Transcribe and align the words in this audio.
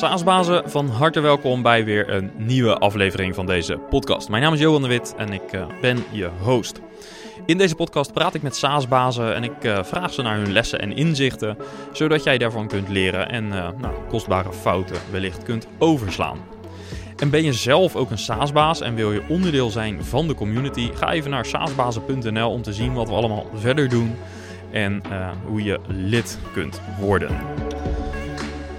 SaaS-bazen, 0.00 0.70
van 0.70 0.88
harte 0.88 1.20
welkom 1.20 1.62
bij 1.62 1.84
weer 1.84 2.10
een 2.10 2.30
nieuwe 2.36 2.74
aflevering 2.74 3.34
van 3.34 3.46
deze 3.46 3.76
podcast. 3.76 4.28
Mijn 4.28 4.42
naam 4.42 4.52
is 4.52 4.60
Johan 4.60 4.82
de 4.82 4.88
Wit 4.88 5.14
en 5.16 5.32
ik 5.32 5.52
uh, 5.52 5.66
ben 5.80 6.04
je 6.10 6.30
host. 6.42 6.80
In 7.46 7.58
deze 7.58 7.74
podcast 7.74 8.12
praat 8.12 8.34
ik 8.34 8.42
met 8.42 8.56
SaaS-bazen 8.56 9.34
en 9.34 9.44
ik 9.44 9.64
uh, 9.64 9.82
vraag 9.82 10.12
ze 10.12 10.22
naar 10.22 10.36
hun 10.36 10.52
lessen 10.52 10.80
en 10.80 10.96
inzichten, 10.96 11.56
zodat 11.92 12.24
jij 12.24 12.38
daarvan 12.38 12.68
kunt 12.68 12.88
leren 12.88 13.28
en 13.28 13.44
uh, 13.44 13.68
nou, 13.78 13.94
kostbare 14.08 14.52
fouten 14.52 14.96
wellicht 15.10 15.42
kunt 15.42 15.66
overslaan. 15.78 16.38
En 17.16 17.30
ben 17.30 17.44
je 17.44 17.52
zelf 17.52 17.96
ook 17.96 18.10
een 18.10 18.18
SaaS-baas 18.18 18.80
en 18.80 18.94
wil 18.94 19.12
je 19.12 19.22
onderdeel 19.28 19.70
zijn 19.70 20.04
van 20.04 20.28
de 20.28 20.34
community? 20.34 20.90
Ga 20.94 21.12
even 21.12 21.30
naar 21.30 21.46
saasbazen.nl 21.46 22.50
om 22.50 22.62
te 22.62 22.72
zien 22.72 22.94
wat 22.94 23.08
we 23.08 23.14
allemaal 23.14 23.46
verder 23.54 23.88
doen 23.88 24.16
en 24.70 25.02
hoe 25.44 25.62
je 25.62 25.80
lid 25.86 26.38
kunt 26.52 26.80
worden. 27.00 27.36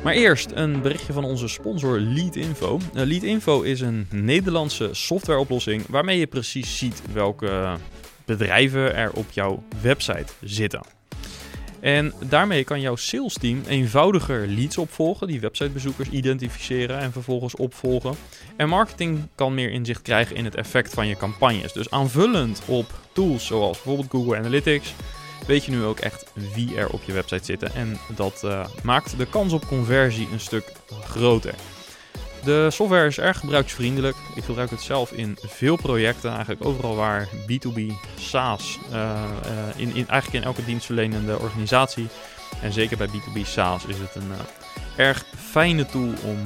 Maar 0.04 0.14
eerst 0.14 0.52
een 0.54 0.82
berichtje 0.82 1.14
van 1.14 1.24
onze 1.24 1.48
sponsor 1.48 2.00
Leadinfo. 2.00 2.80
Uh, 2.94 3.02
Leadinfo 3.04 3.62
is 3.62 3.82
een 3.82 4.08
Nederlandse 4.10 4.90
softwareoplossing 4.92 5.86
waarmee 5.88 6.20
je 6.20 6.28
precies 6.28 6.78
ziet 6.78 7.02
welke 7.14 7.78
bedrijven 8.26 8.96
er 8.96 9.12
op 9.12 9.32
jouw 9.32 9.64
website 9.82 10.34
zitten. 10.42 10.82
En 11.80 12.14
daarmee 12.30 12.64
kan 12.64 12.82
jouw 12.82 12.96
sales 12.96 13.34
team 13.34 13.62
eenvoudiger 13.68 14.48
leads 14.48 14.78
opvolgen, 14.78 15.28
die 15.28 15.40
websitebezoekers 15.40 16.10
identificeren 16.10 17.00
en 17.00 17.12
vervolgens 17.12 17.56
opvolgen. 17.56 18.16
En 18.56 18.70
marketing 18.70 19.20
kan 19.36 19.54
meer 19.54 19.72
inzicht 19.72 20.02
krijgen 20.02 20.36
in 20.36 20.46
het 20.46 20.56
effect 20.56 20.94
van 20.94 21.08
je 21.08 21.18
campagnes. 21.18 21.74
Dus 21.74 21.92
aanvullend 21.92 22.62
op 22.66 22.86
tools 23.14 23.46
zoals 23.46 23.78
bijvoorbeeld 23.78 24.10
Google 24.10 24.38
Analytics, 24.38 24.94
weet 25.46 25.66
je 25.66 25.72
nu 25.72 25.84
ook 25.84 26.00
echt 26.00 26.26
wie 26.54 26.78
er 26.78 26.90
op 26.90 27.04
je 27.04 27.14
website 27.14 27.46
zitten. 27.46 27.74
En 27.74 27.98
dat 28.16 28.42
uh, 28.46 28.66
maakt 28.84 29.18
de 29.18 29.26
kans 29.26 29.54
op 29.54 29.68
conversie 29.68 30.28
een 30.32 30.40
stuk 30.40 30.72
groter. 31.04 31.54
De 32.44 32.68
software 32.72 33.08
is 33.08 33.20
erg 33.20 33.40
gebruiksvriendelijk. 33.40 34.16
Ik 34.36 34.44
gebruik 34.44 34.70
het 34.70 34.82
zelf 34.82 35.12
in 35.12 35.38
veel 35.42 35.76
projecten, 35.76 36.30
eigenlijk 36.30 36.66
overal 36.66 36.96
waar 36.96 37.28
B2B, 37.28 37.80
SaaS, 38.20 38.80
uh, 38.92 38.94
uh, 38.96 39.52
in, 39.76 39.96
in, 39.96 40.08
eigenlijk 40.08 40.34
in 40.34 40.44
elke 40.44 40.66
dienstverlenende 40.66 41.40
organisatie. 41.40 42.08
En 42.62 42.74
zeker 42.74 42.98
bij 42.98 43.08
B2B 43.08 43.42
SaaS 43.44 43.86
is 43.86 44.00
het 44.00 44.16
een 44.16 44.32
erg 44.96 45.26
fijne 45.38 45.86
tool 45.86 46.14
om 46.24 46.40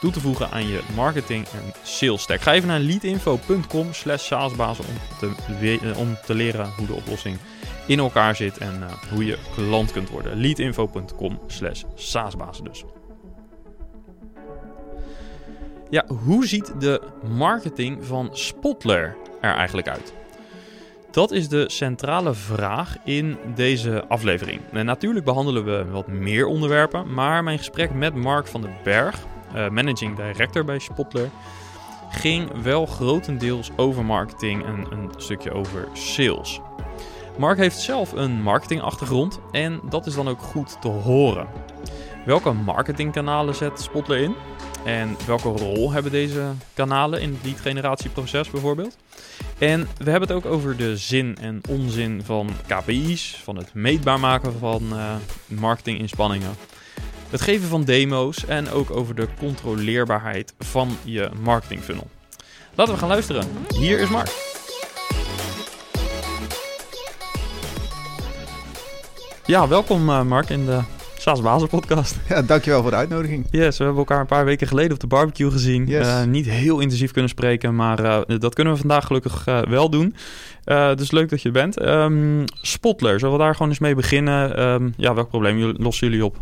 toe 0.00 0.12
te 0.12 0.20
voegen 0.20 0.50
aan 0.50 0.68
je 0.68 0.80
marketing 0.94 1.46
en 1.46 1.72
sales 1.82 2.22
stack. 2.22 2.40
Ga 2.40 2.52
even 2.52 2.68
naar 2.68 2.80
leadinfo.com 2.80 3.92
slash 3.92 4.26
saasbazen 4.26 4.84
om 4.84 4.94
te, 5.18 5.32
om 5.96 6.16
te 6.24 6.34
leren 6.34 6.72
hoe 6.76 6.86
de 6.86 6.92
oplossing 6.92 7.38
in 7.86 7.98
elkaar 7.98 8.36
zit 8.36 8.58
en 8.58 8.80
uh, 8.80 9.10
hoe 9.12 9.24
je 9.24 9.38
klant 9.54 9.92
kunt 9.92 10.10
worden. 10.10 10.36
Leadinfo.com 10.36 11.40
slash 11.46 11.82
saasbazen 11.94 12.64
dus. 12.64 12.84
Ja, 15.90 16.04
hoe 16.24 16.46
ziet 16.46 16.80
de 16.80 17.02
marketing 17.36 18.06
van 18.06 18.28
Spotler 18.32 19.16
er 19.40 19.54
eigenlijk 19.54 19.88
uit? 19.88 20.12
Dat 21.10 21.30
is 21.30 21.48
de 21.48 21.64
centrale 21.70 22.34
vraag 22.34 22.96
in 23.04 23.36
deze 23.54 24.04
aflevering. 24.08 24.60
En 24.72 24.86
natuurlijk 24.86 25.24
behandelen 25.24 25.64
we 25.64 25.84
wat 25.90 26.06
meer 26.06 26.46
onderwerpen, 26.46 27.14
maar 27.14 27.44
mijn 27.44 27.58
gesprek 27.58 27.94
met 27.94 28.14
Mark 28.14 28.46
van 28.46 28.60
den 28.60 28.76
Berg, 28.84 29.26
uh, 29.54 29.68
managing 29.68 30.16
director 30.16 30.64
bij 30.64 30.78
Spotler, 30.78 31.30
ging 32.10 32.62
wel 32.62 32.86
grotendeels 32.86 33.70
over 33.76 34.04
marketing 34.04 34.64
en 34.64 34.86
een 34.90 35.10
stukje 35.16 35.52
over 35.52 35.88
sales. 35.92 36.60
Mark 37.38 37.58
heeft 37.58 37.78
zelf 37.78 38.12
een 38.12 38.42
marketingachtergrond 38.42 39.40
en 39.52 39.80
dat 39.88 40.06
is 40.06 40.14
dan 40.14 40.28
ook 40.28 40.40
goed 40.40 40.80
te 40.80 40.88
horen. 40.88 41.46
Welke 42.24 42.52
marketingkanalen 42.52 43.54
zet 43.54 43.80
Spotler 43.80 44.18
in? 44.18 44.34
En 44.84 45.16
welke 45.26 45.48
rol 45.48 45.92
hebben 45.92 46.12
deze 46.12 46.44
kanalen 46.74 47.20
in 47.20 47.32
het 47.32 47.44
lead 47.44 47.60
generatieproces 47.60 48.50
bijvoorbeeld? 48.50 48.96
En 49.58 49.88
we 49.98 50.10
hebben 50.10 50.28
het 50.28 50.36
ook 50.36 50.52
over 50.52 50.76
de 50.76 50.96
zin 50.96 51.36
en 51.40 51.60
onzin 51.68 52.22
van 52.24 52.48
KPI's, 52.66 53.40
van 53.42 53.56
het 53.56 53.74
meetbaar 53.74 54.20
maken 54.20 54.58
van 54.58 54.82
uh, 54.92 55.14
marketinginspanningen, 55.46 56.56
het 57.30 57.40
geven 57.40 57.68
van 57.68 57.84
demo's 57.84 58.46
en 58.46 58.70
ook 58.70 58.90
over 58.90 59.14
de 59.14 59.28
controleerbaarheid 59.38 60.54
van 60.58 60.96
je 61.02 61.30
marketingfunnel. 61.40 62.08
Laten 62.74 62.94
we 62.94 63.00
gaan 63.00 63.08
luisteren. 63.08 63.46
Hier 63.78 63.98
is 63.98 64.08
Mark. 64.08 64.45
Ja, 69.46 69.68
welkom 69.68 70.08
uh, 70.08 70.22
Mark 70.22 70.50
in 70.50 70.64
de 70.64 70.80
Saas 71.18 71.40
Bazen 71.40 71.68
podcast. 71.68 72.16
Ja, 72.28 72.42
dankjewel 72.42 72.82
voor 72.82 72.90
de 72.90 72.96
uitnodiging. 72.96 73.46
Yes, 73.50 73.78
we 73.78 73.84
hebben 73.84 74.02
elkaar 74.02 74.20
een 74.20 74.26
paar 74.26 74.44
weken 74.44 74.66
geleden 74.66 74.92
op 74.92 75.00
de 75.00 75.06
barbecue 75.06 75.50
gezien. 75.50 75.86
Yes. 75.86 76.06
Uh, 76.06 76.24
niet 76.24 76.46
heel 76.46 76.80
intensief 76.80 77.10
kunnen 77.10 77.30
spreken, 77.30 77.74
maar 77.74 78.04
uh, 78.04 78.38
dat 78.38 78.54
kunnen 78.54 78.72
we 78.72 78.78
vandaag 78.78 79.06
gelukkig 79.06 79.44
wel 79.44 79.90
doen. 79.90 80.14
dus 80.94 81.10
leuk 81.10 81.28
dat 81.28 81.42
je 81.42 81.48
er 81.48 81.54
bent. 81.54 81.82
Um, 81.82 82.44
Spotler, 82.60 83.18
zullen 83.18 83.34
we 83.36 83.42
daar 83.42 83.52
gewoon 83.52 83.68
eens 83.68 83.78
mee 83.78 83.94
beginnen? 83.94 84.62
Um, 84.62 84.94
ja, 84.96 85.14
welk 85.14 85.28
probleem 85.28 85.74
lossen 85.76 86.08
jullie 86.08 86.24
op? 86.24 86.40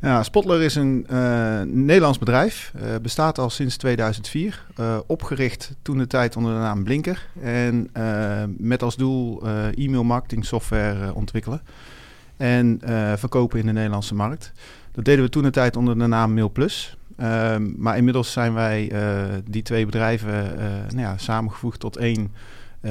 Ja, 0.00 0.22
Spotler 0.22 0.62
is 0.62 0.74
een 0.74 1.06
Nederlands 1.86 2.18
bedrijf. 2.18 2.72
bestaat 3.02 3.38
al 3.38 3.50
sinds 3.50 3.76
2004. 3.76 4.66
opgericht 5.06 5.74
toen 5.82 5.98
de 5.98 6.06
tijd 6.06 6.36
onder 6.36 6.52
de 6.52 6.58
naam 6.58 6.84
Blinker. 6.84 7.26
En 7.42 7.90
met 8.58 8.82
als 8.82 8.96
doel 8.96 9.42
e-mail 9.74 10.04
marketing 10.04 10.44
software 10.44 11.14
ontwikkelen 11.14 11.62
en 12.42 12.80
uh, 12.84 13.12
verkopen 13.16 13.58
in 13.58 13.66
de 13.66 13.72
Nederlandse 13.72 14.14
markt. 14.14 14.52
Dat 14.92 15.04
deden 15.04 15.24
we 15.24 15.30
toen 15.30 15.42
de 15.42 15.50
tijd 15.50 15.76
onder 15.76 15.98
de 15.98 16.06
naam 16.06 16.34
MailPlus. 16.34 16.96
Uh, 17.20 17.56
maar 17.76 17.96
inmiddels 17.96 18.32
zijn 18.32 18.54
wij 18.54 18.92
uh, 18.92 19.24
die 19.44 19.62
twee 19.62 19.84
bedrijven 19.84 20.56
nou 20.88 21.00
ja, 21.00 21.18
samengevoegd 21.18 21.80
tot 21.80 21.96
één 21.96 22.32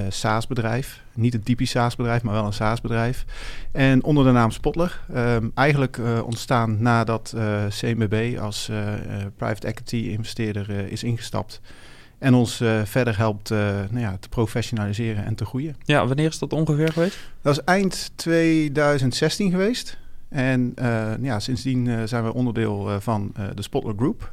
SaaS-bedrijf. 0.10 1.02
Niet 1.14 1.34
een 1.34 1.44
typisch 1.44 1.70
SaaS-bedrijf, 1.70 2.24
maar 2.24 2.34
wel 2.34 2.46
een 2.46 2.54
SaaS-bedrijf. 2.54 3.26
En 3.72 4.04
onder 4.04 4.24
de 4.24 4.32
naam 4.32 4.52
Spotler. 4.52 5.00
Ehm, 5.14 5.48
eigenlijk 5.54 6.00
ontstaan 6.26 6.82
nadat 6.82 7.36
CMB 7.70 8.38
als 8.40 8.70
private 9.38 9.68
equity 9.68 9.96
investeerder 9.96 10.92
is 10.92 11.04
ingestapt 11.04 11.62
en 12.22 12.34
ons 12.34 12.62
uh, 12.62 12.82
verder 12.84 13.18
helpt 13.18 13.52
uh, 13.52 13.58
nou 13.90 14.00
ja, 14.00 14.18
te 14.20 14.30
professionaliseren 14.30 15.26
en 15.26 15.36
te 15.36 15.46
groeien. 15.46 15.76
Ja, 15.84 16.08
wanneer 16.08 16.28
is 16.28 16.40
dat 16.40 16.54
ongeveer 16.54 16.92
geweest? 16.92 17.20
Dat 17.42 17.58
is 17.58 17.64
eind 17.64 18.12
2016 18.16 19.52
geweest. 19.52 19.98
En 20.30 20.74
uh, 20.82 21.12
ja, 21.22 21.40
sindsdien 21.40 22.08
zijn 22.08 22.24
we 22.24 22.34
onderdeel 22.34 23.00
van 23.00 23.34
de 23.56 23.62
Spotler 23.62 23.94
Group. 23.98 24.32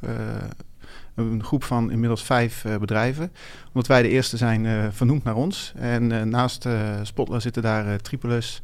een 1.15 1.43
groep 1.43 1.63
van 1.63 1.91
inmiddels 1.91 2.23
vijf 2.23 2.65
bedrijven. 2.79 3.31
Omdat 3.67 3.87
wij 3.87 4.01
de 4.01 4.09
eerste 4.09 4.37
zijn 4.37 4.93
vernoemd 4.93 5.23
naar 5.23 5.35
ons. 5.35 5.73
En 5.75 6.29
naast 6.29 6.67
Spotler 7.03 7.41
zitten 7.41 7.61
daar 7.61 8.01
Tripolus, 8.01 8.61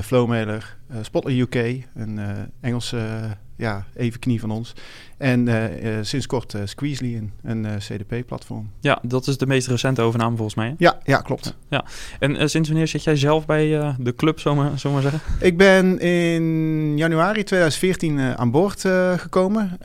Flowmailer, 0.00 0.76
Spotler 1.02 1.38
UK, 1.38 1.84
een 1.94 2.20
Engelse 2.60 3.36
ja, 3.56 3.86
even 3.94 4.20
knie 4.20 4.40
van 4.40 4.50
ons. 4.50 4.74
En 5.20 5.46
uh, 5.46 5.82
uh, 5.84 5.98
sinds 6.00 6.26
kort 6.26 6.54
uh, 6.54 6.60
Squeezely, 6.64 7.16
een, 7.42 7.64
een 7.64 7.78
CDP-platform. 7.78 8.70
Ja, 8.80 8.98
dat 9.02 9.26
is 9.26 9.38
de 9.38 9.46
meest 9.46 9.66
recente 9.66 10.02
overname 10.02 10.36
volgens 10.36 10.56
mij. 10.56 10.68
Hè? 10.68 10.74
Ja, 10.78 10.98
ja, 11.04 11.20
klopt. 11.20 11.56
Ja. 11.68 11.84
En 12.18 12.50
sinds 12.50 12.68
wanneer 12.68 12.88
zit 12.88 13.04
jij 13.04 13.16
zelf 13.16 13.46
bij 13.46 13.94
de 13.98 14.14
club, 14.14 14.40
zomaar, 14.40 14.78
zomaar 14.78 15.02
zeggen? 15.02 15.20
Ik 15.40 15.56
ben 15.56 15.98
in 15.98 16.96
januari 16.96 17.44
2014 17.44 18.20
aan 18.20 18.50
boord 18.50 18.80
gekomen 19.16 19.78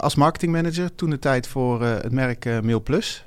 als 0.00 0.14
marketingmanager. 0.14 0.94
Toen 0.94 1.10
de 1.10 1.18
tijd 1.18 1.46
voor 1.46 1.82
het 1.82 2.12
merk 2.12 2.44
MailPlus. 2.62 3.24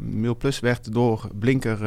MailPlus 0.00 0.60
werd 0.60 0.92
door 0.92 1.28
Blinker 1.38 1.78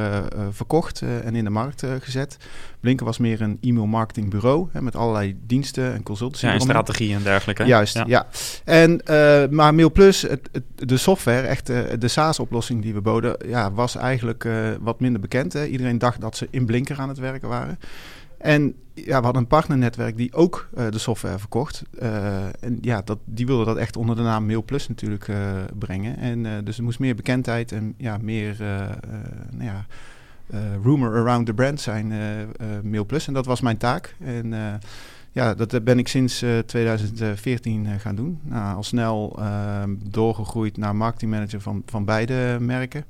verkocht 0.52 1.02
en 1.02 1.36
in 1.36 1.44
de 1.44 1.50
markt 1.50 1.84
gezet. 2.00 2.38
Blinker 2.84 3.06
was 3.06 3.18
meer 3.18 3.42
een 3.42 3.58
e-mail 3.62 3.86
marketing 3.86 4.30
bureau 4.30 4.68
hè, 4.72 4.82
met 4.82 4.96
allerlei 4.96 5.36
diensten 5.46 5.94
en 5.94 6.04
consultancy. 6.04 6.46
Ja, 6.46 6.54
en 6.54 6.60
strategie 6.60 7.16
en 7.16 7.24
dergelijke. 7.24 7.64
Juist, 7.64 7.94
ja. 7.94 8.04
ja. 8.08 8.28
En, 8.64 8.93
uh, 8.94 9.48
maar 9.50 9.74
MailPlus, 9.76 10.22
het, 10.22 10.50
de 10.76 10.98
software, 10.98 11.48
echt 11.48 11.70
uh, 11.70 11.82
de 12.00 12.08
SaaS-oplossing 12.08 12.82
die 12.82 12.94
we 12.94 13.02
boden, 13.02 13.36
ja, 13.46 13.72
was 13.72 13.96
eigenlijk 13.96 14.44
uh, 14.44 14.70
wat 14.80 15.00
minder 15.00 15.22
bekend. 15.22 15.54
Hè. 15.54 15.66
Iedereen 15.66 15.98
dacht 15.98 16.22
dat 16.22 16.38
ze 16.38 16.48
in 16.50 16.66
Blinker 16.66 17.00
aan 17.00 17.10
het 17.10 17.18
werken 17.18 17.50
waren. 17.50 17.80
En 18.38 18.76
ja, 18.94 19.18
we 19.18 19.24
hadden 19.24 19.42
een 19.42 19.48
partnernetwerk 19.48 20.18
die 20.18 20.34
ook 20.34 20.70
de 20.90 20.98
software 20.98 21.40
verkocht. 21.40 21.84
en 22.60 22.78
ja, 22.82 23.02
dat, 23.02 23.18
die 23.26 23.46
wilde 23.46 23.66
dat 23.66 23.78
echt 23.78 23.98
onder 23.98 24.16
de 24.16 24.22
naam 24.22 24.46
MailPlus 24.46 24.88
natuurlijk 24.88 25.32
brengen. 25.80 26.18
En 26.18 26.66
dus 26.66 26.78
er 26.78 26.84
moest 26.84 27.00
meer 27.00 27.16
bekendheid 27.16 27.72
en 27.72 27.94
ja, 27.98 28.18
meer 28.22 28.56
nou 29.52 29.64
ja, 29.64 29.86
rumor 30.84 31.16
around 31.16 31.46
the 31.46 31.54
brand 31.54 31.82
zijn, 31.82 32.14
MailPlus. 32.84 33.28
En 33.28 33.34
dat 33.34 33.46
was 33.46 33.62
mijn 33.62 33.78
taak. 33.78 34.16
En 34.20 34.54
ja, 35.34 35.54
dat 35.54 35.84
ben 35.84 36.00
ik 36.00 36.08
sinds 36.08 36.44
uh, 36.44 36.60
2014 36.60 37.86
uh, 37.86 37.92
gaan 37.98 38.16
doen. 38.16 38.40
Nou, 38.42 38.76
al 38.76 38.84
snel 38.84 39.36
uh, 39.40 39.84
doorgegroeid 40.04 40.78
naar 40.78 40.96
marketingmanager 40.96 41.62
van, 41.62 41.84
van 41.86 42.06
beide 42.06 42.58
merken. 42.60 43.06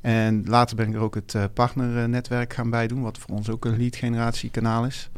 En 0.00 0.44
later 0.46 0.76
ben 0.76 0.88
ik 0.88 0.94
er 0.94 1.00
ook 1.00 1.14
het 1.14 1.36
partnernetwerk 1.54 2.52
gaan 2.52 2.70
bijdoen, 2.70 3.02
wat 3.02 3.18
voor 3.18 3.36
ons 3.36 3.50
ook 3.50 3.64
een 3.64 3.76
lead 3.76 3.96
generatiekanaal 3.96 4.84
is. 4.84 5.10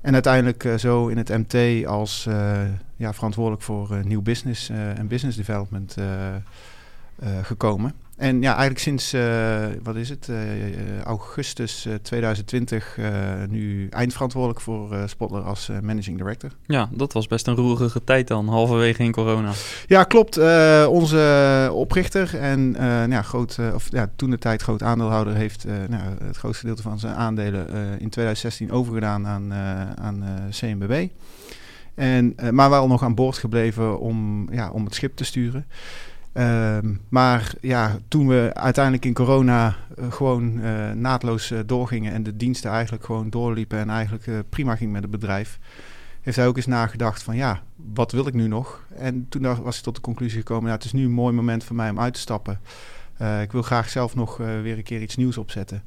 En 0.00 0.12
uiteindelijk 0.12 0.68
zo 0.76 1.08
in 1.08 1.16
het 1.16 1.28
MT 1.28 1.86
als 1.86 2.28
ja, 2.96 3.12
verantwoordelijk 3.12 3.62
voor 3.62 4.00
nieuw 4.04 4.22
business 4.22 4.68
en 4.68 5.06
business 5.08 5.36
development 5.36 5.96
gekomen. 7.42 8.03
En 8.16 8.40
ja, 8.40 8.48
eigenlijk 8.48 8.78
sinds, 8.78 9.14
uh, 9.14 9.66
wat 9.82 9.96
is 9.96 10.08
het, 10.08 10.28
uh, 10.30 11.00
augustus 11.02 11.86
2020 12.02 12.98
nu 13.48 13.88
eindverantwoordelijk 13.88 14.60
voor 14.60 14.96
Spotler 15.06 15.42
als 15.42 15.70
managing 15.82 16.16
director. 16.16 16.50
Ja, 16.66 16.88
dat 16.92 17.12
was 17.12 17.26
best 17.26 17.46
een 17.46 17.54
roerige 17.54 18.04
tijd 18.04 18.28
dan, 18.28 18.48
halverwege 18.48 19.02
in 19.02 19.12
corona. 19.12 19.52
Ja, 19.86 20.04
klopt. 20.04 20.38
onze 20.86 21.70
oprichter 21.72 22.38
en 22.38 22.70
nou 22.70 23.10
ja, 23.10 23.22
groot, 23.22 23.58
of 23.74 23.86
ja, 23.90 24.10
toen 24.16 24.30
de 24.30 24.38
tijd 24.38 24.62
groot 24.62 24.82
aandeelhouder 24.82 25.34
heeft 25.34 25.64
nou, 25.88 26.02
het 26.24 26.36
grootste 26.36 26.66
deel 26.66 26.76
van 26.76 26.98
zijn 26.98 27.14
aandelen 27.14 27.68
in 28.00 28.08
2016 28.08 28.72
overgedaan 28.72 29.26
aan, 29.26 29.52
aan. 30.00 30.24
En, 31.94 32.34
maar 32.50 32.70
wel 32.70 32.86
nog 32.86 33.02
aan 33.02 33.14
boord 33.14 33.38
gebleven 33.38 34.00
om, 34.00 34.48
ja, 34.52 34.70
om 34.70 34.84
het 34.84 34.94
schip 34.94 35.16
te 35.16 35.24
sturen. 35.24 35.66
Ehm, 36.34 36.94
maar 37.08 37.52
ja, 37.60 37.98
toen 38.08 38.28
we 38.28 38.50
uiteindelijk 38.52 39.04
in 39.04 39.14
corona 39.14 39.76
uh, 39.98 40.12
gewoon 40.12 40.58
uh, 40.58 40.90
naadloos 40.90 41.50
uh, 41.50 41.58
doorgingen 41.66 42.12
en 42.12 42.22
de 42.22 42.36
diensten 42.36 42.70
eigenlijk 42.70 43.04
gewoon 43.04 43.30
doorliepen 43.30 43.78
en 43.78 43.90
eigenlijk 43.90 44.48
prima 44.48 44.76
ging 44.76 44.92
met 44.92 45.02
het 45.02 45.10
bedrijf, 45.10 45.58
heeft 46.20 46.36
hij 46.36 46.46
ook 46.46 46.56
eens 46.56 46.66
nagedacht 46.66 47.22
van 47.22 47.36
ja, 47.36 47.62
wat 47.76 48.12
wil 48.12 48.26
ik 48.26 48.34
nu 48.34 48.48
nog? 48.48 48.86
En 48.96 49.26
toen 49.28 49.62
was 49.62 49.74
hij 49.74 49.84
tot 49.84 49.94
de 49.94 50.00
conclusie 50.00 50.38
gekomen, 50.38 50.68
ja, 50.68 50.74
het 50.74 50.84
is 50.84 50.92
nu 50.92 51.04
een 51.04 51.10
mooi 51.10 51.34
moment 51.34 51.64
voor 51.64 51.76
mij 51.76 51.90
om 51.90 52.00
uit 52.00 52.14
te 52.14 52.20
stappen. 52.20 52.60
ik 53.42 53.52
wil 53.52 53.62
graag 53.62 53.88
zelf 53.88 54.14
nog 54.14 54.36
weer 54.36 54.76
een 54.76 54.82
keer 54.82 55.02
iets 55.02 55.16
nieuws 55.16 55.38
opzetten. 55.38 55.82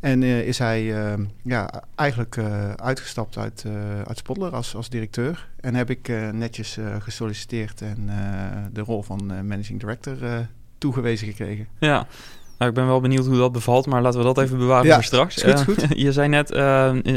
En 0.00 0.22
uh, 0.22 0.46
is 0.46 0.58
hij 0.58 0.82
uh, 0.82 1.24
ja, 1.42 1.82
eigenlijk 1.94 2.36
uh, 2.36 2.70
uitgestapt 2.72 3.38
uit, 3.38 3.64
uit 4.06 4.18
Spotler 4.18 4.54
als, 4.54 4.74
als 4.74 4.88
directeur. 4.88 5.48
En 5.60 5.74
heb 5.74 5.90
ik 5.90 6.12
netjes 6.32 6.78
gesolliciteerd 6.98 7.82
en 7.82 8.10
de 8.72 8.80
rol 8.80 9.02
van 9.02 9.26
managing 9.26 9.80
director 9.80 10.16
toegewezen 10.78 11.26
gekregen. 11.26 11.66
Ja, 11.78 12.06
nou, 12.58 12.70
ik 12.70 12.76
ben 12.76 12.86
wel 12.86 13.00
benieuwd 13.00 13.26
hoe 13.26 13.36
dat 13.36 13.52
bevalt, 13.52 13.86
maar 13.86 14.02
laten 14.02 14.18
we 14.18 14.24
dat 14.24 14.38
even 14.38 14.58
bewaren 14.58 14.86
ja, 14.86 14.94
voor 14.94 15.04
straks. 15.04 15.42
Goed, 15.42 15.62
goed. 15.62 15.86
je 15.96 16.12
zei 16.12 16.28
net, 16.28 16.54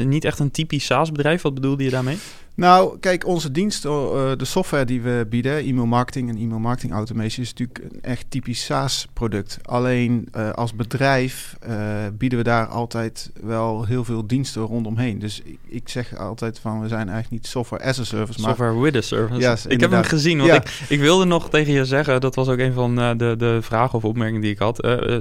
niet 0.06 0.25
echt 0.25 0.39
een 0.39 0.51
typisch 0.51 0.86
SaaS-bedrijf. 0.86 1.42
Wat 1.42 1.54
bedoelde 1.54 1.83
je 1.83 1.89
daarmee? 1.89 2.18
Nou, 2.56 3.00
kijk, 3.00 3.25
onze 3.25 3.51
dienst, 3.51 3.86
uh, 3.86 3.92
de 4.38 4.45
software 4.45 4.86
die 4.86 5.01
we 5.01 5.25
bieden, 5.30 5.57
e-mail 5.57 5.86
marketing 5.86 6.30
en 6.30 6.38
e-mail 6.38 6.59
marketing 6.59 6.94
automation, 6.94 7.45
is 7.45 7.53
natuurlijk 7.53 7.80
een 7.94 8.01
echt 8.01 8.25
typisch 8.30 8.65
SaaS-product. 8.65 9.57
Alleen 9.62 10.27
uh, 10.36 10.50
als 10.50 10.75
bedrijf 10.75 11.56
uh, 11.69 11.75
bieden 12.18 12.38
we 12.38 12.44
daar 12.44 12.65
altijd 12.65 13.31
wel 13.42 13.86
heel 13.86 14.03
veel 14.03 14.27
diensten 14.27 14.62
rondomheen. 14.62 15.19
Dus 15.19 15.42
ik, 15.68 15.89
zeg 15.89 16.18
altijd 16.18 16.59
van, 16.59 16.81
we 16.81 16.88
zijn 16.88 17.09
eigenlijk 17.09 17.30
niet 17.42 17.48
software 17.48 17.83
as 17.83 18.00
a 18.00 18.03
service, 18.03 18.39
maar... 18.42 18.50
Software 18.50 18.80
with 18.80 18.95
a 18.95 19.01
service. 19.01 19.39
Yes, 19.39 19.65
ik 19.65 19.80
heb 19.80 19.92
hem 19.92 20.04
gezien, 20.04 20.38
want 20.38 20.50
ja. 20.50 20.56
ik, 20.56 20.86
ik, 20.89 21.00
wilde 21.00 21.25
nog 21.25 21.50
tegen 21.50 21.74
je 21.74 21.86
zeggen, 21.86 22.21
dat 22.21 22.36
was 22.36 22.47
ook 22.47 22.59
een 22.59 22.74
van 22.74 22.95
de, 22.95 23.36
de 23.38 23.59
vragen 23.62 23.94
of 23.94 24.06
opmerkingen 24.06 24.42
die 24.42 24.51
ik 24.51 24.59
had. 24.59 24.77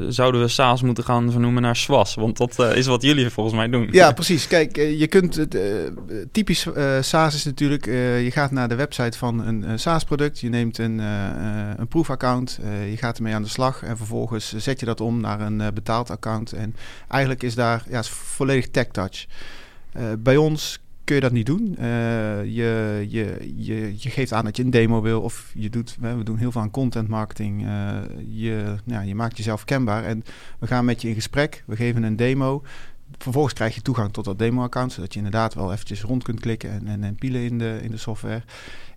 zouden 0.09 0.41
we 0.41 0.49
SaaS 0.49 0.83
moeten 0.83 1.05
gaan 1.05 1.31
vernoemen 1.31 1.63
naar 1.63 1.77
SWAS? 1.77 2.15
Want 2.15 2.37
dat 2.37 2.59
is 2.75 2.87
wat 2.87 3.03
jullie 3.03 3.31
volgens 3.31 3.57
mij 3.57 3.69
doen. 3.69 3.89
Ja, 3.91 4.13
precies. 4.13 4.47
Kijk, 4.47 4.77
je 4.77 5.07
kunt 5.07 5.35
het 5.35 5.57
typisch 6.33 6.67
SaaS 7.01 7.20
is 7.27 7.45
natuurlijk, 7.45 7.87
uh, 7.87 8.25
je 8.25 8.31
gaat 8.31 8.51
naar 8.51 8.69
de 8.69 8.75
website 8.75 9.19
van 9.19 9.47
een 9.47 9.63
uh, 9.63 9.73
SaaS-product, 9.75 10.41
je 10.41 10.49
neemt 10.49 10.79
een, 10.79 10.99
uh, 10.99 11.71
een 11.77 11.89
proefaccount, 11.89 12.61
je 12.91 12.97
gaat 12.97 13.17
ermee 13.17 13.35
aan 13.35 13.43
de 13.43 13.49
slag 13.49 13.83
en 13.83 13.97
vervolgens 13.97 14.57
zet 14.57 14.81
je 14.81 14.87
dat 14.87 15.01
om 15.01 15.21
naar 15.21 15.41
een 15.41 15.75
betaald 15.75 16.11
account. 16.11 16.53
En 16.53 16.77
eigenlijk 17.09 17.43
is 17.43 17.55
daar 17.55 17.85
ja, 17.89 17.99
is 17.99 18.09
volledig 18.09 18.71
tech-touch. 18.71 19.27
bij 20.19 20.37
ons 20.37 20.81
kun 21.05 21.15
je 21.15 21.21
dat 21.21 21.33
niet 21.33 21.47
doen. 21.47 21.77
je, 22.45 23.07
je, 23.09 23.53
je, 23.57 23.95
je 23.97 24.11
geeft 24.11 24.33
aan 24.33 24.45
dat 24.45 24.57
je 24.57 24.63
een 24.63 24.71
demo 24.71 25.01
wil 25.01 25.21
of 25.21 25.51
je 25.55 25.71
doet, 25.71 25.97
we 26.01 26.23
doen 26.23 26.37
heel 26.37 26.53
veel 26.53 26.61
aan 26.61 26.71
content 26.71 27.09
marketing. 27.09 27.67
je, 28.29 28.75
nou, 28.85 29.07
je 29.07 29.15
maakt 29.15 29.37
jezelf 29.37 29.65
kenbaar 29.65 30.05
en 30.05 30.25
we 30.59 30.67
gaan 30.67 30.85
met 30.85 31.03
je 31.03 31.09
in 31.09 31.15
gesprek, 31.15 31.65
we 31.67 31.77
geven 31.77 32.03
een 32.03 32.17
demo 32.17 32.63
vervolgens 33.23 33.55
krijg 33.55 33.75
je 33.75 33.83
toegang 33.83 34.13
tot 34.13 34.25
dat 34.25 34.39
demo-account, 34.39 34.93
zodat 34.93 35.13
je 35.13 35.19
inderdaad 35.19 35.55
wel 35.55 35.73
eventjes 35.73 36.03
rond 36.03 36.23
kunt 36.23 36.41
klikken 36.41 36.71
en, 36.71 36.87
en, 36.87 37.05
en 37.05 37.15
pielen 37.15 37.43
in 37.43 37.59
de, 37.59 37.79
in 37.83 37.91
de 37.91 37.97
software. 37.97 38.43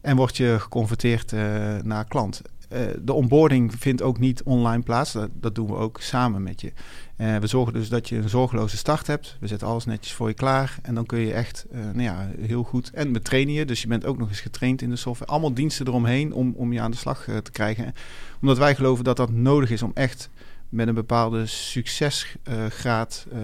En 0.02 0.16
word 0.16 0.38
je 0.38 0.56
geconverteerd 0.60 1.32
uh, 1.32 1.42
naar 1.82 2.06
klant. 2.08 2.42
Uh, 2.74 2.80
de 3.02 3.14
onboarding 3.14 3.74
vindt 3.80 4.02
ook 4.02 4.20
niet 4.20 4.44
online 4.44 4.84
plaats. 4.84 5.18
Dat, 5.32 5.56
doen 5.56 5.68
we 5.68 5.76
ook 5.76 6.02
samen 6.02 6.44
met 6.44 6.62
je. 6.62 6.74
Uh, 7.18 7.38
we 7.38 7.48
zorgen 7.48 7.74
dus 7.74 7.90
dat 7.90 8.10
je 8.10 8.16
een 8.16 8.30
zorgeloze 8.30 8.78
start 8.78 9.08
hebt. 9.08 9.38
We 9.40 9.48
zetten 9.48 9.68
alles 9.68 9.86
netjes 9.86 10.14
voor 10.14 10.28
je 10.28 10.34
klaar. 10.34 10.78
En 10.82 10.96
dan 10.96 11.06
kun 11.06 11.20
je 11.20 11.34
echt 11.34 11.66
nou 11.72 12.02
ja, 12.02 12.30
heel 12.40 12.64
goed. 12.64 12.92
En 12.94 13.14
we 13.14 13.22
trainen 13.22 13.54
je. 13.54 13.66
Dus 13.66 13.82
je 13.82 13.88
bent 13.88 14.06
ook 14.06 14.18
nog 14.18 14.30
eens 14.30 14.40
getraind 14.40 14.82
in 14.82 14.90
de 14.90 14.96
software. 14.96 15.32
Allemaal 15.32 15.54
diensten 15.54 15.88
eromheen 15.88 16.34
om, 16.34 16.54
om 16.56 16.74
je 16.74 16.82
aan 16.82 16.92
de 16.92 16.98
slag 16.98 17.24
te 17.24 17.52
krijgen. 17.52 17.94
Omdat 18.42 18.58
wij 18.58 18.76
geloven 18.76 19.04
dat 19.04 19.18
dat 19.18 19.32
nodig 19.32 19.70
is 19.70 19.84
om 19.84 19.92
echt 19.94 20.30
met 20.74 20.88
een 20.88 20.94
bepaalde 20.94 21.46
succesgraad 21.46 23.26
uh, 23.34 23.40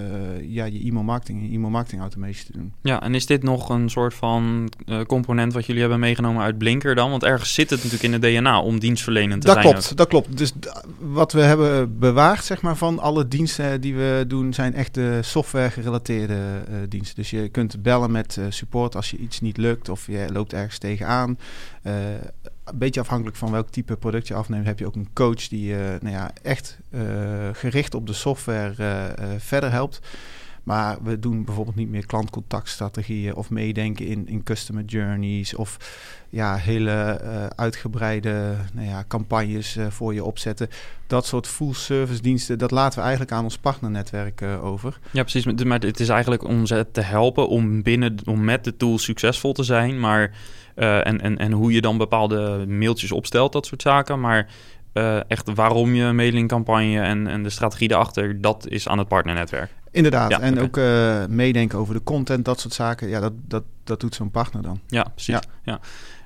ja, 0.54 0.66
je 0.66 0.80
e-mail 0.80 1.04
marketing 1.04 1.42
en 1.42 1.54
e-mail 1.54 1.70
marketing 1.70 2.02
automation 2.02 2.46
te 2.46 2.52
doen. 2.52 2.74
Ja, 2.82 3.02
en 3.02 3.16
is 3.16 3.26
dit 3.26 3.44
nog 3.44 3.70
een 3.70 3.90
soort 3.90 4.14
van 4.14 4.72
uh, 4.86 5.02
component 5.02 5.54
wat 5.54 5.66
jullie 5.66 5.82
hebben 5.82 6.00
meegenomen 6.00 6.44
uit 6.44 6.58
Blinker 6.58 6.96
dan? 6.96 7.10
Want 7.10 7.24
ergens 7.24 7.54
zit 7.54 7.70
het 7.70 7.84
natuurlijk 7.84 8.14
in 8.14 8.20
de 8.20 8.28
DNA 8.28 8.62
om 8.62 8.80
dienstverlenend 8.80 9.42
te 9.42 9.48
dat 9.48 9.56
zijn. 9.62 9.74
Klopt, 9.74 9.98
dat 9.98 10.08
klopt. 10.08 10.38
Dus 10.38 10.54
wat 11.00 11.32
we 11.32 11.42
hebben 11.42 12.00
bewaard, 12.00 12.44
zeg 12.44 12.62
maar, 12.62 12.76
van 12.76 13.00
alle 13.00 13.28
diensten 13.28 13.82
die 13.82 13.96
we 13.96 14.26
doen, 14.28 14.54
zijn 14.54 14.74
echt 14.74 14.94
de 14.94 15.20
software 15.22 15.70
gerelateerde 15.70 16.34
uh, 16.34 16.76
diensten. 16.90 17.16
Dus 17.16 17.30
je 17.30 17.50
kunt 17.50 17.82
bellen 17.82 18.12
met 18.12 18.40
support 18.50 18.96
als 18.96 19.12
je 19.12 19.18
iets 19.18 19.42
niet 19.42 19.58
lukt 19.58 19.90
of 19.90 20.08
je 20.08 20.26
loopt 20.32 20.54
ergens 20.54 20.78
tegenaan 20.78 21.38
een 22.72 22.78
beetje 22.78 23.00
afhankelijk 23.00 23.38
van 23.38 23.52
welk 23.52 23.70
type 23.70 23.98
product 23.98 24.28
je 24.28 24.34
afneemt, 24.34 24.66
heb 24.66 24.80
je 24.80 24.86
ook 24.86 24.96
een 24.96 25.14
coach 25.14 25.48
die 25.48 25.68
je 25.68 25.98
nou 26.02 26.16
ja, 26.16 26.32
echt 26.42 26.80
uh, 26.92 27.02
gericht 27.54 27.94
op 27.94 28.08
de 28.08 28.14
software 28.14 28.74
uh, 28.80 29.28
verder 29.38 29.72
helpt. 29.72 30.00
Maar 30.64 30.98
we 31.04 31.20
doen 31.20 31.46
bijvoorbeeld 31.46 31.76
niet 31.76 31.90
meer 31.90 32.06
klantcontactstrategieën 32.06 33.36
of 33.36 33.50
meedenken 33.50 34.06
in, 34.06 34.28
in 34.28 34.44
customer 34.44 34.84
journeys 34.84 35.56
of 35.56 35.78
ja, 36.30 36.56
hele 36.56 37.22
uh, 37.24 37.46
uitgebreide 37.46 38.56
nou 38.74 38.88
ja, 38.88 39.04
campagnes 39.08 39.78
uh, 39.78 39.88
voor 39.88 40.14
je 40.14 40.24
opzetten. 40.24 40.70
Dat 41.08 41.26
soort 41.26 41.48
full 41.48 41.74
service 41.74 42.22
diensten, 42.22 42.58
dat 42.58 42.72
laten 42.72 42.98
we 42.98 43.02
eigenlijk 43.02 43.32
aan 43.32 43.44
ons 43.44 43.58
partnernetwerk 43.58 44.42
uh, 44.42 44.66
over. 44.66 45.00
Ja, 45.12 45.22
precies. 45.22 45.64
Maar 45.64 45.80
het 45.80 46.00
is 46.00 46.10
eigenlijk 46.10 46.44
om 46.44 46.66
ze 46.66 46.88
te 46.92 47.02
helpen 47.02 47.48
om 47.48 47.84
binnen, 47.84 48.16
om 48.26 48.44
met 48.44 48.64
de 48.64 48.78
tool 48.78 48.98
succesvol 48.98 49.54
te 49.54 49.64
zijn. 49.64 50.00
Maar 50.00 50.32
en, 50.76 51.22
en, 51.22 51.38
en 51.38 51.52
hoe 51.52 51.72
je 51.72 51.82
dan 51.82 51.98
bepaalde 51.98 52.66
mailtjes 52.68 53.12
opstelt, 53.12 53.54
dat 53.54 53.66
soort 53.66 53.82
zaken. 53.82 54.20
Maar 54.20 54.48
echt 55.28 55.54
waarom 55.54 55.94
je 55.94 56.12
mailingcampagne 56.12 57.02
en, 57.02 57.28
en 57.28 57.44
de 57.44 57.50
strategie 57.50 57.92
erachter, 57.92 58.42
dat 58.42 58.68
is 58.68 58.88
aan 58.88 58.98
het 58.98 59.08
partnernetwerk. 59.08 59.72
Inderdaad, 59.92 60.32
ja, 60.32 60.40
en 60.40 60.54
okay. 60.54 60.64
ook 60.64 60.78
uh, 60.78 61.36
meedenken 61.36 61.80
over 61.80 61.94
de 61.94 62.04
content, 62.04 62.46
dat 62.46 62.60
soort 62.60 62.74
zaken. 62.74 63.08
Ja, 63.08 63.20
dat, 63.20 63.34
dat, 63.48 63.64
dat 63.84 64.00
doet 64.00 64.16
zo'n 64.16 64.32
partner 64.32 64.62
dan. 64.62 64.80
Ja, 64.88 65.04
precies. 65.04 65.34
Ja. 65.34 65.42
ja. 65.64 65.80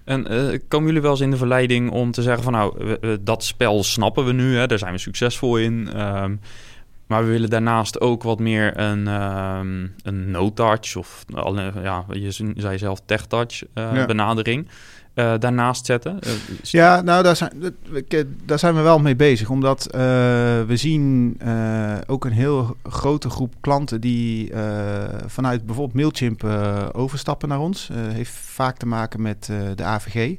En 0.04 0.34
uh, 0.34 0.60
komen 0.68 0.88
jullie 0.88 1.02
wel 1.02 1.12
eens 1.12 1.20
in 1.20 1.32
de 1.32 1.38
verleiding 1.38 1.92
om 1.92 2.12
te 2.12 2.22
zeggen 2.22 2.44
van 2.44 2.54
nou, 2.54 2.74
we, 2.78 2.98
we, 3.02 3.24
dat 3.24 3.44
spel 3.44 3.84
snappen 3.84 4.26
we 4.26 4.32
nu, 4.32 4.58
hè, 4.58 4.68
daar 4.68 4.78
zijn 4.78 4.94
we 4.94 5.00
succesvol 5.00 5.58
in. 5.58 6.02
Um, 6.02 6.40
maar 7.08 7.24
we 7.24 7.32
willen 7.32 7.50
daarnaast 7.50 8.02
ook 8.02 8.24
wat 8.24 8.40
meer 8.40 8.78
een, 8.78 9.08
um, 9.08 9.96
een 10.04 10.32
no-touch 10.32 10.96
of 10.96 11.26
ja, 11.84 12.06
je 12.10 12.52
zei 12.56 12.78
zelf 12.78 13.02
tech-touch 13.06 13.64
uh, 13.64 13.94
ja. 13.94 14.06
benadering. 14.06 14.68
Uh, 15.16 15.34
daarnaast 15.40 15.86
zetten? 15.86 16.20
Uh, 16.28 16.32
ja, 16.62 17.02
nou, 17.02 17.24
daar 17.24 17.36
zijn, 17.36 17.52
daar 18.46 18.60
zijn 18.60 18.76
we 18.76 18.82
wel 18.82 19.00
mee 19.00 19.16
bezig. 19.16 19.50
Omdat 19.50 19.88
uh, 19.88 20.02
we 20.62 20.74
zien 20.74 21.38
ook 22.06 22.26
een 22.26 22.32
heel 22.32 22.78
grote 22.84 23.30
groep 23.30 23.54
klanten 23.62 24.02
die 24.02 24.52
vanuit 25.26 25.66
bijvoorbeeld 25.66 25.96
Mailchimp 25.96 26.44
overstappen 26.94 27.50
naar 27.50 27.60
ons. 27.60 27.90
heeft 27.94 28.32
vaak 28.32 28.78
te 28.78 28.86
maken 28.86 29.22
met 29.22 29.50
de 29.76 29.84
AVG. 29.84 30.36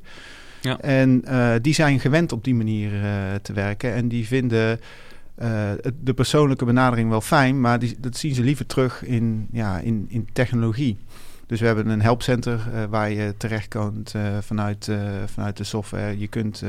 Ja. 0.61 0.81
En 0.81 1.25
die 1.63 1.75
zijn 1.75 2.01
gewend 2.01 2.33
op 2.33 2.45
die 2.45 2.55
manier 2.55 2.91
te 3.43 3.53
werken. 3.53 3.95
En 3.95 4.09
die 4.09 4.27
vinden 4.27 4.81
de 6.01 6.15
persoonlijke 6.15 6.65
benadering 6.65 7.11
wel 7.11 7.21
fijn, 7.21 7.61
maar 7.61 7.79
die, 7.79 7.97
dat 7.99 8.17
zien 8.17 8.35
ze 8.35 8.43
liever 8.43 8.67
terug 8.67 9.05
in, 9.05 9.49
ja, 9.53 9.79
in, 9.79 10.07
in 10.09 10.29
technologie. 10.33 10.99
Dus 11.47 11.61
we 11.61 11.67
hebben 11.67 11.89
een 11.89 12.03
helpcenter 12.03 12.61
uh, 12.75 12.85
waar 12.85 13.11
je 13.11 13.35
terecht 13.37 13.69
kunt 13.69 14.15
uh, 14.17 14.23
vanuit, 14.41 14.91
vanuit 15.27 15.57
de 15.57 15.65
software. 15.65 16.19
Je 16.19 16.29
kunt, 16.29 16.63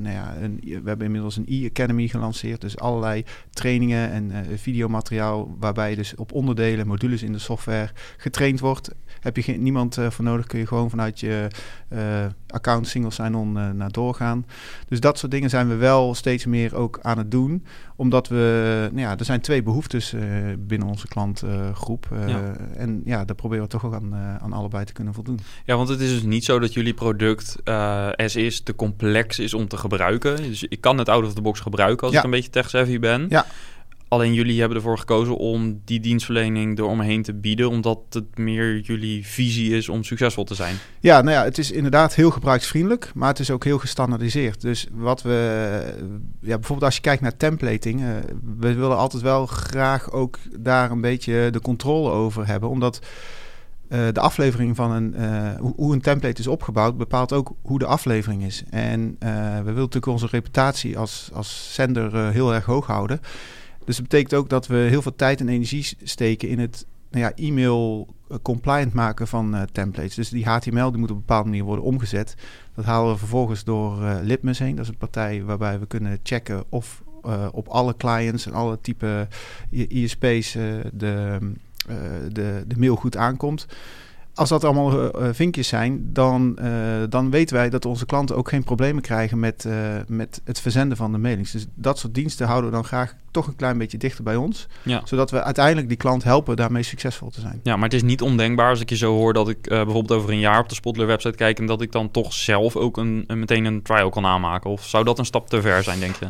nou 0.00 0.14
ja, 0.14 0.36
een, 0.40 0.60
we 0.62 0.82
hebben 0.84 1.06
inmiddels 1.06 1.36
een 1.36 1.46
e-academy 1.46 2.08
gelanceerd. 2.08 2.60
Dus 2.60 2.78
allerlei 2.78 3.24
trainingen 3.50 4.10
en 4.10 4.32
videomateriaal 4.58 5.56
waarbij 5.58 5.90
je 5.90 5.96
dus 5.96 6.14
op 6.14 6.32
onderdelen, 6.32 6.86
modules 6.86 7.22
in 7.22 7.32
de 7.32 7.38
software 7.38 7.90
getraind 8.16 8.60
wordt. 8.60 8.94
Heb 9.20 9.36
je 9.36 9.42
geen, 9.42 9.62
niemand 9.62 9.98
voor 10.08 10.24
nodig, 10.24 10.46
kun 10.46 10.58
je 10.58 10.66
gewoon 10.66 10.90
vanuit 10.90 11.20
je 11.20 11.48
account 12.46 12.88
single 12.88 13.10
sign-on 13.10 13.52
naar 13.52 13.92
doorgaan. 13.92 14.46
Dus 14.88 15.00
dat 15.00 15.18
soort 15.18 15.32
dingen 15.32 15.50
zijn 15.50 15.68
we 15.68 15.74
wel 15.74 16.14
steeds 16.14 16.46
meer 16.46 16.76
ook 16.76 16.98
aan 17.02 17.18
het 17.18 17.30
doen. 17.30 17.64
Omdat 17.96 18.28
we, 18.28 18.88
nou 18.92 19.00
ja, 19.00 19.18
er 19.18 19.24
zijn 19.24 19.40
twee 19.40 19.62
behoeftes 19.62 20.14
binnen 20.58 20.88
onze 20.88 21.08
klantgroep. 21.08 22.08
En 22.76 23.02
ja, 23.04 23.24
daar 23.24 23.36
proberen 23.36 23.64
we 23.64 23.70
toch 23.70 23.84
ook 23.84 23.94
aan, 23.94 24.16
aan 24.40 24.52
allebei 24.52 24.84
te 24.84 24.92
kunnen 24.92 25.14
voldoen. 25.14 25.40
Ja, 25.64 25.76
want 25.76 25.88
het 25.88 26.00
is 26.00 26.10
dus 26.10 26.22
niet 26.22 26.44
zo 26.44 26.58
dat 26.58 26.72
jullie 26.72 26.94
product 26.94 27.56
as 28.16 28.36
is 28.36 28.60
te 28.60 28.74
complex 28.74 29.38
is 29.38 29.54
om 29.54 29.68
te 29.68 29.76
gebruiken. 29.76 30.36
Dus 30.36 30.64
ik 30.64 30.80
kan 30.80 30.98
het 30.98 31.08
out 31.08 31.24
of 31.24 31.34
the 31.34 31.42
box 31.42 31.60
gebruiken 31.60 32.06
als 32.06 32.16
ik 32.16 32.22
een 32.22 32.30
beetje 32.30 32.50
tech-savvy 32.50 32.98
ben. 32.98 33.26
Ja. 33.28 33.46
Alleen 34.10 34.34
jullie 34.34 34.58
hebben 34.60 34.76
ervoor 34.76 34.98
gekozen 34.98 35.36
om 35.36 35.80
die 35.84 36.00
dienstverlening 36.00 36.78
eromheen 36.78 37.22
te 37.22 37.34
bieden, 37.34 37.68
omdat 37.68 37.98
het 38.10 38.38
meer 38.38 38.80
jullie 38.80 39.26
visie 39.26 39.76
is 39.76 39.88
om 39.88 40.04
succesvol 40.04 40.44
te 40.44 40.54
zijn. 40.54 40.76
Ja, 41.00 41.20
nou 41.20 41.36
ja, 41.36 41.44
het 41.44 41.58
is 41.58 41.70
inderdaad 41.70 42.14
heel 42.14 42.30
gebruiksvriendelijk, 42.30 43.10
maar 43.14 43.28
het 43.28 43.38
is 43.38 43.50
ook 43.50 43.64
heel 43.64 43.78
gestandardiseerd. 43.78 44.60
Dus 44.60 44.86
wat 44.92 45.22
we, 45.22 45.80
ja, 46.40 46.54
bijvoorbeeld 46.54 46.82
als 46.84 46.94
je 46.94 47.00
kijkt 47.00 47.22
naar 47.22 47.36
templating, 47.36 48.00
uh, 48.00 48.08
we 48.58 48.74
willen 48.74 48.96
altijd 48.96 49.22
wel 49.22 49.46
graag 49.46 50.12
ook 50.12 50.38
daar 50.58 50.90
een 50.90 51.00
beetje 51.00 51.48
de 51.50 51.60
controle 51.60 52.10
over 52.10 52.46
hebben, 52.46 52.68
omdat 52.68 53.00
uh, 53.88 54.06
de 54.12 54.20
aflevering 54.20 54.76
van 54.76 54.90
een, 54.90 55.14
uh, 55.18 55.70
hoe 55.76 55.92
een 55.92 56.00
template 56.00 56.40
is 56.40 56.46
opgebouwd, 56.46 56.96
bepaalt 56.96 57.32
ook 57.32 57.52
hoe 57.62 57.78
de 57.78 57.86
aflevering 57.86 58.44
is. 58.44 58.62
En 58.70 59.16
we 59.18 59.62
willen 59.62 59.74
natuurlijk 59.74 60.06
onze 60.06 60.26
reputatie 60.30 60.98
als, 60.98 61.30
als 61.32 61.74
zender 61.74 62.32
heel 62.32 62.54
erg 62.54 62.64
hoog 62.64 62.86
houden. 62.86 63.20
Dus 63.84 63.96
dat 63.96 64.08
betekent 64.08 64.34
ook 64.34 64.48
dat 64.48 64.66
we 64.66 64.76
heel 64.76 65.02
veel 65.02 65.14
tijd 65.16 65.40
en 65.40 65.48
energie 65.48 65.96
steken 66.02 66.48
in 66.48 66.58
het 66.58 66.86
nou 67.10 67.24
ja, 67.24 67.32
e-mail 67.34 68.08
eh, 68.28 68.36
compliant 68.42 68.92
maken 68.92 69.26
van 69.26 69.66
templates. 69.72 70.14
Dus 70.14 70.28
die 70.28 70.48
HTML 70.48 70.90
die 70.90 71.00
moet 71.00 71.10
op 71.10 71.16
een 71.16 71.24
bepaalde 71.26 71.48
manier 71.48 71.64
worden 71.64 71.84
omgezet. 71.84 72.34
Dat 72.74 72.84
halen 72.84 73.12
we 73.12 73.18
vervolgens 73.18 73.64
door 73.64 74.02
Litmus 74.22 74.58
heen. 74.58 74.74
Dat 74.74 74.84
is 74.84 74.90
een 74.90 74.98
partij 74.98 75.44
waarbij 75.44 75.78
we 75.78 75.86
kunnen 75.86 76.18
checken 76.22 76.64
of 76.68 77.02
op 77.52 77.68
alle 77.68 77.96
clients 77.96 78.46
en 78.46 78.52
alle 78.52 78.78
type 78.80 79.28
ISP's 79.70 80.52
de, 80.92 81.38
de, 82.32 82.64
de 82.66 82.78
mail 82.78 82.96
goed 82.96 83.16
aankomt 83.16 83.66
als 84.38 84.48
dat 84.48 84.64
allemaal 84.64 85.22
uh, 85.22 85.28
vinkjes 85.32 85.68
zijn, 85.68 86.12
dan, 86.12 86.58
dan 87.08 87.30
weten 87.30 87.56
wij 87.56 87.70
dat 87.70 87.84
onze 87.84 88.06
klanten 88.06 88.36
ook 88.36 88.48
geen 88.48 88.64
problemen 88.64 89.02
krijgen 89.02 89.38
met, 89.38 89.68
met 90.06 90.40
het 90.44 90.60
verzenden 90.60 90.96
van 90.96 91.12
de 91.12 91.18
mailings. 91.18 91.50
Dus 91.50 91.66
dat 91.74 91.98
soort 91.98 92.14
diensten 92.14 92.46
houden 92.46 92.70
we 92.70 92.76
dan 92.76 92.84
graag 92.84 93.14
toch 93.30 93.46
een 93.46 93.56
klein 93.56 93.78
beetje 93.78 93.98
dichter 93.98 94.24
bij 94.24 94.36
ons. 94.36 94.66
Ja. 94.82 95.00
Zodat 95.04 95.30
we 95.30 95.42
uiteindelijk 95.42 95.88
die 95.88 95.96
klant 95.96 96.24
helpen 96.24 96.56
daarmee 96.56 96.82
succesvol 96.82 97.30
te 97.30 97.40
zijn. 97.40 97.60
Ja, 97.62 97.74
maar 97.74 97.84
het 97.84 97.94
is 97.94 98.02
niet 98.02 98.22
ondenkbaar 98.22 98.70
als 98.70 98.80
ik 98.80 98.88
je 98.88 98.96
zo 98.96 99.14
hoor 99.14 99.32
dat 99.32 99.48
ik 99.48 99.62
bijvoorbeeld 99.68 100.12
over 100.12 100.30
een 100.30 100.38
jaar 100.38 100.60
op 100.60 100.68
de 100.68 100.74
Spotler 100.74 101.06
website 101.06 101.36
kijk 101.36 101.58
en 101.58 101.66
dat 101.66 101.82
ik 101.82 101.92
dan 101.92 102.10
toch 102.10 102.32
zelf 102.32 102.76
ook 102.76 102.96
een, 102.96 103.24
een 103.26 103.38
meteen 103.38 103.64
een 103.64 103.82
trial 103.82 104.10
kan 104.10 104.26
aanmaken. 104.26 104.70
Of 104.70 104.84
zou 104.86 105.04
dat 105.04 105.18
een 105.18 105.24
stap 105.24 105.48
te 105.48 105.60
ver 105.60 105.82
zijn, 105.82 106.00
denk 106.00 106.16
je? 106.16 106.26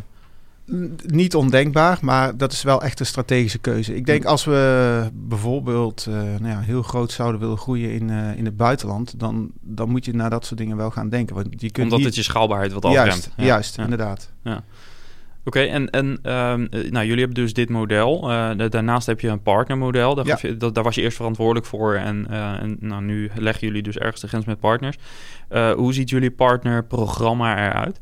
Niet 1.07 1.35
ondenkbaar, 1.35 1.99
maar 2.01 2.37
dat 2.37 2.53
is 2.53 2.63
wel 2.63 2.83
echt 2.83 3.01
een 3.01 3.07
strategische 3.07 3.59
keuze. 3.59 3.95
Ik 3.95 4.07
denk 4.07 4.25
als 4.25 4.45
we 4.45 5.11
bijvoorbeeld 5.13 6.07
uh, 6.09 6.15
nou 6.15 6.49
ja, 6.49 6.61
heel 6.61 6.83
groot 6.83 7.13
zouden 7.13 7.41
willen 7.41 7.59
groeien 7.59 7.93
in, 7.93 8.09
uh, 8.09 8.37
in 8.37 8.45
het 8.45 8.57
buitenland, 8.57 9.21
dan, 9.21 9.51
dan 9.61 9.91
moet 9.91 10.05
je 10.05 10.15
naar 10.15 10.31
dat 10.31 10.47
soort 10.47 10.61
dingen 10.61 10.77
wel 10.77 10.91
gaan 10.91 11.09
denken. 11.09 11.35
Want 11.35 11.49
je 11.51 11.71
kunt 11.71 11.93
Omdat 11.93 12.07
het 12.07 12.15
je 12.15 12.23
schaalbaarheid 12.23 12.73
wat 12.73 12.85
afremt. 12.85 13.07
Juist, 13.07 13.31
ja. 13.37 13.45
juist 13.45 13.79
inderdaad. 13.79 14.33
Ja. 14.43 14.65
Oké, 15.45 15.61
en, 15.61 15.91
en 15.91 16.07
um, 16.07 16.69
nou, 16.71 17.07
jullie 17.07 17.25
hebben 17.25 17.35
dus 17.35 17.53
dit 17.53 17.69
model. 17.69 18.31
Uh, 18.31 18.51
daarnaast 18.69 19.07
heb 19.07 19.21
je 19.21 19.29
een 19.29 19.43
partnermodel. 19.43 20.15
Daar, 20.15 20.27
ja. 20.27 20.39
je, 20.41 20.57
dat, 20.57 20.75
daar 20.75 20.85
was 20.85 20.95
je 20.95 21.03
eerst 21.03 21.17
verantwoordelijk 21.17 21.67
voor. 21.67 21.95
En, 21.95 22.27
uh, 22.31 22.63
en 22.63 22.77
nou, 22.81 23.03
nu 23.03 23.31
leggen 23.35 23.67
jullie 23.67 23.83
dus 23.83 23.99
ergens 23.99 24.21
de 24.21 24.29
grens 24.29 24.45
met 24.45 24.61
partners. 24.61 24.97
Uh, 25.51 25.71
hoe 25.71 25.93
ziet 25.93 26.11
jullie 26.11 26.31
partnerprogramma 26.31 27.69
eruit? 27.69 28.01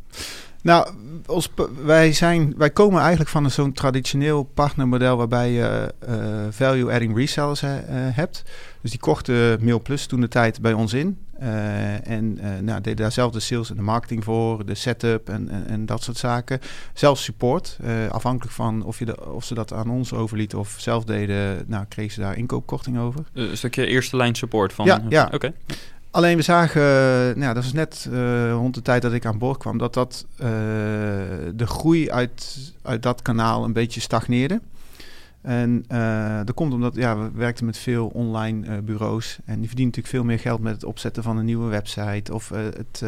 Nou, 0.66 0.88
ons, 1.26 1.50
wij, 1.84 2.12
zijn, 2.12 2.54
wij 2.56 2.70
komen 2.70 3.00
eigenlijk 3.00 3.30
van 3.30 3.50
zo'n 3.50 3.72
traditioneel 3.72 4.42
partnermodel 4.42 5.16
waarbij 5.16 5.50
je 5.50 5.94
uh, 6.08 6.16
value-adding 6.50 7.16
resellers 7.16 7.62
uh, 7.62 7.70
hebt. 7.90 8.42
Dus 8.80 8.90
die 8.90 9.00
kochten 9.00 9.64
MailPlus 9.64 10.06
toen 10.06 10.20
de 10.20 10.28
tijd 10.28 10.60
bij 10.60 10.72
ons 10.72 10.92
in. 10.92 11.18
Uh, 11.42 12.08
en 12.08 12.38
nou, 12.60 12.80
deden 12.80 12.96
daar 12.96 13.12
zelf 13.12 13.32
de 13.32 13.40
sales 13.40 13.70
en 13.70 13.76
de 13.76 13.82
marketing 13.82 14.24
voor, 14.24 14.66
de 14.66 14.74
setup 14.74 15.28
en, 15.28 15.48
en, 15.48 15.66
en 15.66 15.86
dat 15.86 16.02
soort 16.02 16.16
zaken. 16.16 16.60
Zelfs 16.94 17.24
support, 17.24 17.78
afhankelijk 18.10 18.54
van 18.54 18.84
of, 18.84 18.98
je 18.98 19.04
de, 19.04 19.32
of 19.32 19.44
ze 19.44 19.54
dat 19.54 19.72
aan 19.72 19.90
ons 19.90 20.12
overlieten 20.12 20.58
of 20.58 20.74
zelf 20.78 21.04
deden, 21.04 21.64
nou, 21.66 21.84
kregen 21.88 22.12
ze 22.12 22.20
daar 22.20 22.36
inkoopkorting 22.36 22.98
over. 22.98 23.20
Een 23.32 23.56
stukje 23.56 23.86
eerste 23.86 24.16
lijn 24.16 24.34
support 24.34 24.72
van. 24.72 24.86
Ja, 24.86 25.02
ja. 25.08 25.30
oké. 25.32 25.52
Alleen 26.16 26.36
we 26.36 26.42
zagen, 26.42 26.82
nou, 27.38 27.54
dat 27.54 27.62
was 27.62 27.72
net 27.72 28.08
uh, 28.10 28.50
rond 28.50 28.74
de 28.74 28.82
tijd 28.82 29.02
dat 29.02 29.12
ik 29.12 29.26
aan 29.26 29.38
boord 29.38 29.58
kwam, 29.58 29.78
dat, 29.78 29.94
dat 29.94 30.26
uh, 30.32 30.46
de 31.54 31.66
groei 31.66 32.10
uit, 32.10 32.72
uit 32.82 33.02
dat 33.02 33.22
kanaal 33.22 33.64
een 33.64 33.72
beetje 33.72 34.00
stagneerde. 34.00 34.60
En 35.40 35.84
uh, 35.92 36.40
dat 36.44 36.54
komt 36.54 36.72
omdat 36.72 36.94
ja, 36.94 37.18
we 37.18 37.30
werkten 37.34 37.64
met 37.64 37.78
veel 37.78 38.06
online 38.06 38.82
bureaus. 38.82 39.38
En 39.44 39.58
die 39.58 39.66
verdienen 39.66 39.94
natuurlijk 39.94 40.14
veel 40.14 40.24
meer 40.24 40.38
geld 40.38 40.60
met 40.60 40.74
het 40.74 40.84
opzetten 40.84 41.22
van 41.22 41.36
een 41.36 41.44
nieuwe 41.44 41.68
website 41.68 42.34
of 42.34 42.48
het 42.48 43.02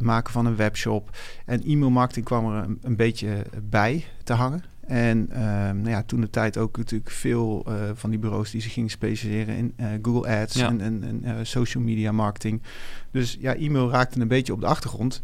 maken 0.00 0.32
van 0.32 0.46
een 0.46 0.56
webshop. 0.56 1.10
En 1.46 1.62
e-mailmarketing 1.62 2.24
kwam 2.24 2.52
er 2.52 2.66
een 2.82 2.96
beetje 2.96 3.44
bij 3.62 4.04
te 4.24 4.32
hangen. 4.32 4.69
En 4.90 5.28
uh, 5.32 5.38
nou 5.70 5.88
ja, 5.88 6.02
toen 6.02 6.20
de 6.20 6.30
tijd 6.30 6.56
ook 6.56 6.76
natuurlijk 6.76 7.10
veel 7.10 7.64
uh, 7.68 7.74
van 7.94 8.10
die 8.10 8.18
bureaus 8.18 8.50
die 8.50 8.60
zich 8.60 8.72
gingen 8.72 8.90
specialiseren 8.90 9.56
in 9.56 9.74
uh, 9.76 9.86
Google 10.02 10.40
Ads 10.40 10.54
ja. 10.54 10.68
en, 10.68 10.80
en, 10.80 11.04
en 11.04 11.20
uh, 11.24 11.34
social 11.42 11.82
media 11.82 12.12
marketing. 12.12 12.62
Dus 13.10 13.36
ja, 13.40 13.54
e-mail 13.54 13.90
raakte 13.90 14.20
een 14.20 14.28
beetje 14.28 14.52
op 14.52 14.60
de 14.60 14.66
achtergrond. 14.66 15.20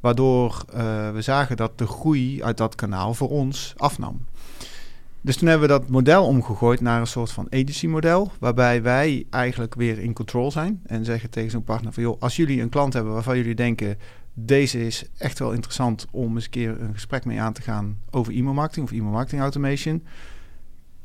Waardoor 0.00 0.64
we 1.14 1.18
zagen 1.18 1.56
dat 1.56 1.78
de 1.78 1.86
groei 1.86 2.42
uit 2.42 2.56
dat 2.56 2.74
kanaal 2.74 3.14
voor 3.14 3.28
ons 3.28 3.74
afnam. 3.76 4.24
Dus 5.20 5.36
toen 5.36 5.48
hebben 5.48 5.68
we 5.68 5.74
dat 5.78 5.88
model 5.88 6.26
omgegooid 6.26 6.80
naar 6.80 7.00
een 7.00 7.06
soort 7.06 7.30
van 7.30 7.46
agency 7.50 7.86
model. 7.86 8.32
Waarbij 8.38 8.82
wij 8.82 9.26
eigenlijk 9.30 9.74
weer 9.74 9.98
in 9.98 10.12
control 10.12 10.50
zijn. 10.50 10.80
En 10.86 11.04
zeggen 11.04 11.30
tegen 11.30 11.50
zo'n 11.50 11.64
partner 11.64 11.92
van 11.92 12.02
joh, 12.02 12.20
als 12.20 12.36
jullie 12.36 12.62
een 12.62 12.68
klant 12.68 12.92
hebben 12.92 13.12
waarvan 13.12 13.36
jullie 13.36 13.54
denken 13.54 13.96
deze 14.44 14.86
is 14.86 15.04
echt 15.16 15.38
wel 15.38 15.52
interessant 15.52 16.06
om 16.10 16.34
eens 16.34 16.44
een 16.44 16.50
keer 16.50 16.80
een 16.80 16.94
gesprek 16.94 17.24
mee 17.24 17.40
aan 17.40 17.52
te 17.52 17.62
gaan 17.62 17.98
over 18.10 18.32
e-mailmarketing 18.32 18.86
of 18.86 18.92
e-mailmarketing 18.92 19.42
automation. 19.42 20.02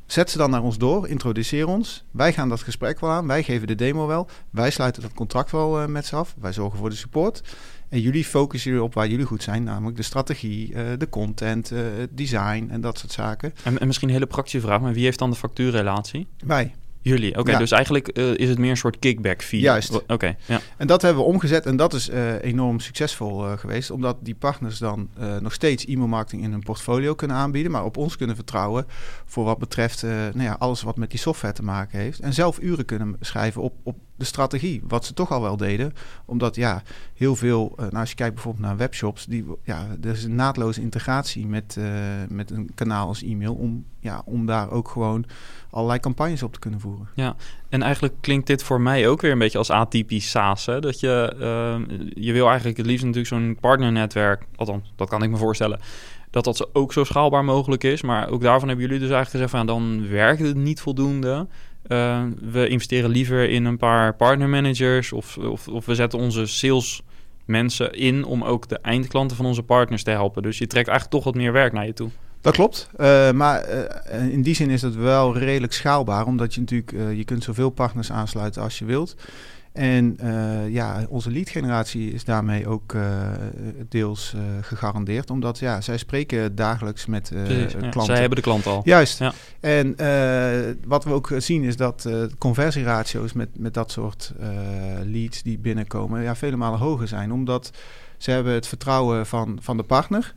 Zet 0.05 0.29
ze 0.29 0.37
dan 0.37 0.49
naar 0.49 0.61
ons 0.61 0.77
door, 0.77 1.07
introduceer 1.07 1.67
ons. 1.67 2.03
Wij 2.11 2.33
gaan 2.33 2.49
dat 2.49 2.61
gesprek 2.61 2.99
wel 2.99 3.09
aan, 3.09 3.27
wij 3.27 3.43
geven 3.43 3.67
de 3.67 3.75
demo 3.75 4.07
wel. 4.07 4.27
Wij 4.49 4.71
sluiten 4.71 5.01
dat 5.01 5.13
contract 5.13 5.51
wel 5.51 5.81
uh, 5.81 5.87
met 5.87 6.05
ze 6.05 6.15
af. 6.15 6.35
Wij 6.39 6.53
zorgen 6.53 6.79
voor 6.79 6.89
de 6.89 6.95
support. 6.95 7.43
En 7.89 7.99
jullie 7.99 8.25
focussen 8.25 8.71
jullie 8.71 8.85
op 8.85 8.93
waar 8.93 9.07
jullie 9.07 9.25
goed 9.25 9.43
zijn, 9.43 9.63
namelijk 9.63 9.97
de 9.97 10.03
strategie, 10.03 10.71
uh, 10.71 10.81
de 10.97 11.09
content, 11.09 11.71
uh, 11.71 11.79
het 11.97 12.17
design 12.17 12.67
en 12.69 12.81
dat 12.81 12.97
soort 12.97 13.11
zaken. 13.11 13.53
En, 13.63 13.79
en, 13.79 13.87
misschien 13.87 14.07
een 14.07 14.13
hele 14.13 14.25
praktische 14.25 14.61
vraag, 14.61 14.81
maar 14.81 14.93
wie 14.93 15.03
heeft 15.03 15.19
dan 15.19 15.29
de 15.29 15.35
factuurrelatie? 15.35 16.27
Wij. 16.45 16.73
Jullie, 17.03 17.29
oké. 17.29 17.39
Okay, 17.39 17.53
ja. 17.53 17.59
Dus 17.59 17.71
eigenlijk 17.71 18.17
uh, 18.17 18.33
is 18.35 18.49
het 18.49 18.57
meer 18.57 18.69
een 18.69 18.77
soort 18.77 18.99
kickback 18.99 19.41
fee. 19.41 19.59
Juist. 19.59 19.95
Oké, 19.95 20.13
okay, 20.13 20.37
ja. 20.45 20.59
En 20.77 20.87
dat 20.87 21.01
hebben 21.01 21.23
we 21.23 21.29
omgezet 21.29 21.65
en 21.65 21.75
dat 21.75 21.93
is 21.93 22.09
uh, 22.09 22.41
enorm 22.41 22.79
succesvol 22.79 23.45
uh, 23.45 23.57
geweest. 23.57 23.91
Omdat 23.91 24.17
die 24.21 24.35
partners 24.35 24.77
dan 24.77 25.09
nog 25.39 25.53
steeds 25.53 25.85
e-mailmarketing 25.85 26.43
in 26.43 26.51
hun 26.51 26.63
portfolio 26.63 27.15
kunnen 27.15 27.37
aanbieden. 27.37 27.71
Maar 27.71 27.85
op 27.85 27.97
ons 27.97 28.17
kunnen 28.17 28.35
vertrouwen 28.35 28.85
voor 29.25 29.43
wat 29.43 29.57
betreft 29.57 30.01
nou 30.03 30.41
ja, 30.41 30.55
alles 30.59 30.81
wat 30.81 30.97
met 30.97 31.09
die 31.09 31.19
software 31.19 31.53
te 31.53 31.63
maken 31.63 31.99
heeft. 31.99 32.19
En 32.19 32.33
zelf 32.33 32.59
uren 32.61 32.85
kunnen 32.85 33.15
schrijven 33.19 33.61
op, 33.61 33.73
op 33.83 33.97
de 34.15 34.25
strategie. 34.25 34.81
Wat 34.87 35.05
ze 35.05 35.13
toch 35.13 35.31
al 35.31 35.41
wel 35.41 35.57
deden. 35.57 35.93
Omdat 36.25 36.55
ja, 36.55 36.83
heel 37.13 37.35
veel, 37.35 37.73
nou, 37.77 37.95
als 37.95 38.09
je 38.09 38.15
kijkt 38.15 38.33
bijvoorbeeld 38.33 38.65
naar 38.65 38.77
webshops. 38.77 39.25
Die, 39.25 39.45
ja, 39.63 39.87
er 40.01 40.11
is 40.11 40.23
een 40.23 40.35
naadloze 40.35 40.81
integratie 40.81 41.47
met, 41.47 41.77
met 42.29 42.51
een 42.51 42.71
kanaal 42.75 43.07
als 43.07 43.23
e-mail. 43.23 43.53
Om, 43.53 43.85
ja, 43.99 44.21
om 44.25 44.45
daar 44.45 44.71
ook 44.71 44.87
gewoon 44.87 45.25
allerlei 45.69 45.99
campagnes 45.99 46.43
op 46.43 46.53
te 46.53 46.59
kunnen 46.59 46.79
voeren. 46.79 46.92
Ja, 47.15 47.35
en 47.69 47.81
eigenlijk 47.81 48.13
klinkt 48.21 48.47
dit 48.47 48.63
voor 48.63 48.81
mij 48.81 49.07
ook 49.07 49.21
weer 49.21 49.31
een 49.31 49.39
beetje 49.39 49.57
als 49.57 49.71
atypisch 49.71 50.29
SaaS. 50.29 50.65
Hè? 50.65 50.79
Dat 50.79 50.99
je, 50.99 51.33
uh, 51.39 51.97
je 52.25 52.31
wil 52.31 52.47
eigenlijk 52.47 52.77
het 52.77 52.85
liefst 52.85 53.05
natuurlijk 53.05 53.33
zo'n 53.33 53.57
partnernetwerk, 53.59 54.45
althans, 54.55 54.93
dat 54.95 55.09
kan 55.09 55.23
ik 55.23 55.29
me 55.29 55.37
voorstellen, 55.37 55.79
dat 56.29 56.43
dat 56.43 56.69
ook 56.73 56.93
zo 56.93 57.03
schaalbaar 57.03 57.45
mogelijk 57.45 57.83
is. 57.83 58.01
Maar 58.01 58.29
ook 58.29 58.41
daarvan 58.41 58.67
hebben 58.67 58.85
jullie 58.85 59.01
dus 59.01 59.11
eigenlijk 59.11 59.45
gezegd 59.45 59.51
van, 59.51 59.75
dan 59.75 60.09
werkt 60.09 60.41
het 60.41 60.55
niet 60.55 60.81
voldoende. 60.81 61.47
Uh, 61.87 62.23
we 62.51 62.67
investeren 62.67 63.09
liever 63.09 63.49
in 63.49 63.65
een 63.65 63.77
paar 63.77 64.15
partnermanagers 64.15 65.11
of, 65.11 65.37
of, 65.37 65.67
of 65.67 65.85
we 65.85 65.95
zetten 65.95 66.19
onze 66.19 66.45
sales 66.45 67.01
mensen 67.45 67.93
in 67.93 68.25
om 68.25 68.43
ook 68.43 68.67
de 68.67 68.79
eindklanten 68.79 69.37
van 69.37 69.45
onze 69.45 69.63
partners 69.63 70.03
te 70.03 70.11
helpen. 70.11 70.43
Dus 70.43 70.57
je 70.57 70.67
trekt 70.67 70.87
eigenlijk 70.87 71.17
toch 71.17 71.33
wat 71.33 71.41
meer 71.41 71.51
werk 71.51 71.73
naar 71.73 71.85
je 71.85 71.93
toe. 71.93 72.09
Dat 72.43 72.53
klopt, 72.53 72.89
uh, 72.97 73.31
maar 73.31 73.69
uh, 73.69 74.27
in 74.27 74.41
die 74.41 74.55
zin 74.55 74.69
is 74.69 74.81
het 74.81 74.95
wel 74.95 75.37
redelijk 75.37 75.73
schaalbaar, 75.73 76.25
omdat 76.25 76.53
je 76.53 76.59
natuurlijk, 76.59 76.91
uh, 76.91 77.17
je 77.17 77.23
kunt 77.23 77.43
zoveel 77.43 77.69
partners 77.69 78.11
aansluiten 78.11 78.61
als 78.61 78.79
je 78.79 78.85
wilt. 78.85 79.15
En 79.71 80.17
ja, 80.69 81.05
onze 81.09 81.31
lead 81.31 81.49
generatie 81.49 82.11
is 82.13 82.23
daarmee 82.23 82.67
ook 82.67 82.95
deels 83.89 84.35
gegarandeerd. 84.61 85.29
Omdat 85.29 85.59
ja, 85.59 85.81
zij 85.81 85.97
spreken 85.97 86.55
dagelijks 86.55 87.05
met 87.05 87.31
Precies, 87.33 87.71
klanten. 87.71 87.99
Ja, 87.99 88.05
zij 88.05 88.19
hebben 88.19 88.35
de 88.35 88.43
klant 88.43 88.65
al. 88.65 88.81
Juist. 88.83 89.19
Ja. 89.19 89.33
En 89.59 89.95
wat 90.85 91.03
we 91.03 91.11
ook 91.11 91.31
zien 91.37 91.63
is 91.63 91.75
dat 91.75 92.09
conversieratio's 92.37 93.33
met, 93.33 93.49
met 93.57 93.73
dat 93.73 93.91
soort 93.91 94.33
leads 95.03 95.41
die 95.41 95.57
binnenkomen... 95.57 96.21
Ja, 96.21 96.35
vele 96.35 96.55
malen 96.55 96.79
hoger 96.79 97.07
zijn. 97.07 97.31
Omdat 97.31 97.71
ze 98.17 98.31
hebben 98.31 98.53
het 98.53 98.67
vertrouwen 98.67 99.25
van, 99.25 99.57
van 99.61 99.77
de 99.77 99.83
partner... 99.83 100.33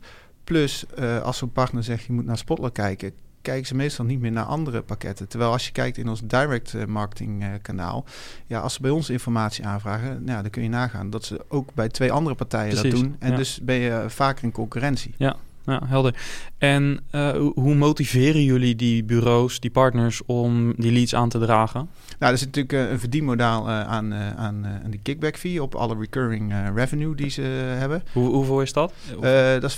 Plus, 0.47 0.85
als 1.23 1.37
zo'n 1.37 1.51
partner 1.51 1.83
zegt 1.83 2.03
je 2.03 2.13
moet 2.13 2.25
naar 2.25 2.37
Spotler 2.37 2.71
kijken, 2.71 3.11
kijken 3.47 3.67
ze 3.67 3.75
meestal 3.75 4.05
niet 4.05 4.19
meer 4.19 4.31
naar 4.31 4.45
andere 4.45 4.81
pakketten. 4.81 5.27
Terwijl 5.27 5.51
als 5.51 5.65
je 5.65 5.71
kijkt 5.71 5.97
in 5.97 6.09
ons 6.09 6.21
direct 6.23 6.73
uh, 6.73 6.85
marketing 6.85 7.43
uh, 7.43 7.49
kanaal, 7.61 8.05
ja, 8.47 8.59
als 8.59 8.73
ze 8.73 8.81
bij 8.81 8.91
ons 8.91 9.09
informatie 9.09 9.65
aanvragen, 9.65 10.23
nou, 10.23 10.41
dan 10.41 10.51
kun 10.51 10.63
je 10.63 10.69
nagaan 10.69 11.09
dat 11.09 11.25
ze 11.25 11.45
ook 11.47 11.73
bij 11.73 11.89
twee 11.89 12.11
andere 12.11 12.35
partijen 12.35 12.73
Precies, 12.73 12.91
dat 12.91 12.99
doen. 12.99 13.15
En 13.19 13.31
ja. 13.31 13.37
dus 13.37 13.59
ben 13.61 13.75
je 13.75 14.05
vaker 14.07 14.43
in 14.43 14.51
concurrentie. 14.51 15.13
Ja, 15.17 15.35
ja 15.73 15.81
helder. 15.85 16.15
En 16.57 16.99
uh, 17.11 17.29
hoe 17.53 17.75
motiveren 17.75 18.43
jullie 18.43 18.75
die 18.75 19.03
bureaus, 19.03 19.59
die 19.59 19.71
partners, 19.71 20.21
om 20.25 20.73
die 20.75 20.91
leads 20.91 21.15
aan 21.15 21.29
te 21.29 21.39
dragen? 21.39 21.89
Nou, 22.19 22.31
er 22.31 22.37
zit 22.37 22.55
natuurlijk 22.55 22.91
een 22.91 22.99
verdienmodel 22.99 23.69
aan, 23.69 24.13
aan, 24.13 24.65
aan 24.65 24.89
die 24.89 24.99
kickback 25.03 25.37
fee 25.37 25.63
op 25.63 25.75
alle 25.75 25.95
recurring 25.99 26.53
revenue 26.75 27.15
die 27.15 27.29
ze 27.29 27.41
hebben. 27.77 28.03
Hoe, 28.13 28.27
hoeveel 28.27 28.61
is 28.61 28.73
dat? 28.73 28.93
dat 29.59 29.63
is 29.63 29.77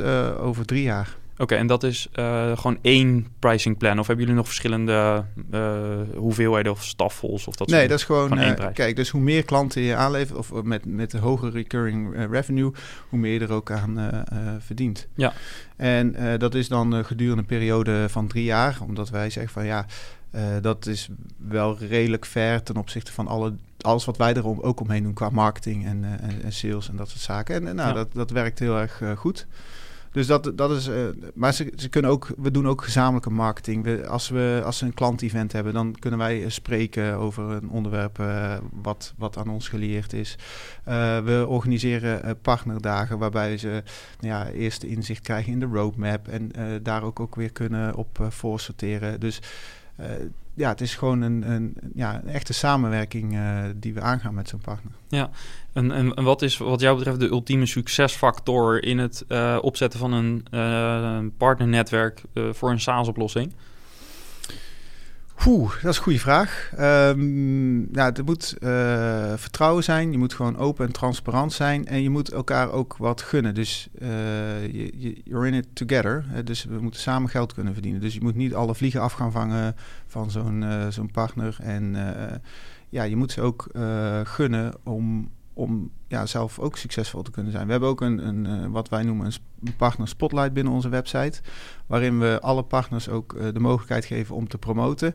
15% 0.00 0.04
over 0.40 0.66
drie 0.66 0.82
jaar. 0.82 1.16
Oké, 1.40 1.52
okay, 1.52 1.58
en 1.58 1.66
dat 1.66 1.82
is 1.82 2.08
uh, 2.14 2.56
gewoon 2.58 2.78
één 2.82 3.26
pricing 3.38 3.78
plan? 3.78 3.98
Of 3.98 4.06
hebben 4.06 4.24
jullie 4.24 4.40
nog 4.40 4.46
verschillende 4.46 5.24
uh, 5.50 5.92
hoeveelheden 6.16 6.72
of 6.72 6.84
staffels? 6.84 7.46
Of 7.46 7.56
dat 7.56 7.68
nee, 7.68 7.88
dat 7.88 7.98
is 7.98 8.04
gewoon, 8.04 8.38
uh, 8.38 8.52
kijk, 8.72 8.96
dus 8.96 9.08
hoe 9.08 9.20
meer 9.20 9.44
klanten 9.44 9.82
je 9.82 9.94
aanlevert, 9.96 10.38
of 10.38 10.52
met, 10.62 10.84
met 10.84 11.12
een 11.12 11.20
hogere 11.20 11.50
recurring 11.50 12.26
revenue, 12.30 12.72
hoe 13.08 13.18
meer 13.18 13.32
je 13.32 13.40
er 13.40 13.52
ook 13.52 13.70
aan 13.70 14.24
verdient. 14.58 15.08
Ja. 15.14 15.32
En 15.76 16.16
dat 16.38 16.54
is 16.54 16.68
dan 16.68 17.04
gedurende 17.04 17.40
een 17.40 17.46
periode 17.46 18.08
van 18.08 18.26
drie 18.28 18.44
jaar, 18.44 18.78
omdat 18.86 19.10
wij 19.10 19.30
zeggen 19.30 19.52
van 19.52 19.66
ja, 19.66 19.86
dat 20.60 20.86
is 20.86 21.08
wel 21.36 21.78
redelijk 21.78 22.26
ver 22.26 22.62
ten 22.62 22.76
opzichte 22.76 23.12
van 23.12 23.26
alle 23.26 23.54
alles 23.80 24.04
wat 24.04 24.16
wij 24.16 24.34
er 24.34 24.62
ook 24.62 24.80
omheen 24.80 25.02
doen 25.02 25.14
qua 25.14 25.28
marketing 25.30 25.86
en, 25.86 26.04
en, 26.20 26.42
en 26.42 26.52
sales 26.52 26.88
en 26.88 26.96
dat 26.96 27.08
soort 27.08 27.20
zaken. 27.20 27.54
En 27.54 27.74
nou, 27.76 27.88
ja. 27.88 27.94
dat, 27.94 28.12
dat 28.12 28.30
werkt 28.30 28.58
heel 28.58 28.78
erg 28.78 29.02
goed. 29.16 29.46
Dus 30.12 30.26
dat, 30.26 30.52
dat 30.54 30.70
is. 30.70 30.88
Uh, 30.88 30.96
maar 31.34 31.54
ze, 31.54 31.72
ze 31.76 31.88
kunnen 31.88 32.10
ook. 32.10 32.28
We 32.36 32.50
doen 32.50 32.68
ook 32.68 32.82
gezamenlijke 32.82 33.30
marketing. 33.30 33.84
We, 33.84 34.06
als, 34.06 34.28
we, 34.28 34.62
als 34.64 34.78
ze 34.78 34.84
een 34.84 34.94
klant-event 34.94 35.52
hebben, 35.52 35.72
dan 35.72 35.96
kunnen 35.98 36.18
wij 36.18 36.48
spreken 36.48 37.14
over 37.14 37.44
een 37.44 37.70
onderwerp 37.70 38.18
uh, 38.18 38.56
wat, 38.72 39.14
wat 39.16 39.36
aan 39.36 39.48
ons 39.48 39.68
geleerd 39.68 40.12
is. 40.12 40.38
We 41.24 41.44
organiseren 41.48 42.38
partnerdagen 42.40 43.18
waarbij 43.18 43.56
ze 43.56 43.82
ja, 44.20 44.48
eerst 44.48 44.82
inzicht 44.82 45.22
krijgen 45.22 45.52
in 45.52 45.60
de 45.60 45.66
roadmap 45.66 46.28
en 46.28 46.52
daar 46.82 47.02
ook, 47.02 47.20
ook 47.20 47.34
weer 47.34 47.52
kunnen 47.52 47.94
op 47.94 48.26
voorsorteren. 48.28 49.20
Dus 49.20 49.40
ja, 50.54 50.68
het 50.68 50.80
is 50.80 50.94
gewoon 50.94 51.20
een, 51.20 51.50
een, 51.50 51.76
ja, 51.94 52.14
een 52.22 52.28
echte 52.28 52.52
samenwerking 52.52 53.38
die 53.76 53.94
we 53.94 54.00
aangaan 54.00 54.34
met 54.34 54.48
zo'n 54.48 54.60
partner. 54.60 54.92
Ja, 55.08 55.30
en, 55.72 55.92
en, 55.92 56.24
wat 56.24 56.42
is 56.42 56.56
wat 56.56 56.80
jou 56.80 56.96
betreft 56.96 57.20
de 57.20 57.28
ultieme 57.28 57.66
succesfactor 57.66 58.84
in 58.84 58.98
het 58.98 59.24
uh, 59.28 59.58
opzetten 59.60 59.98
van 59.98 60.12
een 60.12 60.46
uh, 60.50 61.18
partnernetwerk 61.36 62.22
voor 62.34 62.70
een 62.70 62.80
SaaS-oplossing? 62.80 63.52
Oeh, 65.46 65.72
dat 65.82 65.90
is 65.90 65.96
een 65.96 66.02
goede 66.02 66.18
vraag. 66.18 66.72
Um, 66.78 67.92
nou, 67.92 68.12
er 68.12 68.24
moet 68.24 68.56
vertrouwen 69.36 69.84
zijn. 69.84 70.12
Je 70.12 70.18
moet 70.18 70.34
gewoon 70.34 70.56
open 70.56 70.86
en 70.86 70.92
transparant 70.92 71.52
zijn. 71.52 71.86
En 71.86 72.02
je 72.02 72.10
moet 72.10 72.32
elkaar 72.32 72.72
ook 72.72 72.96
wat 72.96 73.22
gunnen. 73.22 73.54
Dus 73.54 73.88
je, 74.70 75.20
you're 75.24 75.46
in 75.46 75.54
it 75.54 75.66
together. 75.72 76.24
Dus 76.44 76.64
we 76.64 76.80
moeten 76.80 77.00
samen 77.00 77.28
geld 77.28 77.54
kunnen 77.54 77.72
verdienen. 77.72 78.00
Dus 78.00 78.14
je 78.14 78.20
moet 78.22 78.34
niet 78.34 78.54
alle 78.54 78.74
vliegen 78.74 79.00
af 79.00 79.12
gaan 79.12 79.32
vangen 79.32 79.76
van 80.06 80.30
zo'n 80.30 80.64
zo'n 80.88 81.10
partner. 81.10 81.56
En 81.62 81.96
ja, 82.88 83.02
je 83.02 83.16
moet 83.16 83.32
ze 83.32 83.40
ook 83.40 83.66
gunnen 84.24 84.74
om, 84.84 85.30
om 85.60 85.90
ja, 86.08 86.26
zelf 86.26 86.58
ook 86.58 86.76
succesvol 86.76 87.22
te 87.22 87.30
kunnen 87.30 87.52
zijn. 87.52 87.64
We 87.64 87.70
hebben 87.70 87.88
ook 87.88 88.00
een, 88.00 88.26
een 88.26 88.46
uh, 88.46 88.66
wat 88.66 88.88
wij 88.88 89.02
noemen 89.02 89.26
een 89.26 89.76
partner 89.76 90.08
spotlight 90.08 90.52
binnen 90.52 90.72
onze 90.72 90.88
website, 90.88 91.40
waarin 91.86 92.18
we 92.18 92.38
alle 92.40 92.62
partners 92.62 93.08
ook 93.08 93.32
uh, 93.32 93.52
de 93.52 93.60
mogelijkheid 93.60 94.04
geven 94.04 94.34
om 94.34 94.48
te 94.48 94.58
promoten, 94.58 95.14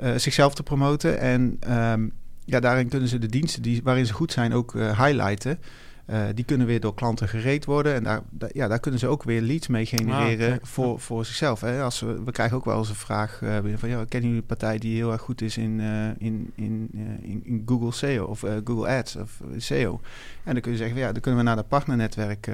uh, 0.00 0.14
zichzelf 0.16 0.54
te 0.54 0.62
promoten. 0.62 1.18
En 1.18 1.58
um, 1.70 2.12
ja, 2.44 2.60
daarin 2.60 2.88
kunnen 2.88 3.08
ze 3.08 3.18
de 3.18 3.26
diensten 3.26 3.62
die, 3.62 3.80
waarin 3.82 4.06
ze 4.06 4.12
goed 4.12 4.32
zijn 4.32 4.52
ook 4.52 4.72
highlighten. 4.72 5.58
Uh, 6.06 6.24
die 6.34 6.44
kunnen 6.44 6.66
weer 6.66 6.80
door 6.80 6.94
klanten 6.94 7.28
gereed 7.28 7.64
worden. 7.64 7.94
En 7.94 8.02
daar, 8.02 8.50
ja, 8.52 8.68
daar 8.68 8.80
kunnen 8.80 9.00
ze 9.00 9.06
ook 9.06 9.22
weer 9.22 9.40
leads 9.40 9.66
mee 9.66 9.86
genereren 9.86 10.48
ah, 10.48 10.54
okay. 10.54 10.58
voor, 10.62 11.00
voor 11.00 11.24
zichzelf. 11.24 11.60
Hè. 11.60 11.82
Als 11.82 12.00
we, 12.00 12.22
we 12.24 12.32
krijgen 12.32 12.56
ook 12.56 12.64
wel 12.64 12.78
eens 12.78 12.88
een 12.88 12.94
vraag 12.94 13.40
uh, 13.40 13.56
van... 13.74 13.88
Ja, 13.88 14.04
kennen 14.04 14.28
jullie 14.28 14.36
een 14.36 14.46
partij 14.46 14.78
die 14.78 14.96
heel 14.96 15.12
erg 15.12 15.20
goed 15.20 15.40
is 15.40 15.56
in, 15.56 15.78
uh, 15.78 16.08
in, 16.08 16.52
in, 16.54 16.88
in, 17.22 17.42
in, 17.44 17.62
Google 17.66 17.92
SEO 17.92 18.24
of 18.24 18.44
Google 18.64 18.88
Ads 18.88 19.16
of 19.16 19.40
SEO? 19.56 20.00
En 20.44 20.52
dan 20.52 20.62
kun 20.62 20.72
je 20.72 20.78
zeggen, 20.78 20.98
ja, 20.98 21.12
dan 21.12 21.20
kunnen 21.20 21.40
we 21.40 21.46
naar 21.46 21.56
dat 21.56 21.68
partnernetwerk 21.68 22.50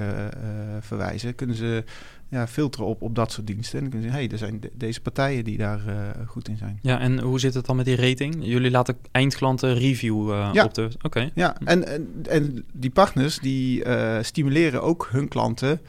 verwijzen. 0.79 1.35
Kunnen 1.35 1.55
ze 1.55 1.83
ja, 2.31 2.47
filteren 2.47 2.87
op, 2.87 3.01
op 3.01 3.15
dat 3.15 3.31
soort 3.31 3.47
diensten. 3.47 3.77
En 3.77 3.83
dan 3.83 3.91
kun 3.91 3.99
je 4.01 4.05
zeggen, 4.05 4.23
hey, 4.23 4.31
er 4.31 4.37
zijn 4.37 4.59
de, 4.59 4.71
deze 4.73 5.01
partijen 5.01 5.43
die 5.43 5.57
daar 5.57 5.81
uh, 5.87 6.27
goed 6.27 6.47
in 6.47 6.57
zijn. 6.57 6.79
Ja, 6.81 6.99
en 6.99 7.19
hoe 7.19 7.39
zit 7.39 7.53
het 7.53 7.65
dan 7.65 7.75
met 7.75 7.85
die 7.85 7.95
rating? 7.95 8.35
Jullie 8.39 8.71
laten 8.71 8.97
eindklanten 9.11 9.77
review 9.77 10.29
uh, 10.29 10.49
ja. 10.53 10.63
op 10.63 10.73
de... 10.73 10.83
Oké. 10.83 11.05
Okay. 11.05 11.31
Ja, 11.35 11.55
en, 11.63 11.87
en, 11.87 12.07
en 12.29 12.65
die 12.73 12.89
partners 12.89 13.39
die 13.39 13.85
uh, 13.85 14.17
stimuleren 14.21 14.81
ook 14.81 15.07
hun 15.11 15.27
klanten 15.27 15.81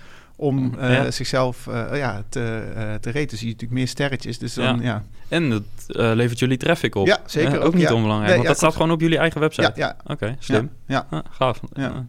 om 0.43 0.75
uh, 0.79 0.93
ja. 0.93 1.11
zichzelf 1.11 1.67
uh, 1.67 1.87
ja, 1.93 2.23
te, 2.29 2.63
uh, 2.77 2.95
te 2.95 3.11
reten. 3.11 3.39
Zie 3.39 3.47
je 3.47 3.53
natuurlijk 3.53 3.81
meer 3.81 3.89
sterretjes. 3.89 4.39
Dus 4.39 4.55
dan, 4.55 4.77
ja. 4.77 4.83
ja. 4.83 5.03
En 5.29 5.51
dat 5.51 5.63
levert 5.87 6.39
jullie 6.39 6.57
traffic 6.57 6.95
op. 6.95 7.07
Ja, 7.07 7.19
zeker. 7.27 7.61
ook, 7.61 7.75
niet 7.75 7.91
onbelangrijk, 7.91 8.27
nee, 8.27 8.37
want 8.37 8.49
dat 8.49 8.57
staat 8.57 8.73
gewoon 8.73 8.91
op 8.91 9.01
jullie 9.01 9.19
eigen 9.19 9.41
website. 9.41 9.73
Ja. 9.75 9.97
Oké, 10.03 10.13
okay, 10.13 10.37
slim. 10.39 10.71
Ja, 10.87 11.07
ah, 11.11 11.21
gaaf. 11.31 11.61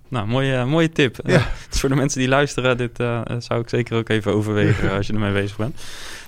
nou, 0.10 0.28
mooie, 0.28 0.66
mooie 0.66 0.90
tip. 0.90 1.20
Dus 1.70 1.80
voor 1.80 1.90
de 1.90 1.96
mensen 1.96 2.20
die 2.20 2.28
luisteren, 2.28 2.78
dit 2.78 2.98
zou 3.38 3.62
ik 3.62 3.70
zeker 3.70 3.98
ook 3.98 4.10
even 4.10 4.34
overwegen 4.34 4.92
als 4.98 5.08
je 5.08 5.14
ermee 5.14 5.34
bezig 5.34 5.58
bent. 5.58 5.82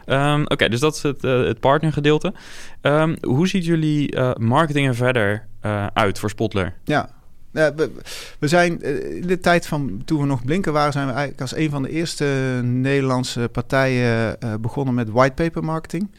Um, 0.06 0.42
Oké, 0.42 0.54
okay, 0.54 0.70
dus 0.70 0.80
dat 0.80 0.96
is 0.96 1.04
het, 1.04 1.22
het 1.22 1.60
partnergedeelte. 1.60 2.34
Um, 2.82 3.16
hoe 3.22 3.48
ziet 3.48 3.66
jullie 3.66 4.20
marketing 4.38 4.88
er 4.88 4.96
verder 4.96 5.48
uit 5.94 6.20
voor 6.20 6.30
Spotler? 6.30 6.74
Ja, 6.84 7.10
we, 7.56 7.92
we, 8.40 8.48
zijn 8.48 8.82
in 9.16 9.28
de 9.28 9.40
tijd 9.40 9.68
van 9.68 10.02
toen 10.06 10.20
we 10.20 10.26
nog 10.26 10.44
blinken 10.46 10.74
waren, 10.74 10.92
zijn 10.92 11.06
we 11.06 11.12
eigenlijk 11.12 11.42
als 11.42 11.56
een 11.56 11.70
van 11.70 11.82
de 11.84 11.90
eerste 11.90 12.60
Nederlandse 12.64 13.50
partijen 13.52 14.38
uh, 14.44 14.54
begonnen 14.60 14.94
met 14.94 15.10
whitepaper 15.10 15.64
marketing. 15.64 16.12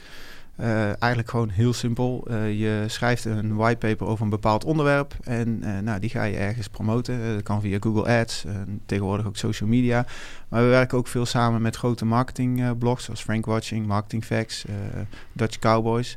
Uh, 0.60 0.84
eigenlijk 0.84 1.30
gewoon 1.30 1.48
heel 1.48 1.72
simpel. 1.72 2.32
Je 2.34 2.84
schrijft 2.86 3.24
een 3.24 3.54
whitepaper 3.54 4.06
over 4.06 4.24
een 4.24 4.30
bepaald 4.30 4.64
onderwerp 4.64 5.14
en 5.22 5.58
nou, 5.84 6.00
die 6.00 6.10
ga 6.10 6.22
je 6.22 6.36
ergens 6.36 6.68
promoten. 6.68 7.34
dat 7.34 7.42
kan 7.42 7.60
via 7.60 7.78
Google 7.80 8.20
Ads, 8.20 8.44
tegenwoordig 8.86 9.26
ook 9.26 9.36
social 9.36 9.68
media. 9.68 10.06
Maar 10.48 10.62
we 10.62 10.68
werken 10.68 10.98
ook 10.98 11.06
veel 11.06 11.26
samen 11.26 11.62
met 11.62 11.76
grote 11.76 12.04
marketingblogs 12.04 13.04
zoals 13.04 13.22
Frank 13.22 13.46
Watching, 13.46 13.86
Marketing 13.86 14.24
Facts, 14.24 14.64
Dutch 15.32 15.58
Cowboys. 15.58 16.16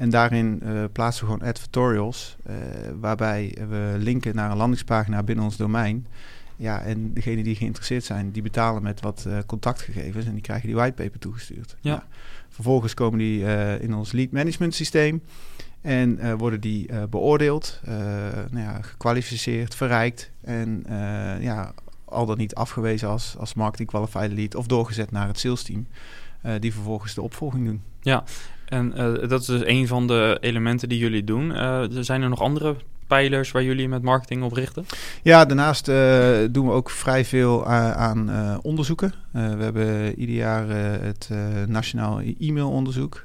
En 0.00 0.10
daarin 0.10 0.60
uh, 0.62 0.84
plaatsen 0.92 1.26
we 1.26 1.32
gewoon 1.32 1.48
advertorials, 1.48 2.36
uh, 2.46 2.56
waarbij 3.00 3.56
we 3.68 3.94
linken 3.98 4.34
naar 4.34 4.50
een 4.50 4.56
landingspagina 4.56 5.22
binnen 5.22 5.44
ons 5.44 5.56
domein. 5.56 6.06
Ja, 6.56 6.80
en 6.82 7.14
degenen 7.14 7.44
die 7.44 7.54
geïnteresseerd 7.54 8.04
zijn, 8.04 8.30
die 8.30 8.42
betalen 8.42 8.82
met 8.82 9.00
wat 9.00 9.24
uh, 9.26 9.38
contactgegevens 9.46 10.26
en 10.26 10.32
die 10.32 10.42
krijgen 10.42 10.66
die 10.66 10.76
whitepaper 10.76 11.18
toegestuurd. 11.18 11.76
Ja. 11.80 11.92
ja. 11.92 12.06
Vervolgens 12.48 12.94
komen 12.94 13.18
die 13.18 13.44
in 13.80 13.94
ons 13.94 14.12
lead 14.12 14.30
management 14.30 14.74
systeem 14.74 15.22
en 15.80 16.36
worden 16.36 16.60
die 16.60 17.06
beoordeeld, 17.06 17.80
nou 18.50 18.64
ja, 18.64 18.82
gekwalificeerd, 18.82 19.74
verrijkt 19.74 20.30
en 20.40 20.84
ja, 21.40 21.72
al 22.04 22.26
dan 22.26 22.38
niet 22.38 22.54
afgewezen 22.54 23.08
als, 23.08 23.34
als 23.38 23.54
marketing 23.54 23.88
qualified 23.88 24.32
lead 24.32 24.54
of 24.54 24.66
doorgezet 24.66 25.10
naar 25.10 25.26
het 25.26 25.38
sales 25.38 25.62
team, 25.62 25.86
die 26.58 26.72
vervolgens 26.72 27.14
de 27.14 27.22
opvolging 27.22 27.64
doen. 27.64 27.82
Ja, 28.00 28.24
en 28.70 28.92
uh, 28.96 29.28
dat 29.28 29.40
is 29.40 29.46
dus 29.46 29.62
een 29.64 29.86
van 29.86 30.06
de 30.06 30.38
elementen 30.40 30.88
die 30.88 30.98
jullie 30.98 31.24
doen. 31.24 31.50
Uh, 31.50 31.82
zijn 31.90 32.22
er 32.22 32.28
nog 32.28 32.40
andere 32.40 32.76
pijlers 33.06 33.50
waar 33.50 33.62
jullie 33.62 33.88
met 33.88 34.02
marketing 34.02 34.42
op 34.42 34.52
richten? 34.52 34.86
Ja, 35.22 35.44
daarnaast 35.44 35.88
uh, 35.88 36.38
doen 36.50 36.66
we 36.66 36.72
ook 36.72 36.90
vrij 36.90 37.24
veel 37.24 37.66
aan 37.66 38.30
onderzoeken. 38.62 39.12
we 39.32 39.38
hebben 39.40 40.14
ieder 40.14 40.34
jaar 40.34 40.68
het 41.02 41.28
Nationaal 41.66 42.20
e-mailonderzoek. 42.20 43.24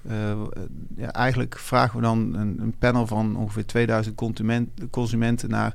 ja, 0.96 1.12
eigenlijk 1.12 1.60
vragen 1.60 1.96
we 1.96 2.02
dan 2.02 2.36
een, 2.36 2.58
een, 2.60 2.76
panel 2.80 3.08
van 3.08 3.36
ongeveer 3.36 3.66
2000 3.66 4.22
consumenten 4.90 5.50
naar 5.50 5.74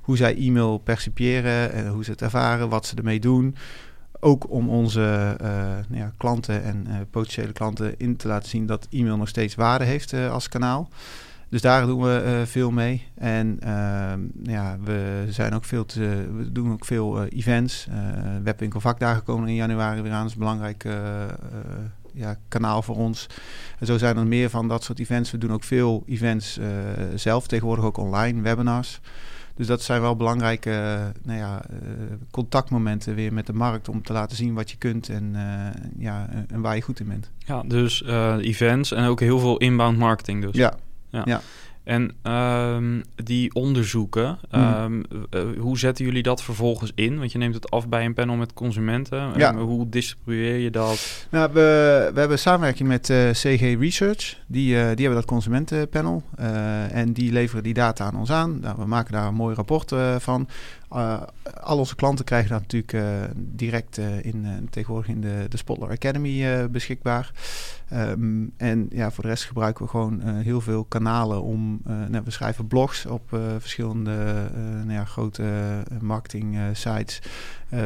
hoe 0.00 0.16
zij 0.16 0.36
e-mail 0.36 0.78
percipiëren 0.78 1.72
en 1.72 1.88
hoe 1.88 2.04
ze 2.04 2.10
het 2.10 2.22
ervaren, 2.22 2.68
wat 2.68 2.86
ze 2.86 2.96
ermee 2.96 3.20
doen 3.20 3.54
ook 4.24 4.50
om 4.50 4.68
onze 4.68 5.36
uh, 5.42 5.48
nou 5.88 6.02
ja, 6.02 6.12
klanten 6.16 6.62
en 6.62 6.86
uh, 6.88 6.94
potentiële 7.10 7.52
klanten 7.52 7.98
in 7.98 8.16
te 8.16 8.28
laten 8.28 8.48
zien 8.48 8.66
dat 8.66 8.86
e-mail 8.90 9.16
nog 9.16 9.28
steeds 9.28 9.54
waarde 9.54 9.84
heeft 9.84 10.12
uh, 10.12 10.32
als 10.32 10.48
kanaal. 10.48 10.88
Dus 11.48 11.60
daar 11.60 11.86
doen 11.86 12.02
we 12.02 12.42
veel 12.46 12.70
mee. 12.70 13.06
En 13.14 13.56
ehm, 13.60 14.20
ja, 14.42 14.76
we 14.84 15.26
zijn 15.28 15.54
ook 15.54 15.64
veel 15.64 15.84
te, 15.84 16.28
we 16.36 16.52
doen 16.52 16.72
ook 16.72 16.84
veel 16.84 17.24
events. 17.24 17.88
Webwinkel 18.42 18.80
vakdagen 18.80 19.22
komen 19.22 19.48
in 19.48 19.54
januari 19.54 20.02
weer 20.02 20.12
aan. 20.12 20.18
Dat 20.18 20.26
is 20.26 20.32
een 20.32 20.38
belangrijk 20.38 20.86
ja, 22.12 22.36
kanaal 22.48 22.82
voor 22.82 22.96
ons. 22.96 23.26
En 23.78 23.86
zo 23.86 23.98
zijn 23.98 24.16
er 24.16 24.26
meer 24.26 24.50
van 24.50 24.68
dat 24.68 24.84
soort 24.84 24.98
events. 24.98 25.30
We 25.30 25.38
doen 25.38 25.52
ook 25.52 25.64
veel 25.64 26.02
events 26.06 26.58
zelf, 27.14 27.46
tegenwoordig 27.46 27.84
ook 27.84 27.96
online, 27.96 28.42
webinars. 28.42 29.00
Dus 29.56 29.66
dat 29.66 29.82
zijn 29.82 30.00
wel 30.00 30.16
belangrijke 30.16 31.12
nou 31.22 31.38
ja, 31.38 31.62
uh, 31.72 31.78
contactmomenten 32.30 33.14
weer 33.14 33.32
met 33.32 33.46
de 33.46 33.52
markt 33.52 33.88
om 33.88 34.02
te 34.02 34.12
laten 34.12 34.36
zien 34.36 34.54
wat 34.54 34.70
je 34.70 34.76
kunt 34.76 35.08
en, 35.08 35.32
uh, 35.34 35.66
ja, 35.98 36.28
en 36.48 36.60
waar 36.60 36.74
je 36.74 36.82
goed 36.82 37.00
in 37.00 37.08
bent. 37.08 37.30
Ja, 37.38 37.62
dus 37.62 38.04
events 38.40 38.92
en 38.92 39.04
ook 39.04 39.20
heel 39.20 39.38
veel 39.38 39.56
inbound 39.56 39.98
marketing 39.98 40.42
dus. 40.42 40.56
Ja, 40.56 40.74
ja. 41.08 41.22
ja. 41.24 41.40
En 41.84 42.10
um, 42.32 43.02
die 43.24 43.54
onderzoeken, 43.54 44.38
um, 44.54 45.04
uh, 45.30 45.40
hoe 45.58 45.78
zetten 45.78 46.04
jullie 46.04 46.22
dat 46.22 46.42
vervolgens 46.42 46.92
in? 46.94 47.18
Want 47.18 47.32
je 47.32 47.38
neemt 47.38 47.54
het 47.54 47.70
af 47.70 47.88
bij 47.88 48.04
een 48.04 48.14
panel 48.14 48.36
met 48.36 48.52
consumenten. 48.52 49.32
Ja. 49.36 49.52
Um, 49.52 49.58
hoe 49.58 49.88
distribueer 49.88 50.56
je 50.56 50.70
dat? 50.70 51.26
Nou, 51.30 51.52
we, 51.52 52.10
we 52.14 52.20
hebben 52.20 52.38
samenwerking 52.38 52.88
met 52.88 53.08
uh, 53.08 53.30
CG 53.30 53.60
Research. 53.80 54.38
Die, 54.46 54.74
uh, 54.74 54.80
die 54.80 55.04
hebben 55.04 55.14
dat 55.14 55.24
consumentenpanel. 55.24 56.22
en 56.90 57.12
die 57.12 57.32
leveren 57.32 57.62
die 57.62 57.74
data 57.74 58.04
aan 58.04 58.16
ons 58.16 58.30
aan. 58.30 58.60
Nou, 58.60 58.76
we 58.78 58.86
maken 58.86 59.12
daar 59.12 59.26
een 59.26 59.34
mooi 59.34 59.54
rapport 59.54 59.92
van. 60.18 60.48
Uh, 60.94 61.22
al 61.60 61.78
onze 61.78 61.94
klanten 61.94 62.24
krijgen 62.24 62.50
dat 62.50 62.60
natuurlijk 62.60 62.92
uh, 62.92 63.02
direct 63.36 63.98
uh, 63.98 64.24
in, 64.24 64.68
tegenwoordig 64.70 65.10
in 65.10 65.20
de, 65.20 65.46
de 65.48 65.56
Spotler 65.56 65.90
Academy 65.90 66.70
beschikbaar. 66.70 67.32
Um, 67.92 68.52
en 68.56 68.86
ja, 68.90 69.10
voor 69.10 69.22
de 69.22 69.28
rest 69.28 69.44
gebruiken 69.44 69.84
we 69.84 69.90
gewoon 69.90 70.20
heel 70.20 70.60
veel 70.60 70.84
kanalen 70.84 71.42
om. 71.42 71.80
Nou, 71.84 72.24
we 72.24 72.30
schrijven 72.30 72.66
blogs 72.66 73.06
op 73.06 73.38
verschillende 73.58 74.50
nou 74.56 74.92
ja, 74.92 75.04
grote 75.04 75.44
marketing 76.00 76.58
sites. 76.72 77.22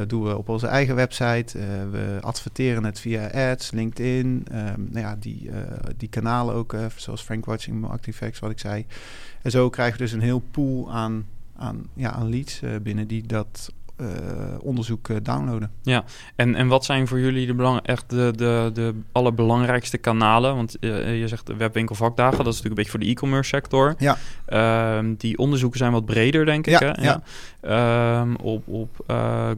doen 0.07 0.23
we 0.23 0.37
op 0.37 0.49
onze 0.49 0.67
eigen 0.67 0.95
website. 0.95 1.59
we 1.91 2.19
adverteren 2.21 2.85
het 2.85 3.01
via 3.01 3.51
ads, 3.51 3.71
LinkedIn. 3.71 4.47
Um, 4.53 4.89
nou 4.91 5.07
ja, 5.07 5.17
die, 5.17 5.51
die 5.97 6.09
kanalen 6.09 6.55
ook, 6.55 6.77
zoals 6.97 7.23
Frank 7.23 7.45
Watching, 7.45 7.81
Marketing 7.81 8.17
Facts, 8.17 8.39
wat 8.39 8.51
ik 8.51 8.59
zei. 8.59 8.87
En 9.43 9.51
zo 9.51 9.71
krijgen 9.71 9.99
we 9.99 10.05
dus 10.05 10.13
een 10.13 10.21
heel 10.21 10.43
pool 10.51 10.93
aan 10.93 11.27
aan, 11.59 11.87
ja, 11.95 12.11
aan 12.11 12.31
leads 12.31 12.63
uh, 12.63 12.71
binnen 12.83 13.07
die 13.07 13.27
dat 13.27 13.73
uh, 14.01 14.09
onderzoek 14.61 15.09
uh, 15.09 15.17
downloaden. 15.23 15.71
Ja, 15.83 16.05
en, 16.37 16.55
en 16.55 16.69
wat 16.69 16.85
zijn 16.85 17.07
voor 17.07 17.21
jullie 17.21 17.47
de 17.47 17.55
belang, 17.55 17.81
echt 17.83 18.11
de, 18.11 18.33
de, 18.37 18.71
de 18.75 18.95
allerbelangrijkste 19.13 19.99
kanalen? 19.99 20.55
Want 20.55 20.77
uh, 20.81 21.21
je 21.21 21.29
zegt 21.29 21.47
de 21.47 21.57
webwinkel 21.57 21.95
vakdagen, 21.95 22.45
dat 22.45 22.55
is 22.55 22.63
natuurlijk 22.63 22.69
een 22.69 22.75
beetje 22.75 22.91
voor 22.91 23.01
de 23.01 23.07
e-commerce 23.07 23.49
sector. 23.49 23.95
Ja. 23.99 24.17
Ehm, 24.47 25.15
die 25.17 25.39
onderzoeken 25.39 25.79
zijn 25.79 25.93
wat 25.93 26.05
breder, 26.05 26.45
denk 26.45 26.67
ik. 26.67 26.81
Ja, 26.81 26.93
hè? 26.93 27.03
ja. 27.03 27.23
Um, 27.63 28.37
op 28.37 28.69
op 28.69 29.05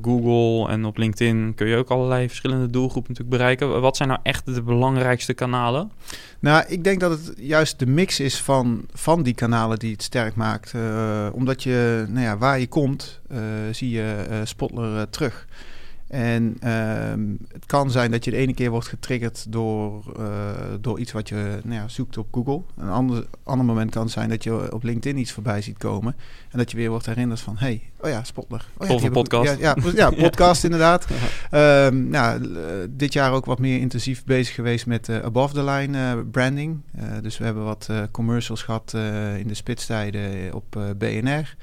Google 0.03 0.69
en 0.73 0.85
op 0.85 0.97
LinkedIn 0.97 1.53
kun 1.55 1.67
je 1.67 1.77
ook 1.77 1.89
allerlei 1.89 2.29
verschillende 2.29 2.71
doelgroepen 2.71 3.13
natuurlijk 3.13 3.37
bereiken. 3.37 3.81
Wat 3.81 3.97
zijn 3.97 4.09
nou 4.09 4.21
echt 4.23 4.55
de 4.55 4.63
belangrijkste 4.63 5.35
kanalen? 5.35 5.91
Nou, 6.39 6.65
ik 6.69 6.85
denk 6.85 7.01
dat 7.01 7.11
het 7.11 7.33
juist 7.37 7.79
de 7.79 7.87
mix 7.87 8.21
is 8.21 8.41
van, 8.41 8.85
van 8.93 9.23
die 9.23 9.35
kanalen 9.35 9.79
die 9.79 9.93
het 9.93 10.03
sterk 10.03 10.35
maakt. 10.35 10.73
Uh, 10.73 11.27
omdat 11.33 11.63
je, 11.63 12.07
nou 12.09 12.25
ja, 12.25 12.39
waar 12.39 12.61
je 12.61 12.67
komt, 12.67 13.21
uh, 13.33 13.39
zie 13.71 13.91
je 13.91 14.41
Spotler 14.45 15.11
terug. 15.11 15.47
En 16.11 16.57
ehm, 16.61 17.21
het 17.53 17.67
kan 17.67 17.91
zijn 17.91 18.11
dat 18.11 18.25
je 18.25 18.31
de 18.31 18.37
ene 18.37 18.55
keer 18.55 18.71
wordt 18.71 18.89
getriggerd 18.89 19.53
door, 19.53 20.05
uh, 20.19 20.27
door 20.81 20.99
iets 20.99 21.13
wat 21.13 21.29
je 21.29 21.61
nou 21.65 21.81
ja, 21.81 21.89
zoekt 21.89 22.17
op 22.17 22.27
Google. 22.31 22.63
Een 22.77 22.89
ander, 22.89 23.27
ander 23.43 23.67
moment 23.67 23.91
kan 23.91 24.09
zijn 24.09 24.29
dat 24.29 24.45
je 24.45 24.73
op 24.73 24.83
LinkedIn 24.83 25.19
iets 25.19 25.33
voorbij 25.33 25.63
ziet 25.63 25.79
komen. 25.79 26.17
En 26.51 26.59
dat 26.59 26.71
je 26.71 26.77
weer 26.77 26.91
wordt 26.91 27.07
herinnerd 27.07 27.41
van, 27.41 27.57
hey, 27.59 27.83
oh 28.01 28.11
ja, 28.11 28.25
Spotler. 28.25 28.69
Oh 28.79 28.89
ja, 28.89 28.95
of 28.95 29.11
podcast. 29.11 29.59
Ja, 29.59 29.75
ja, 29.77 29.91
ja, 29.95 30.11
podcast 30.29 30.65
inderdaad. 30.65 31.07
Um, 31.51 32.09
nou, 32.09 32.47
dit 32.91 33.13
jaar 33.13 33.33
ook 33.33 33.45
wat 33.45 33.59
meer 33.59 33.81
intensief 33.81 34.25
bezig 34.25 34.55
geweest 34.55 34.87
met 34.87 35.09
uh, 35.09 35.19
above 35.19 35.55
the 35.55 35.65
line 35.65 36.25
branding. 36.25 36.81
dus 37.23 37.39
we 37.39 37.45
hebben 37.45 37.65
wat 37.65 37.89
commercials 38.11 38.63
gehad 38.63 38.93
in 39.39 39.49
de 39.49 39.55
spitstijden 39.55 40.55
op 40.55 40.95
BNR. 40.99 41.57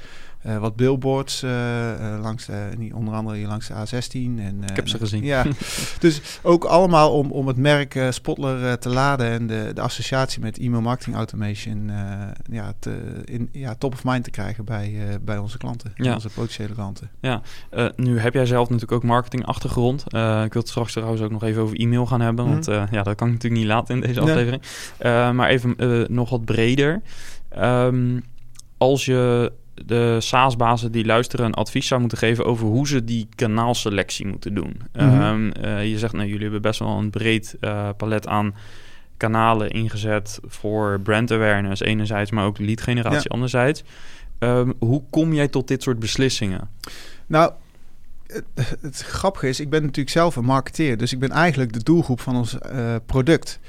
Uh, 0.46 0.58
wat 0.58 0.76
billboards 0.76 1.44
uh, 1.44 1.52
uh, 1.52 2.20
langs 2.22 2.46
de, 2.46 2.90
onder 2.94 3.14
andere 3.14 3.38
hier 3.38 3.48
langs 3.48 3.68
de 3.68 3.74
A16. 3.74 4.12
En, 4.14 4.64
Ik 4.70 4.76
heb 4.76 4.88
ze 4.88 4.98
gezien. 4.98 5.24
Ja, 5.24 5.46
dus 6.00 6.40
ook 6.42 6.64
allemaal 6.64 7.12
om, 7.12 7.32
om 7.32 7.48
het 7.48 7.58
merk 7.58 8.00
Spotler 8.10 8.80
te 8.80 8.90
laden 8.90 9.28
en 9.28 9.48
de, 9.48 9.72
de 9.74 9.82
associatie 9.82 10.42
met 10.42 10.58
e-mail 10.58 10.82
marketing 10.82 11.16
automation 11.16 11.92
ja, 12.52 12.74
te, 12.80 13.22
in, 13.26 13.50
ja, 13.52 13.76
top 13.76 13.94
of 13.94 14.04
mind 14.04 14.24
te 14.24 14.30
krijgen 14.30 14.66
bij, 14.66 15.20
bij 15.22 15.38
onze 15.38 15.58
klanten, 15.58 15.92
ja. 15.96 16.14
onze 16.14 16.30
potentiële 16.30 16.74
klanten. 16.74 17.10
Ja, 17.20 17.42
nu 17.96 18.20
heb 18.20 18.34
jij 18.34 18.46
zelf 18.46 18.70
natuurlijk 18.70 18.92
ook 18.92 19.04
marketing 19.04 19.46
achtergrond. 19.46 20.04
ik 20.06 20.54
wil 20.54 20.62
het 20.62 20.70
straks 20.70 20.92
trouwens 20.92 21.22
ook 21.22 21.32
nog 21.32 21.44
even 21.44 21.62
over 21.62 21.78
e-mail 21.78 22.06
gaan 22.06 22.22
hebben, 22.22 22.46
mm 22.46 22.52
-hmm. 22.52 22.64
want 22.64 22.92
ja, 22.92 23.04
dat 23.04 23.16
kan 23.16 23.28
ik 23.28 23.34
natuurlijk 23.34 23.62
niet 23.62 23.72
laten 23.72 23.96
in 23.96 24.02
deze 24.02 24.20
aflevering. 24.20 24.64
Nee. 25.00 25.32
maar 25.32 25.50
even 25.50 25.76
nog 26.14 26.30
wat 26.30 26.46
breder. 26.46 27.02
Um, 27.60 28.24
als 28.78 29.06
je 29.06 29.52
de 29.86 30.18
SaaS-bazen 30.20 30.92
die 30.92 31.06
luisteren 31.06 31.46
een 31.46 31.54
advies 31.54 31.88
zou 31.88 32.00
moeten 32.00 32.18
geven 32.18 32.46
over 32.46 32.68
hoe 32.68 32.88
ze 32.88 33.04
die 33.04 33.28
kanaalselectie 33.36 34.28
moeten 34.28 34.54
doen. 34.54 34.82
Mm 34.94 35.10
-hmm. 35.10 35.22
um, 35.22 35.52
uh, 35.64 35.90
je 35.90 35.98
zegt, 35.98 36.14
nou, 36.14 36.28
jullie 36.28 36.44
hebben 36.44 36.62
best 36.62 36.80
wel 36.80 36.98
een 36.98 37.10
breed 37.10 37.56
uh, 37.62 37.90
palet 37.98 38.28
aan 38.28 38.56
kanalen 39.18 39.70
ingezet 39.70 40.40
voor 40.46 41.00
brand 41.00 41.32
awareness 41.32 41.82
enerzijds, 41.82 42.32
maar 42.32 42.46
ook 42.46 42.60
lead 42.60 42.82
generatie 42.82 43.20
ja. 43.24 43.34
anderzijds. 43.34 43.84
Um, 44.40 44.74
hoe 44.80 45.04
kom 45.10 45.34
jij 45.34 45.48
tot 45.48 45.68
dit 45.68 45.84
soort 45.84 46.00
beslissingen? 46.00 46.70
Nou, 47.28 47.52
het, 48.28 48.78
het, 48.82 49.02
grappige 49.02 49.48
is, 49.48 49.60
ik 49.60 49.70
ben 49.70 49.82
natuurlijk 49.82 50.10
zelf 50.10 50.36
een 50.36 50.46
marketeer, 50.46 50.98
dus 50.98 51.14
ik 51.14 51.20
ben 51.20 51.32
eigenlijk 51.32 51.74
de 51.74 51.84
doelgroep 51.84 52.22
van 52.22 52.36
ons 52.36 52.58
uh, 52.72 52.96
product. 53.06 53.60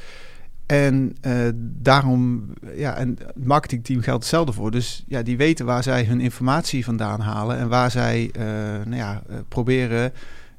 En 0.68 1.16
uh, 1.26 1.48
daarom, 1.60 2.44
ja, 2.74 2.94
en 2.94 3.18
het 3.26 3.44
marketingteam 3.46 4.00
geldt 4.00 4.22
hetzelfde 4.22 4.52
voor. 4.52 4.70
Dus 4.70 5.04
ja, 5.06 5.22
die 5.22 5.36
weten 5.36 5.66
waar 5.66 5.82
zij 5.82 6.04
hun 6.04 6.20
informatie 6.20 6.84
vandaan 6.84 7.20
halen 7.20 7.58
en 7.58 7.68
waar 7.68 7.90
zij 7.90 8.30
uh, 8.38 8.42
nou 8.84 8.96
ja, 8.96 9.22
uh, 9.30 9.36
proberen 9.48 10.12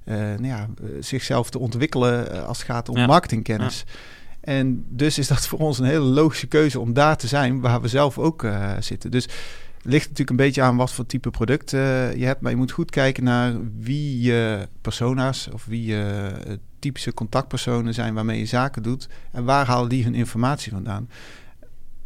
nou 0.06 0.48
ja, 0.48 0.68
zichzelf 1.00 1.50
te 1.50 1.60
ontwikkelen 1.60 2.46
als 2.46 2.58
het 2.58 2.66
gaat 2.66 2.90
om 2.90 2.98
ja. 2.98 3.06
marketingkennis. 3.06 3.84
Ja. 3.88 3.94
En 4.42 4.86
dus 4.88 5.18
is 5.18 5.28
dat 5.28 5.48
voor 5.48 5.60
ons 5.60 5.80
een 5.80 5.86
hele 5.86 6.06
logische 6.06 6.48
keuze 6.48 6.80
om 6.80 6.94
daar 6.94 7.18
te 7.18 7.28
zijn 7.28 7.60
waar 7.60 7.82
we 7.82 7.88
zelf 7.88 8.18
ook 8.18 8.48
zitten. 8.80 9.12
Dus 9.12 9.24
het 9.24 9.92
ligt 9.92 10.04
natuurlijk 10.04 10.30
een 10.30 10.46
beetje 10.46 10.62
aan 10.62 10.76
wat 10.76 10.92
voor 10.92 11.06
type 11.06 11.30
product 11.30 11.72
je 11.72 12.26
hebt. 12.26 12.42
Maar 12.42 12.52
je 12.52 12.58
moet 12.58 12.72
goed 12.72 12.92
kijken 12.92 13.24
naar 13.24 13.54
wie 13.80 14.22
je 14.22 14.68
persona's 14.82 15.50
of 15.54 15.66
wie 15.66 15.86
je 15.86 16.32
typische 16.80 17.14
contactpersonen 17.14 17.94
zijn 17.94 18.14
waarmee 18.14 18.40
je 18.40 18.46
zaken 18.46 18.84
doet. 18.84 19.10
En 19.32 19.44
waar 19.44 19.66
halen 19.66 19.90
die 19.90 20.04
hun 20.04 20.16
informatie 20.16 20.72
vandaan? 20.72 21.10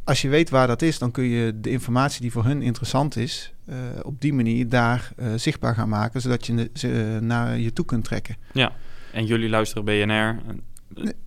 Als 0.03 0.21
je 0.21 0.29
weet 0.29 0.49
waar 0.49 0.67
dat 0.67 0.81
is, 0.81 0.99
dan 0.99 1.12
kun 1.12 1.23
je 1.23 1.59
de 1.59 1.69
informatie 1.69 2.21
die 2.21 2.31
voor 2.31 2.45
hun 2.45 2.62
interessant 2.62 3.15
is, 3.15 3.53
uh, 3.69 3.75
op 4.01 4.21
die 4.21 4.33
manier 4.33 4.69
daar 4.69 5.12
uh, 5.17 5.27
zichtbaar 5.36 5.75
gaan 5.75 5.89
maken, 5.89 6.21
zodat 6.21 6.45
je 6.45 6.69
ze 6.73 7.17
naar 7.21 7.57
je 7.57 7.73
toe 7.73 7.86
kunt 7.86 8.03
trekken. 8.03 8.38
Ja, 8.51 8.71
en 9.12 9.25
jullie 9.25 9.49
luisteren 9.49 9.86
BNR. 9.86 10.36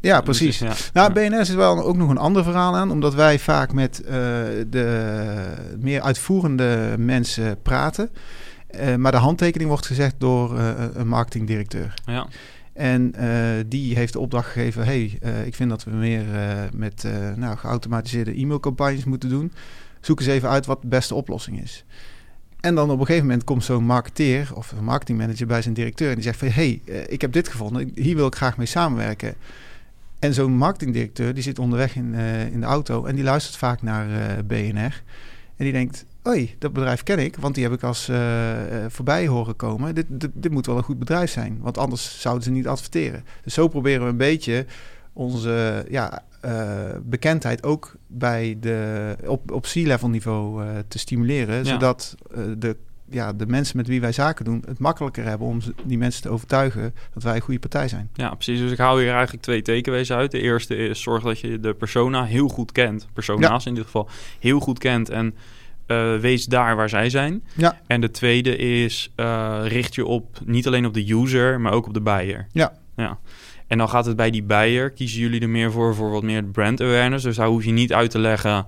Ja, 0.01 0.21
precies. 0.21 0.59
Dus, 0.59 0.69
ja. 0.79 0.91
Nou, 0.93 1.13
BNR 1.13 1.41
is 1.41 1.49
wel 1.49 1.85
ook 1.85 1.97
nog 1.97 2.11
een 2.11 2.19
ander 2.19 2.45
verhaal 2.45 2.77
aan, 2.77 2.91
omdat 2.91 3.15
wij 3.15 3.39
vaak 3.39 3.73
met 3.73 4.01
uh, 4.05 4.11
de 4.69 5.77
meer 5.79 6.01
uitvoerende 6.01 6.95
mensen 6.99 7.63
praten. 7.63 8.11
maar 8.97 9.13
de 9.13 9.19
handtekening 9.19 9.69
wordt 9.69 9.87
gezegd 9.87 10.15
door 10.19 10.59
een 10.95 11.09
marketingdirecteur. 11.09 11.95
Ja. 12.05 12.27
En 12.77 13.13
uh, 13.19 13.65
die 13.67 13.95
heeft 13.95 14.13
de 14.13 14.19
opdracht 14.19 14.51
gegeven: 14.51 14.85
hey, 14.85 15.19
uh, 15.23 15.47
ik 15.47 15.55
vind 15.55 15.71
dat 15.71 15.85
we 15.85 15.91
meer 15.91 16.25
uh, 16.35 16.63
met 16.75 17.09
nou, 17.37 17.57
geautomatiseerde 17.57 18.39
e-mailcampagnes 18.41 19.05
moeten 19.05 19.29
doen. 19.29 19.53
Zoek 20.01 20.21
eens 20.21 20.29
even 20.29 20.49
uit 20.49 20.67
wat 20.67 20.83
de 20.83 20.89
beste 20.89 21.15
oplossing 21.15 21.63
is. 21.63 21.85
En 22.61 22.75
dan 22.75 22.91
op 22.91 23.01
een 23.01 23.07
gegeven 23.07 23.27
moment 23.27 23.45
komt 23.45 23.65
zo'n 23.65 23.85
marketeer 23.85 24.51
of 24.55 24.73
een 24.73 24.85
marketingmanager 24.85 25.47
bij 25.47 25.63
zijn 25.63 25.75
directeur 25.75 26.09
en 26.09 26.15
die 26.15 26.25
zegt 26.25 26.39
van 26.39 26.49
hey, 26.49 26.81
ik 27.07 27.21
heb 27.21 27.33
dit 27.33 27.49
gevonden, 27.49 27.91
hier 27.95 28.17
wil 28.17 28.27
ik 28.27 28.35
graag 28.35 28.57
mee 28.57 28.67
samenwerken. 28.67 29.35
En 30.19 30.35
zo'n 30.35 30.57
marketingdirecteur 30.57 31.35
die 31.35 31.43
zit 31.43 31.59
onderweg 31.59 31.97
in, 31.97 32.15
in 32.53 32.61
de 32.61 32.67
auto 32.67 33.05
en 33.05 33.15
die 33.15 33.25
luistert 33.25 33.57
vaak 33.57 33.83
naar 33.83 34.07
BNR. 34.45 35.03
En 35.57 35.65
die 35.65 35.73
denkt, 35.73 36.05
Oei, 36.27 36.55
dat 36.59 36.73
bedrijf 36.73 37.03
ken 37.03 37.19
ik, 37.19 37.37
want 37.37 37.55
die 37.55 37.65
heb 37.65 37.73
ik 37.73 37.83
als 37.83 38.09
uh, 38.09 38.19
voorbij 38.89 39.27
horen 39.27 39.57
komen. 39.57 39.95
Dit, 39.95 40.07
dit, 40.09 40.31
dit, 40.35 40.53
moet 40.53 40.67
wel 40.67 40.77
een 40.77 40.83
goed 40.83 40.99
bedrijf 40.99 41.31
zijn, 41.31 41.59
want 41.61 41.79
anders 41.79 42.21
zouden 42.21 42.45
ze 42.45 42.51
niet 42.51 42.67
adverteren. 42.67 43.25
Dus 43.43 43.55
zo 43.55 43.69
proberen 43.69 44.03
we 44.03 44.09
een 44.09 44.17
beetje 44.17 44.67
onze 45.13 45.87
ja, 45.89 46.23
uh, 46.45 46.53
bekendheid 47.03 47.63
ook 47.63 47.95
bij 48.07 48.57
de, 48.61 49.17
op, 49.27 49.51
op 49.51 49.63
C-level 49.63 50.09
niveau 50.09 50.65
te 50.89 50.99
stimuleren, 50.99 51.57
ja. 51.57 51.65
zodat 51.65 52.15
de 52.59 52.77
ja, 53.11 53.33
de 53.33 53.47
mensen 53.47 53.77
met 53.77 53.87
wie 53.87 54.01
wij 54.01 54.13
zaken 54.13 54.45
doen 54.45 54.63
het 54.67 54.79
makkelijker 54.79 55.25
hebben 55.25 55.47
om 55.47 55.61
die 55.85 55.99
mensen 55.99 56.23
te 56.23 56.29
overtuigen 56.29 56.95
dat 57.15 57.23
wij 57.23 57.35
een 57.35 57.41
goede 57.41 57.61
partij 57.61 57.89
zijn. 57.89 58.11
Ja, 58.13 58.35
precies. 58.35 58.59
Dus 58.59 58.73
ik 58.73 58.79
hou 58.79 59.03
hier 59.03 59.13
eigenlijk 59.13 59.43
twee 59.43 59.63
tekenwezen 59.63 60.17
uit. 60.17 60.31
De 60.31 60.41
eerste 60.41 60.77
is 60.77 61.03
zorg 61.03 61.23
dat 61.23 61.41
je 61.41 61.61
de 61.61 61.75
persona 61.75 62.25
heel 62.25 62.49
goed 62.49 62.73
kent. 62.73 63.07
Persona's 63.13 63.67
in 63.67 63.75
dit 63.75 63.85
geval 63.85 64.09
heel 64.39 64.61
goed 64.61 64.79
kent 64.79 65.09
en 65.09 65.35
uh, 65.87 66.17
wees 66.17 66.45
daar 66.45 66.77
waar 66.77 66.89
zij 66.89 67.11
zijn. 67.11 67.45
Ja. 67.55 67.81
En 67.87 68.01
de 68.01 68.11
tweede 68.11 68.57
is 68.57 69.13
uh, 69.17 69.59
richt 69.65 69.95
je 69.95 70.07
op 70.07 70.39
niet 70.45 70.67
alleen 70.67 70.87
op 70.87 70.95
de 70.95 71.13
user, 71.13 71.61
maar 71.61 71.73
ook 71.73 71.87
op 71.87 71.95
de 71.95 72.01
buyer. 72.01 72.47
Ja. 72.53 72.73
ja. 72.97 73.19
En 73.67 73.79
dan 73.79 73.89
gaat 73.89 74.07
het 74.07 74.17
bij 74.17 74.31
die 74.31 74.43
buyer, 74.43 74.91
kiezen 74.91 75.21
jullie 75.21 75.41
er 75.41 75.49
meer 75.49 75.73
voor 75.73 75.95
voor 75.95 76.11
wat 76.11 76.23
meer 76.23 76.45
brand 76.45 76.81
awareness. 76.81 77.25
Dus 77.25 77.37
daar 77.37 77.47
hoef 77.47 77.65
je 77.65 77.71
niet 77.71 77.93
uit 77.93 78.11
te 78.11 78.19
leggen 78.19 78.67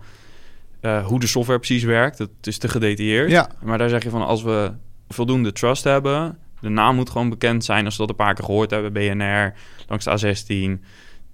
uh, 0.82 1.06
hoe 1.06 1.20
de 1.20 1.26
software 1.26 1.58
precies 1.58 1.82
werkt. 1.82 2.18
Dat 2.18 2.30
is 2.42 2.58
te 2.58 2.68
gedetailleerd. 2.68 3.30
Ja. 3.30 3.50
Maar 3.62 3.78
daar 3.78 3.88
zeg 3.88 4.02
je 4.02 4.10
van 4.10 4.26
als 4.26 4.42
we 4.42 4.72
voldoende 5.08 5.52
trust 5.52 5.84
hebben, 5.84 6.38
de 6.60 6.68
naam 6.68 6.94
moet 6.94 7.10
gewoon 7.10 7.28
bekend 7.28 7.64
zijn 7.64 7.84
als 7.84 7.96
we 7.96 8.00
dat 8.00 8.10
een 8.10 8.24
paar 8.24 8.34
keer 8.34 8.44
gehoord 8.44 8.70
hebben, 8.70 8.92
BNR, 8.92 9.54
langs 9.88 10.04
de 10.04 10.36
A16 10.78 10.84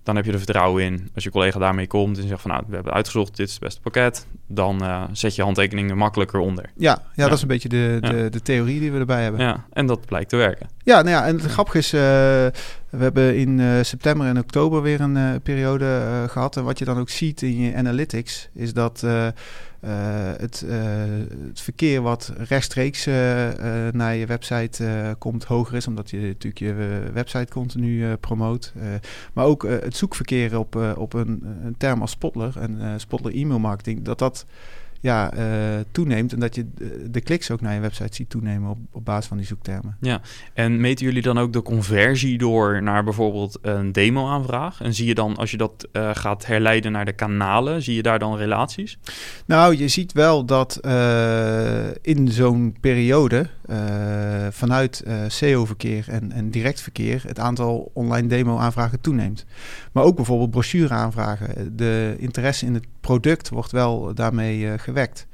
dan 0.04 0.16
heb 0.16 0.24
je 0.24 0.32
er 0.32 0.38
vertrouwen 0.38 0.84
in. 0.84 1.10
Als 1.14 1.24
je 1.24 1.30
collega 1.30 1.58
daarmee 1.58 1.86
komt 1.86 2.18
en 2.18 2.28
zegt 2.28 2.40
van 2.40 2.50
nou, 2.50 2.64
we 2.68 2.74
hebben 2.74 2.92
uitgezocht, 2.92 3.36
dit 3.36 3.46
is 3.46 3.52
het 3.52 3.62
beste 3.62 3.80
pakket, 3.80 4.26
dan 4.46 4.82
uh, 4.82 5.02
zet 5.12 5.34
je 5.34 5.42
handtekeningen 5.42 5.96
makkelijker 5.96 6.40
onder. 6.40 6.64
Ja, 6.64 6.70
ja, 6.76 7.02
ja. 7.14 7.24
dat 7.24 7.36
is 7.36 7.42
een 7.42 7.48
beetje 7.48 7.68
de, 7.68 7.98
de, 8.00 8.16
ja. 8.16 8.28
de, 8.28 8.42
theorie 8.42 8.80
die 8.80 8.92
we 8.92 8.98
erbij 8.98 9.22
hebben. 9.22 9.40
Ja, 9.40 9.64
en 9.72 9.86
dat 9.86 10.06
blijkt 10.06 10.28
te 10.28 10.36
werken. 10.36 10.68
Ja, 10.82 11.02
nou 11.02 11.08
ja, 11.08 11.26
en 11.26 11.36
het 11.36 11.50
grappige 11.50 11.78
is, 11.78 11.94
uh, 11.94 12.00
we 12.00 13.02
hebben 13.02 13.36
in 13.36 13.58
uh, 13.58 13.82
september 13.82 14.26
en 14.26 14.38
oktober 14.38 14.82
weer 14.82 15.00
een 15.00 15.40
periode 15.42 16.24
gehad. 16.28 16.56
En 16.56 16.64
wat 16.64 16.78
je 16.78 16.84
dan 16.84 16.98
ook 16.98 17.10
ziet 17.10 17.42
in 17.42 17.56
je 17.56 17.74
analytics, 17.74 18.48
is 18.54 18.72
dat 18.72 19.06
het, 20.36 20.64
uh, 20.66 20.74
het, 21.48 21.60
verkeer 21.60 22.02
wat 22.02 22.32
rechtstreeks 22.36 23.06
uh, 23.06 23.14
naar 23.92 24.14
je 24.14 24.26
website 24.26 25.14
komt 25.18 25.44
hoger 25.44 25.76
is, 25.76 25.86
omdat 25.86 26.10
je 26.10 26.18
natuurlijk 26.18 26.58
je 26.58 27.10
website 27.12 27.52
continu 27.52 28.16
promoot. 28.16 28.72
maar 29.32 29.44
ook 29.44 29.62
het 29.62 29.96
zoekverkeer 29.96 30.58
op, 30.58 30.94
op 30.96 31.12
een, 31.12 31.58
een, 31.64 31.74
term 31.76 32.00
als 32.00 32.10
Spotler 32.10 32.58
en 32.58 33.00
Spotler 33.00 33.34
e-mail 33.34 33.58
marketing, 33.58 34.04
dat 34.04 34.18
dat 34.18 34.46
ja, 35.04 35.36
uh, 35.36 35.44
toeneemt 35.90 36.32
en 36.32 36.40
dat 36.40 36.54
je 36.54 36.66
de 37.10 37.20
kliks 37.20 37.50
ook 37.50 37.60
naar 37.60 37.74
je 37.74 37.80
website 37.80 38.14
ziet 38.14 38.30
toenemen 38.30 38.70
op, 38.70 38.78
op 38.90 39.04
basis 39.04 39.26
van 39.26 39.36
die 39.36 39.46
zoektermen. 39.46 39.96
Ja, 40.00 40.20
en 40.52 40.80
meten 40.80 41.06
jullie 41.06 41.22
dan 41.22 41.38
ook 41.38 41.52
de 41.52 41.62
conversie 41.62 42.38
door 42.38 42.82
naar 42.82 43.04
bijvoorbeeld 43.04 43.58
een 43.62 43.92
demo-aanvraag? 43.92 44.80
En 44.80 44.94
zie 44.94 45.06
je 45.06 45.14
dan, 45.14 45.36
als 45.36 45.50
je 45.50 45.56
dat 45.56 45.88
uh, 45.92 46.10
gaat 46.12 46.46
herleiden 46.46 46.92
naar 46.92 47.04
de 47.04 47.12
kanalen, 47.12 47.82
zie 47.82 47.94
je 47.94 48.02
daar 48.02 48.18
dan 48.18 48.36
relaties? 48.36 48.98
Nou, 49.46 49.76
je 49.76 49.88
ziet 49.88 50.12
wel 50.12 50.44
dat 50.44 50.78
uh, 50.82 51.86
in 52.02 52.28
zo'n 52.28 52.76
periode 52.80 53.48
vanuit 54.50 55.04
SEO-verkeer 55.26 56.08
en, 56.08 56.32
en 56.32 56.50
direct 56.50 56.80
verkeer 56.80 57.22
het 57.26 57.38
aantal 57.38 57.90
online 57.94 58.28
demo-aanvragen 58.28 59.00
toeneemt. 59.00 59.44
Maar 59.92 60.04
ook 60.04 60.16
bijvoorbeeld 60.16 60.50
brochure-aanvragen. 60.50 61.76
De 61.76 62.16
interesse 62.18 62.66
in 62.66 62.74
het 62.74 62.86
product 63.00 63.48
wordt 63.48 63.72
wel 63.72 64.14
daarmee 64.14 64.58
uh, 64.58 64.72
gewekt. 64.76 65.26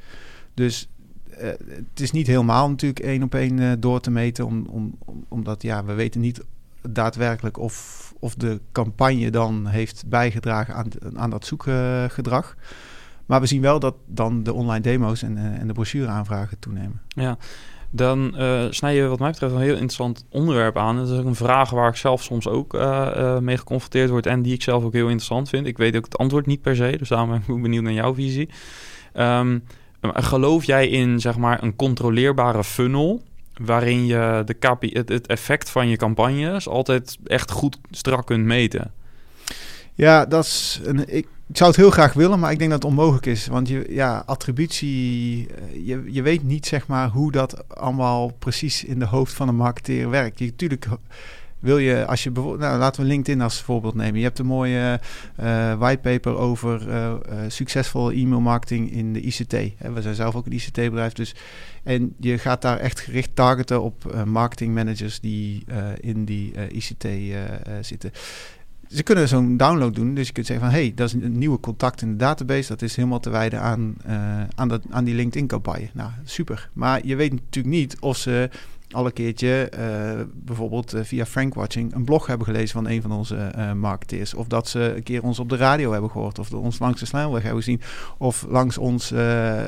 Dus 0.55 0.89
het 1.37 2.01
is 2.01 2.11
niet 2.11 2.27
helemaal 2.27 2.69
natuurlijk 2.69 3.01
één 3.01 3.23
op 3.23 3.35
één 3.35 3.81
door 3.81 4.01
te 4.01 4.11
meten, 4.11 4.47
om, 4.47 4.67
om, 4.69 4.99
omdat 5.29 5.63
ja, 5.63 5.85
we 5.85 5.93
weten 5.93 6.21
niet 6.21 6.41
daadwerkelijk 6.89 7.59
of, 7.59 8.15
of 8.19 8.35
de 8.35 8.61
campagne 8.73 9.31
dan 9.31 9.67
heeft 9.67 10.05
bijgedragen 10.07 10.75
aan, 10.75 10.89
aan 11.17 11.31
dat 11.31 11.47
zoekgedrag. 11.47 12.57
Maar 13.27 13.41
we 13.41 13.47
zien 13.47 13.61
wel 13.61 13.81
dat 13.81 13.95
dan 14.07 14.43
de 14.43 14.53
online 14.53 14.81
demo's 14.81 15.23
en, 15.23 15.37
en 15.37 15.67
de 15.67 15.73
brochure-aanvragen 15.73 16.59
toenemen. 16.59 17.01
Ja, 17.09 17.39
dan 17.91 18.35
uh, 18.39 18.67
snij 18.71 18.95
je 18.95 19.07
wat 19.07 19.19
mij 19.19 19.31
betreft 19.31 19.55
een 19.55 19.61
heel 19.61 19.73
interessant 19.73 20.25
onderwerp 20.29 20.77
aan. 20.77 20.97
Dat 20.97 21.09
is 21.09 21.19
ook 21.19 21.25
een 21.25 21.35
vraag 21.35 21.71
waar 21.71 21.89
ik 21.89 21.97
zelf 21.97 22.23
soms 22.23 22.49
ook 22.49 22.75
uh, 22.75 23.11
uh, 23.17 23.39
mee 23.39 23.57
geconfronteerd 23.57 24.11
word 24.11 24.27
en 24.27 24.43
die 24.43 24.55
ik 24.55 24.63
zelf 24.63 24.85
ook 24.85 24.93
heel 24.93 25.07
interessant 25.07 25.49
vind. 25.49 25.67
Ik 25.67 25.79
weet 25.79 25.97
ook 25.97 26.05
het 26.05 26.19
antwoord 26.19 26.47
niet 26.47 26.63
per 26.63 26.77
se, 26.77 26.95
dus 26.99 27.09
daarom 27.09 27.29
ben 27.29 27.57
ik 27.57 27.63
benieuwd 27.63 27.83
naar 27.83 27.93
jouw 27.93 28.15
visie. 28.15 28.49
Um, 29.15 29.65
geloof 30.03 30.65
jij 30.65 30.89
in 30.89 31.21
zeg 31.21 31.37
maar 31.37 31.63
een 31.63 31.77
controleerbare 31.77 32.65
funnel 32.65 33.23
waarin 33.63 34.07
je 34.07 34.43
de 34.45 34.55
KPI, 34.55 34.91
het, 34.93 35.09
het 35.09 35.27
effect 35.27 35.71
van 35.71 35.89
je 35.89 35.97
campagnes 35.97 36.69
altijd 36.69 37.19
echt 37.25 37.51
goed 37.51 37.79
strak 37.91 38.27
kunt 38.27 38.45
meten? 38.45 38.93
Ja, 39.95 40.27
dat 40.27 40.45
is 40.45 40.81
een, 40.85 41.17
ik, 41.17 41.27
ik 41.51 41.57
zou 41.57 41.71
het 41.71 41.79
heel 41.79 41.91
graag 41.91 42.13
willen, 42.13 42.39
maar 42.39 42.53
ik 42.53 42.59
denk 42.59 42.71
dat 42.71 42.83
het 42.83 42.91
onmogelijk 42.91 43.27
is. 43.27 43.47
Want 43.47 43.69
je, 43.69 43.87
ja, 43.89 44.23
attributie, 44.27 45.47
je, 45.85 46.03
je 46.07 46.23
weet 46.23 46.43
niet 46.43 46.67
zeg 46.67 46.87
maar 46.87 47.09
hoe 47.09 47.33
dat 47.33 47.69
allemaal 47.69 48.33
precies 48.39 48.85
in 48.85 48.99
de 48.99 49.05
hoofd 49.05 49.33
van 49.33 49.49
een 49.49 49.57
marketeer 49.57 50.11
werkt. 50.11 50.39
Je, 50.39 50.45
natuurlijk 50.45 50.87
wil 51.59 51.79
je, 51.79 52.07
als 52.07 52.23
je 52.23 52.31
bijvoorbeeld, 52.31 52.63
nou, 52.63 52.79
laten 52.79 53.03
we 53.03 53.09
LinkedIn 53.09 53.41
als 53.41 53.63
voorbeeld 53.63 53.95
nemen. 53.95 54.19
Je 54.19 54.25
hebt 54.25 54.39
een 54.39 54.47
mooie 54.47 55.01
uh, 55.41 55.75
whitepaper 55.75 56.37
over 56.37 56.89
uh, 56.89 56.95
uh, 56.95 57.39
succesvol 57.49 58.11
e-mail 58.11 58.41
marketing 58.41 58.93
in 58.93 59.13
de 59.13 59.21
ICT. 59.21 59.53
We 59.79 60.03
zijn 60.03 60.15
zelf 60.15 60.35
ook 60.35 60.47
een 60.47 60.53
ICT-bedrijf, 60.53 61.13
dus 61.13 61.35
en 61.83 62.15
je 62.19 62.39
gaat 62.39 62.63
daar 62.63 62.79
echt 62.79 63.01
gericht 63.01 63.31
targeten 63.35 63.83
op 63.83 64.25
marketing 64.25 64.75
managers 64.75 65.21
die 65.21 65.65
in 66.01 66.25
die 66.25 66.53
ICT 66.69 67.07
zitten 67.81 68.13
ze 68.91 69.03
kunnen 69.03 69.29
zo'n 69.29 69.57
download 69.57 69.95
doen. 69.95 70.15
Dus 70.15 70.27
je 70.27 70.33
kunt 70.33 70.47
zeggen 70.47 70.67
van... 70.67 70.75
hey, 70.75 70.93
dat 70.95 71.07
is 71.07 71.13
een 71.13 71.39
nieuwe 71.39 71.61
contact 71.61 72.03
in 72.03 72.11
de 72.11 72.17
database. 72.17 72.69
Dat 72.69 72.83
is 72.83 72.97
helemaal 72.97 73.21
te 73.21 73.31
wijden 73.31 73.61
aan, 73.61 73.95
uh, 74.07 74.43
aan, 74.55 74.69
dat, 74.69 74.83
aan 74.91 75.05
die 75.05 75.15
LinkedIn-campagne. 75.15 75.91
Nou, 75.93 76.11
super. 76.25 76.71
Maar 76.73 77.07
je 77.07 77.17
weet 77.17 77.33
natuurlijk 77.33 77.75
niet 77.75 77.97
of 78.01 78.17
ze 78.17 78.51
al 78.91 79.07
een 79.07 79.13
keertje... 79.13 79.73
Uh, 79.79 80.21
bijvoorbeeld 80.35 80.95
uh, 80.95 81.01
via 81.05 81.27
Frankwatching... 81.27 81.95
een 81.95 82.05
blog 82.05 82.27
hebben 82.27 82.47
gelezen 82.47 82.69
van 82.69 82.89
een 82.89 83.03
van 83.03 83.13
onze 83.13 83.53
marketeers. 83.77 84.35
Of 84.35 84.47
dat 84.47 84.69
ze 84.69 84.93
een 84.97 85.03
keer 85.03 85.23
ons 85.23 85.39
op 85.39 85.49
de 85.49 85.57
radio 85.57 85.93
hebben 85.93 86.11
gehoord. 86.11 86.39
Of 86.39 86.53
ons 86.53 86.79
langs 86.79 87.01
de 87.01 87.07
snelweg 87.07 87.43
hebben 87.43 87.63
gezien. 87.63 87.81
Of 88.19 88.47
langs 88.49 88.79
ons 88.79 89.13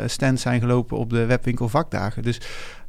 stand 0.06 0.40
zijn 0.40 0.60
gelopen 0.60 0.96
op 0.96 1.10
de 1.10 1.26
webwinkel 1.26 1.68
vakdagen. 1.68 2.22
Dus 2.22 2.40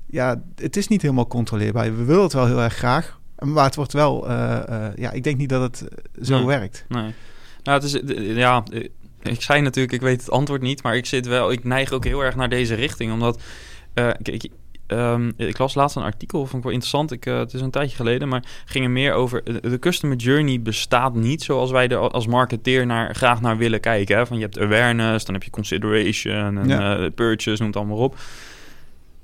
ja, 0.05 0.43
het 0.55 0.77
is 0.77 0.87
niet 0.87 1.01
helemaal 1.01 1.27
controleerbaar. 1.27 1.95
We 1.95 2.03
willen 2.03 2.23
het 2.23 2.33
wel 2.33 2.45
heel 2.45 2.61
erg 2.61 2.75
graag... 2.75 3.21
Maar 3.43 3.65
het 3.65 3.75
wordt 3.75 3.93
wel, 3.93 4.29
uh, 4.29 4.59
uh, 4.69 4.85
ja, 4.95 5.11
ik 5.11 5.23
denk 5.23 5.37
niet 5.37 5.49
dat 5.49 5.61
het 5.61 5.87
zo 6.21 6.37
nee. 6.37 6.45
werkt. 6.45 6.85
Nee. 6.87 7.13
Nou, 7.63 7.81
het 7.81 7.83
is, 7.83 8.17
ja, 8.35 8.63
ik 9.21 9.41
zei 9.41 9.61
natuurlijk, 9.61 9.93
ik 9.93 10.01
weet 10.01 10.19
het 10.19 10.31
antwoord 10.31 10.61
niet, 10.61 10.83
maar 10.83 10.95
ik 10.95 11.05
zit 11.05 11.27
wel, 11.27 11.51
ik 11.51 11.63
neig 11.63 11.91
ook 11.91 12.05
heel 12.05 12.23
erg 12.23 12.35
naar 12.35 12.49
deze 12.49 12.73
richting, 12.73 13.11
omdat 13.11 13.41
ik, 14.23 14.49
um, 14.87 15.33
ik 15.37 15.57
las 15.57 15.73
laatst 15.73 15.95
een 15.95 16.03
artikel, 16.03 16.39
vond 16.39 16.53
ik 16.53 16.63
wel 16.63 16.71
interessant. 16.71 17.11
Ik, 17.11 17.25
uh, 17.25 17.37
het 17.37 17.53
is 17.53 17.61
een 17.61 17.71
tijdje 17.71 17.95
geleden, 17.95 18.27
maar 18.27 18.43
ging 18.65 18.85
er 18.85 18.91
meer 18.91 19.13
over. 19.13 19.61
De 19.61 19.79
customer 19.79 20.17
journey 20.17 20.61
bestaat 20.61 21.15
niet 21.15 21.43
zoals 21.43 21.71
wij 21.71 21.87
er 21.87 21.97
als 21.97 22.27
marketeer 22.27 22.85
naar, 22.85 23.15
graag 23.15 23.41
naar 23.41 23.57
willen 23.57 23.79
kijken. 23.79 24.17
Hè? 24.17 24.25
Van 24.25 24.37
je 24.37 24.43
hebt 24.43 24.59
awareness, 24.59 25.25
dan 25.25 25.33
heb 25.33 25.43
je 25.43 25.49
consideration 25.49 26.57
en 26.57 26.67
ja. 26.67 26.99
uh, 26.99 27.09
purchase, 27.15 27.57
noem 27.57 27.67
het 27.67 27.77
allemaal 27.77 27.97
op. 27.97 28.17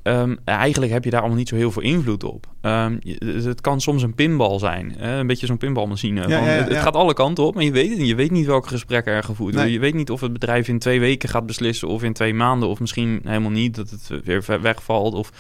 Um, 0.04 0.38
eigenlijk 0.46 0.92
heb 0.92 1.04
je 1.04 1.10
daar 1.10 1.20
allemaal 1.20 1.38
niet 1.38 1.50
zo 1.50 1.56
heel 1.56 1.72
veel 1.72 1.82
invloed 1.82 2.24
op. 2.24 2.48
Um, 2.62 3.00
het 3.20 3.62
kan 3.62 3.82
soms 3.82 4.04
een 4.04 4.14
pinbal 4.14 4.60
zijn. 4.60 4.96
Hè? 4.98 5.20
Een 5.20 5.28
beetje 5.28 5.46
zo'n 5.46 5.58
pinbalmachine. 5.58 6.22
Ja, 6.22 6.38
van, 6.38 6.48
ja, 6.48 6.54
ja, 6.54 6.62
het, 6.62 6.68
het, 6.68 6.78
gaat 6.78 6.96
alle 6.96 7.14
kanten 7.14 7.44
op, 7.44 7.56
maar 7.56 7.64
je 7.64 7.72
weet 7.72 7.90
het 7.90 7.98
niet. 7.98 8.08
Je 8.08 8.16
weet 8.16 8.32
niet 8.32 8.46
welke 8.46 8.68
gesprekken 8.68 9.14
er 9.14 9.24
gevoerd 9.24 9.54
worden. 9.54 9.62
Nee. 9.64 9.72
Je 9.72 9.80
weet 9.80 9.94
niet 9.94 10.12
of 10.12 10.22
het 10.22 10.34
bedrijf 10.34 10.68
in 10.68 10.80
twee 10.80 11.00
weken 11.00 11.30
gaat 11.30 11.46
beslissen... 11.46 11.88
of 11.88 12.04
in 12.04 12.14
twee 12.14 12.34
maanden, 12.34 12.70
of 12.70 12.80
misschien 12.80 13.22
helemaal 13.24 13.52
niet... 13.52 13.76
dat 13.76 13.90
het 13.90 14.12
weer 14.24 14.62
wegvalt. 14.62 15.14
Of... 15.14 15.32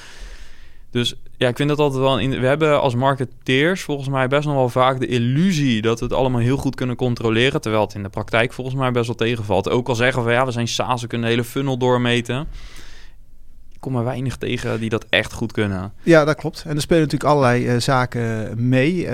Dus 0.91 1.15
ja, 1.37 1.47
ik 1.47 1.55
vind 1.55 1.69
dat 1.69 1.79
altijd 1.79 2.01
wel... 2.01 2.19
In... 2.19 2.39
We 2.39 2.47
hebben 2.47 2.81
als 2.81 2.95
marketeers 2.95 3.81
volgens 3.81 4.09
mij 4.09 4.27
best 4.27 4.47
nog 4.47 4.55
wel 4.55 4.69
vaak 4.69 4.99
de 4.99 5.07
illusie... 5.07 5.81
dat 5.81 5.99
we 5.99 6.05
het 6.05 6.13
allemaal 6.13 6.41
heel 6.41 6.57
goed 6.57 6.75
kunnen 6.75 6.95
controleren... 6.95 7.61
terwijl 7.61 7.83
het 7.83 7.95
in 7.95 8.03
de 8.03 8.09
praktijk 8.09 8.53
volgens 8.53 8.75
mij 8.75 8.91
best 8.91 9.07
wel 9.07 9.15
tegenvalt. 9.15 9.69
Ook 9.69 9.87
al 9.87 9.95
zeggen 9.95 10.25
we, 10.25 10.31
ja, 10.31 10.45
we 10.45 10.51
zijn 10.51 10.67
SaaS, 10.67 11.01
we 11.01 11.07
kunnen 11.07 11.27
de 11.27 11.33
hele 11.33 11.47
funnel 11.47 11.77
doormeten 11.77 12.47
kom 13.79 13.95
er 13.95 14.03
weinig 14.03 14.37
tegen 14.37 14.79
die 14.79 14.89
dat 14.89 15.05
echt 15.09 15.33
goed 15.33 15.51
kunnen. 15.51 15.93
Ja, 16.03 16.25
dat 16.25 16.35
klopt. 16.35 16.63
En 16.67 16.75
er 16.75 16.81
spelen 16.81 17.03
natuurlijk 17.03 17.29
allerlei 17.29 17.73
uh, 17.73 17.79
zaken 17.79 18.53
mee. 18.69 19.05
Uh, 19.05 19.13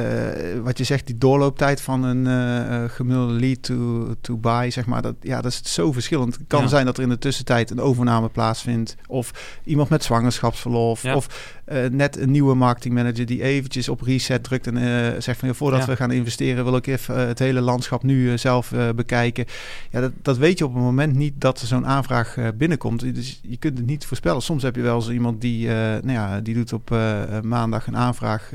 wat 0.64 0.78
je 0.78 0.84
zegt, 0.84 1.08
die 1.08 1.18
doorlooptijd 1.18 1.82
van 1.82 2.04
een 2.04 2.26
uh, 2.26 2.90
gemiddelde 2.90 3.34
lead 3.34 3.64
to, 3.64 4.08
to 4.22 4.38
buy, 4.38 4.70
zeg 4.70 4.86
maar, 4.86 5.02
dat, 5.02 5.16
ja, 5.22 5.42
dat 5.42 5.52
is 5.52 5.74
zo 5.74 5.92
verschillend. 5.92 6.34
Het 6.34 6.48
kan 6.48 6.62
ja. 6.62 6.68
zijn 6.68 6.86
dat 6.86 6.98
er 6.98 7.04
in 7.04 7.10
de 7.10 7.18
tussentijd 7.18 7.72
een 7.72 7.82
overname 7.82 8.30
plaatsvindt. 8.30 8.96
Of 9.08 9.60
iemand 9.64 9.90
met 9.90 10.04
zwangerschapsverlof. 10.04 11.02
Ja. 11.02 11.16
Of 11.16 11.62
net 11.92 12.18
een 12.18 12.32
nieuwe 12.32 12.56
marketingmanager 12.56 13.26
die 13.26 13.44
eventjes 13.44 13.90
op 13.90 14.02
reset 14.02 14.44
drukt 14.44 14.68
en 14.68 15.24
zegt 15.24 15.40
van 15.40 15.48
ja, 15.48 15.54
voordat 15.54 15.80
ja. 15.80 15.86
we 15.86 15.96
gaan 15.96 16.12
investeren 16.12 16.64
wil 16.64 16.76
ik 16.76 16.88
even 16.88 17.28
het 17.28 17.40
hele 17.40 17.62
landschap 17.62 18.04
nu 18.04 18.38
zelf 18.38 18.74
bekijken. 18.96 19.46
Ja, 19.92 20.02
dat, 20.02 20.12
dat 20.22 20.38
weet 20.38 20.58
je 20.58 20.66
op 20.66 20.74
het 20.74 20.84
moment 20.84 21.16
niet 21.16 21.34
dat 21.38 21.62
er 21.62 21.68
zo'n 21.68 21.88
aanvraag 21.88 22.38
binnenkomt. 22.58 23.16
Dus 23.16 23.40
je 23.44 23.58
kunt 23.58 23.78
het 23.78 23.88
niet 23.88 24.06
voorspellen. 24.06 24.42
Soms 24.42 24.64
heb 24.64 24.76
je 24.76 24.82
wel 24.82 24.96
eens 24.96 25.10
iemand 25.10 25.42
die, 25.42 25.68
nou 25.68 26.12
ja, 26.12 26.42
die 26.42 26.54
doet 26.54 26.74
op 26.74 26.90
maandag 27.42 27.88
een 27.88 27.98
aanvraag. 27.98 28.52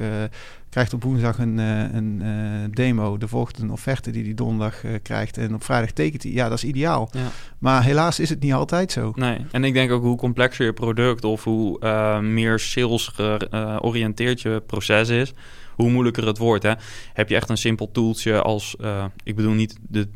Krijgt 0.71 0.93
op 0.93 1.03
woensdag 1.03 1.39
een, 1.39 1.59
uh, 1.59 1.93
een 1.93 2.21
uh, 2.23 2.65
demo, 2.71 3.19
de 3.19 3.29
volgt 3.29 3.59
een 3.59 3.71
offerte 3.71 4.11
die 4.11 4.25
hij 4.25 4.35
donderdag 4.35 4.85
uh, 4.85 4.95
krijgt 5.03 5.39
en 5.39 5.55
op 5.55 5.65
vrijdag 5.65 5.91
tekent 5.91 6.23
hij. 6.23 6.33
Ja, 6.33 6.49
dat 6.49 6.59
is 6.59 6.65
ideaal. 6.65 7.09
Ja. 7.13 7.31
Maar 7.59 7.85
helaas 7.85 8.21
is 8.21 8.29
het 8.29 8.41
niet 8.41 8.53
altijd 8.53 8.93
zo. 8.93 9.13
Nee, 9.15 9.39
en 9.51 9.65
ik 9.65 9.75
denk 9.75 9.91
ook 9.91 10.03
hoe 10.03 10.17
complexer 10.17 10.65
je 10.65 10.73
product 10.73 11.25
of 11.25 11.45
hoe 11.45 12.21
meer 12.21 12.59
sales 12.59 13.11
georiënteerd 13.15 14.41
je 14.41 14.63
proces 14.67 15.09
is, 15.09 15.33
hoe 15.75 15.91
moeilijker 15.91 16.27
het 16.27 16.39
wordt. 16.39 16.63
Hè? 16.63 16.73
Heb 17.13 17.29
je 17.29 17.35
echt 17.35 17.49
een 17.49 17.57
simpel 17.57 17.91
tooltje 17.93 18.43
als, 18.43 18.77
ik 19.23 19.37
bedoel 19.37 19.53
niet 19.53 19.79
de, 19.89 20.09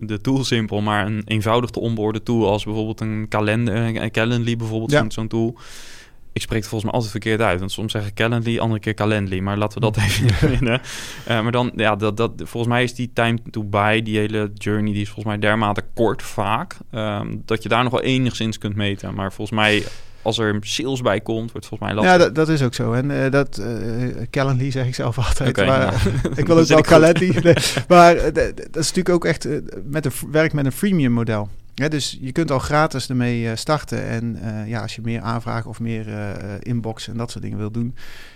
de 0.00 0.20
tool 0.20 0.44
simpel, 0.44 0.80
maar 0.80 1.06
een 1.06 1.22
eenvoudig 1.24 1.70
te 1.70 1.80
onboorden 1.80 2.22
tool 2.22 2.50
als 2.50 2.64
bijvoorbeeld 2.64 3.00
een 3.00 3.26
kalender, 3.28 3.76
een 3.76 4.10
Calendly 4.10 4.56
bijvoorbeeld, 4.56 4.90
ja. 4.90 5.04
zo'n 5.08 5.28
tool 5.28 5.58
ik 6.38 6.44
spreek 6.44 6.60
het 6.60 6.68
volgens 6.68 6.90
mij 6.90 7.00
altijd 7.00 7.10
verkeerd 7.10 7.40
uit. 7.40 7.58
Want 7.58 7.72
soms 7.72 7.92
zeggen 7.92 8.14
Calendly, 8.14 8.58
andere 8.58 8.80
keer 8.80 8.94
Calendly. 8.94 9.38
Maar 9.38 9.56
laten 9.56 9.80
we 9.80 9.90
dat 9.90 9.96
even 9.96 10.30
vinden. 10.48 10.80
Uh, 11.28 11.42
maar 11.42 11.52
dan, 11.52 11.72
ja, 11.76 11.96
dat, 11.96 12.16
dat, 12.16 12.32
volgens 12.36 12.72
mij 12.72 12.82
is 12.82 12.94
die 12.94 13.10
time 13.12 13.38
to 13.50 13.64
buy, 13.64 14.02
die 14.02 14.18
hele 14.18 14.50
journey, 14.54 14.92
die 14.92 15.02
is 15.02 15.06
volgens 15.06 15.26
mij 15.26 15.38
dermate 15.38 15.82
kort 15.94 16.22
vaak. 16.22 16.76
Um, 16.92 17.42
dat 17.44 17.62
je 17.62 17.68
daar 17.68 17.82
nog 17.82 17.92
wel 17.92 18.02
enigszins 18.02 18.58
kunt 18.58 18.76
meten. 18.76 19.14
Maar 19.14 19.32
volgens 19.32 19.58
mij 19.58 19.84
als 20.22 20.38
er 20.38 20.56
sales 20.60 21.00
bij 21.00 21.20
komt, 21.20 21.52
wordt 21.52 21.66
volgens 21.66 21.90
mij 21.90 21.98
lastig. 21.98 22.12
Ja, 22.12 22.24
dat, 22.24 22.34
dat 22.34 22.48
is 22.48 22.62
ook 22.62 22.74
zo. 22.74 22.92
En 22.92 23.10
uh, 23.10 23.30
dat 23.30 23.58
uh, 23.60 23.66
Calendly 24.30 24.70
zeg 24.70 24.86
ik 24.86 24.94
zelf 24.94 25.18
altijd. 25.18 25.48
Okay, 25.48 25.66
maar, 25.66 26.06
ik 26.36 26.46
wil 26.46 26.58
ook 26.58 26.66
wel 26.66 26.80
Calendly. 26.80 27.56
maar 27.88 28.14
dat 28.32 28.56
is 28.56 28.92
natuurlijk 28.92 29.08
ook 29.08 29.24
echt 29.24 29.48
met 29.84 30.04
een 30.04 30.12
werk 30.30 30.52
met 30.52 30.64
een 30.64 30.72
freemium 30.72 31.12
model. 31.12 31.48
Ja, 31.78 31.88
dus 31.88 32.18
je 32.20 32.32
kunt 32.32 32.50
al 32.50 32.58
gratis 32.58 33.08
ermee 33.08 33.56
starten. 33.56 34.06
En 34.06 34.38
ja, 34.66 34.82
als 34.82 34.94
je 34.94 35.02
meer 35.02 35.20
aanvragen 35.20 35.70
of 35.70 35.80
meer 35.80 36.08
uh, 36.08 36.34
inbox 36.58 37.08
en 37.08 37.16
dat 37.16 37.30
soort 37.30 37.44
dingen 37.44 37.58
wil 37.58 37.70
doen, 37.70 37.94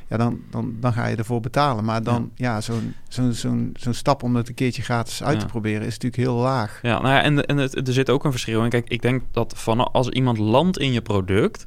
ja, 0.08 0.16
dan, 0.16 0.40
dan, 0.50 0.76
dan 0.80 0.92
ga 0.92 1.06
je 1.06 1.16
ervoor 1.16 1.40
betalen. 1.40 1.84
Maar 1.84 2.02
dan, 2.02 2.30
ja, 2.34 2.54
ja 2.54 2.60
zo'n 2.60 2.94
zo'n 3.08 3.32
zo'n 3.32 3.70
zo'n 3.78 3.94
stap 3.94 4.22
om 4.22 4.36
het 4.36 4.48
een 4.48 4.54
keertje 4.54 4.82
gratis 4.82 5.22
uit 5.22 5.40
te 5.40 5.46
proberen, 5.46 5.86
is 5.86 5.98
natuurlijk 5.98 6.22
heel 6.22 6.34
laag. 6.34 6.78
Ja, 6.82 7.00
nou 7.00 7.14
ja, 7.14 7.22
en, 7.22 7.46
en 7.46 7.56
het, 7.56 7.88
er 7.88 7.92
zit 7.92 8.10
ook 8.10 8.24
een 8.24 8.30
verschil 8.30 8.64
in. 8.64 8.70
Kijk, 8.70 8.88
ik 8.88 9.02
denk 9.02 9.22
dat 9.30 9.54
van 9.56 9.92
als 9.92 10.08
iemand 10.08 10.38
landt 10.38 10.78
in 10.78 10.92
je 10.92 11.02
product, 11.02 11.66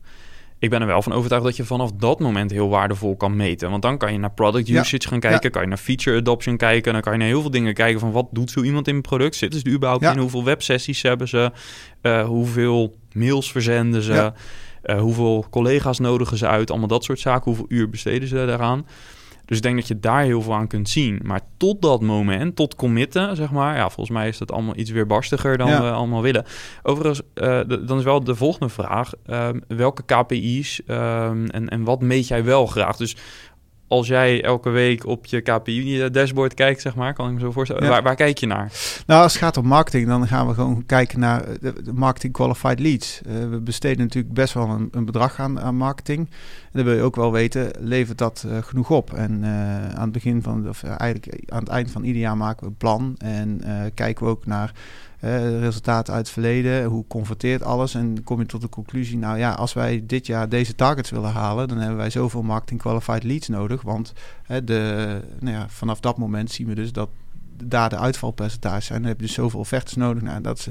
ik 0.59 0.69
ben 0.69 0.81
er 0.81 0.87
wel 0.87 1.01
van 1.01 1.13
overtuigd 1.13 1.45
dat 1.45 1.55
je 1.55 1.63
vanaf 1.63 1.91
dat 1.91 2.19
moment 2.19 2.51
heel 2.51 2.69
waardevol 2.69 3.15
kan 3.15 3.35
meten. 3.35 3.69
Want 3.69 3.81
dan 3.81 3.97
kan 3.97 4.11
je 4.11 4.19
naar 4.19 4.31
product 4.31 4.69
usage 4.69 5.07
gaan 5.07 5.19
kijken, 5.19 5.51
kan 5.51 5.61
je 5.61 5.67
naar 5.67 5.77
feature 5.77 6.17
adoption 6.17 6.57
kijken, 6.57 6.93
dan 6.93 7.01
kan 7.01 7.11
je 7.11 7.17
naar 7.17 7.27
heel 7.27 7.41
veel 7.41 7.51
dingen 7.51 7.73
kijken 7.73 7.99
van 7.99 8.11
wat 8.11 8.27
doet 8.31 8.51
zo 8.51 8.61
iemand 8.61 8.87
in 8.87 8.95
een 8.95 9.01
product? 9.01 9.35
Zitten 9.35 9.59
ze 9.59 9.65
er 9.65 9.71
überhaupt 9.71 10.03
in? 10.03 10.17
Hoeveel 10.17 10.43
websessies 10.43 11.01
hebben 11.01 11.27
ze? 11.27 11.51
Uh, 12.01 12.25
hoeveel 12.25 12.97
mails 13.13 13.51
verzenden 13.51 14.01
ze? 14.01 14.33
Uh, 14.83 14.99
hoeveel 14.99 15.45
collega's 15.49 15.99
nodigen 15.99 16.37
ze 16.37 16.47
uit? 16.47 16.69
Allemaal 16.69 16.87
dat 16.87 17.03
soort 17.03 17.19
zaken. 17.19 17.43
Hoeveel 17.43 17.65
uur 17.67 17.89
besteden 17.89 18.27
ze 18.27 18.35
daaraan? 18.35 18.85
Dus 19.45 19.58
ik 19.58 19.63
denk 19.63 19.75
dat 19.75 19.88
je 19.88 19.99
daar 19.99 20.23
heel 20.23 20.41
veel 20.41 20.53
aan 20.53 20.67
kunt 20.67 20.89
zien. 20.89 21.19
Maar 21.23 21.41
tot 21.58 21.81
dat 21.81 22.01
moment, 22.01 22.55
tot 22.55 22.75
committen, 22.75 23.36
zeg 23.36 23.51
maar. 23.51 23.75
Ja, 23.75 23.89
volgens 23.89 24.17
mij 24.17 24.27
is 24.27 24.38
dat 24.38 24.51
allemaal 24.51 24.77
iets 24.77 24.91
weerbarstiger 24.91 25.58
dan 25.58 25.67
we 25.67 25.91
allemaal 25.91 26.21
willen. 26.21 26.45
Overigens, 26.84 27.21
uh, 27.36 27.60
dan 27.86 27.97
is 27.97 28.03
wel 28.03 28.23
de 28.23 28.36
volgende 28.36 28.69
vraag. 28.69 29.12
Uh, 29.27 29.49
welke 29.67 30.03
KPI's 30.03 30.81
ehm, 30.86 31.45
en, 31.45 31.69
en 31.69 31.84
wat 31.84 32.01
meet 32.01 32.27
jij 32.27 32.43
wel 32.43 32.65
graag? 32.65 32.97
Dus 32.97 33.15
als 33.87 34.07
jij 34.07 34.43
elke 34.43 34.69
week 34.69 35.05
op 35.05 35.25
je 35.25 35.41
KPI-dashboard 35.41 36.53
kijkt, 36.53 36.81
zeg 36.81 36.95
maar, 36.95 37.13
kan 37.13 37.27
ik 37.27 37.33
me 37.33 37.39
zo 37.39 37.51
voorstellen. 37.51 37.89
Waar, 37.89 38.03
waar, 38.03 38.15
kijk 38.15 38.37
je 38.37 38.47
naar? 38.47 38.71
Nou, 39.05 39.23
als 39.23 39.33
het 39.33 39.41
gaat 39.41 39.57
om 39.57 39.65
marketing, 39.65 40.07
dan 40.07 40.27
gaan 40.27 40.47
we 40.47 40.53
gewoon 40.53 40.85
kijken 40.85 41.19
naar 41.19 41.45
de, 41.61 41.73
marketing 41.93 42.33
qualified 42.33 42.79
leads. 42.79 43.21
Uh, 43.27 43.49
we 43.49 43.59
besteden 43.59 43.97
natuurlijk 43.97 44.33
best 44.33 44.53
wel 44.53 44.69
een, 44.69 44.87
een 44.91 45.05
bedrag 45.05 45.39
aan, 45.39 45.59
aan, 45.59 45.75
marketing. 45.75 46.19
En 46.19 46.71
dan 46.71 46.83
wil 46.83 46.93
je 46.93 47.01
ook 47.01 47.15
wel 47.15 47.31
weten, 47.31 47.71
levert 47.79 48.17
dat 48.17 48.45
uh, 48.47 48.57
genoeg 48.61 48.89
op? 48.89 49.13
En 49.13 49.43
uh, 49.43 49.49
aan 49.89 50.01
het 50.01 50.11
begin 50.11 50.41
van, 50.41 50.69
of 50.69 50.83
eigenlijk 50.83 51.43
aan 51.51 51.59
het 51.59 51.69
eind 51.69 51.91
van 51.91 52.03
ieder 52.03 52.21
jaar 52.21 52.37
maken 52.37 52.61
we 52.61 52.67
een 52.67 52.77
plan 52.77 53.15
en 53.17 53.61
kijken 53.93 54.25
we 54.25 54.31
ook 54.31 54.45
naar 54.45 54.73
uh, 55.25 55.59
resultaten 55.59 56.13
uit 56.13 56.25
het 56.25 56.33
verleden, 56.33 56.85
hoe 56.85 57.07
converteert 57.07 57.63
alles? 57.63 57.93
En 57.93 58.23
kom 58.23 58.39
je 58.39 58.45
tot 58.45 58.61
de 58.61 58.69
conclusie, 58.69 59.17
nou 59.17 59.38
ja, 59.38 59.51
als 59.51 59.73
wij 59.73 60.03
dit 60.05 60.25
jaar 60.25 60.49
deze 60.49 60.75
targets 60.75 61.09
willen 61.09 61.31
halen, 61.31 61.67
dan 61.67 61.77
hebben 61.77 61.97
wij 61.97 62.09
zoveel 62.09 62.41
marketing 62.41 62.81
qualified 62.81 63.23
leads 63.23 63.47
nodig, 63.47 63.81
want 63.81 64.13
de, 64.47 65.21
nou 65.39 65.55
ja, 65.55 65.65
vanaf 65.69 65.99
dat 65.99 66.17
moment 66.17 66.51
zien 66.51 66.67
we 66.67 66.75
dus 66.75 66.91
dat 66.91 67.09
daar 67.63 67.89
de 67.89 67.97
uitvalpercentages 67.97 68.85
zijn. 68.85 68.99
Dan 68.99 69.07
heb 69.07 69.19
je 69.19 69.25
dus 69.25 69.35
zoveel 69.35 69.59
offertes 69.59 69.95
nodig. 69.95 70.23
Nou, 70.23 70.41
dat 70.41 70.57
is, 70.57 70.67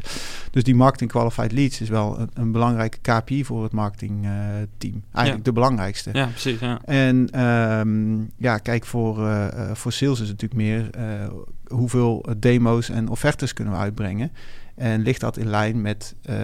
dus 0.50 0.62
die 0.62 0.74
marketing 0.74 1.10
qualified 1.10 1.52
leads 1.52 1.80
is 1.80 1.88
wel 1.88 2.18
een, 2.18 2.30
een 2.34 2.52
belangrijke 2.52 2.98
KPI 2.98 3.44
voor 3.44 3.62
het 3.62 3.72
marketingteam. 3.72 4.94
Uh, 4.94 5.12
Eigenlijk 5.12 5.44
de 5.44 5.52
belangrijkste. 5.52 6.10
Ja, 6.12 6.26
precies. 6.26 6.60
Ja. 6.60 6.80
En 6.84 7.40
um, 7.40 8.30
ja, 8.36 8.58
kijk, 8.58 8.84
voor, 8.84 9.18
uh, 9.18 9.46
voor 9.72 9.92
sales 9.92 10.20
is 10.20 10.28
het 10.28 10.42
natuurlijk 10.42 10.60
meer 10.60 10.90
uh, 10.98 11.28
hoeveel 11.66 12.26
demo's 12.36 12.88
en 12.88 13.08
offertes 13.08 13.52
kunnen 13.52 13.74
we 13.74 13.80
uitbrengen. 13.80 14.32
En 14.74 15.02
ligt 15.02 15.20
dat 15.20 15.36
in 15.36 15.48
lijn 15.48 15.80
met 15.80 16.14
uh, 16.22 16.36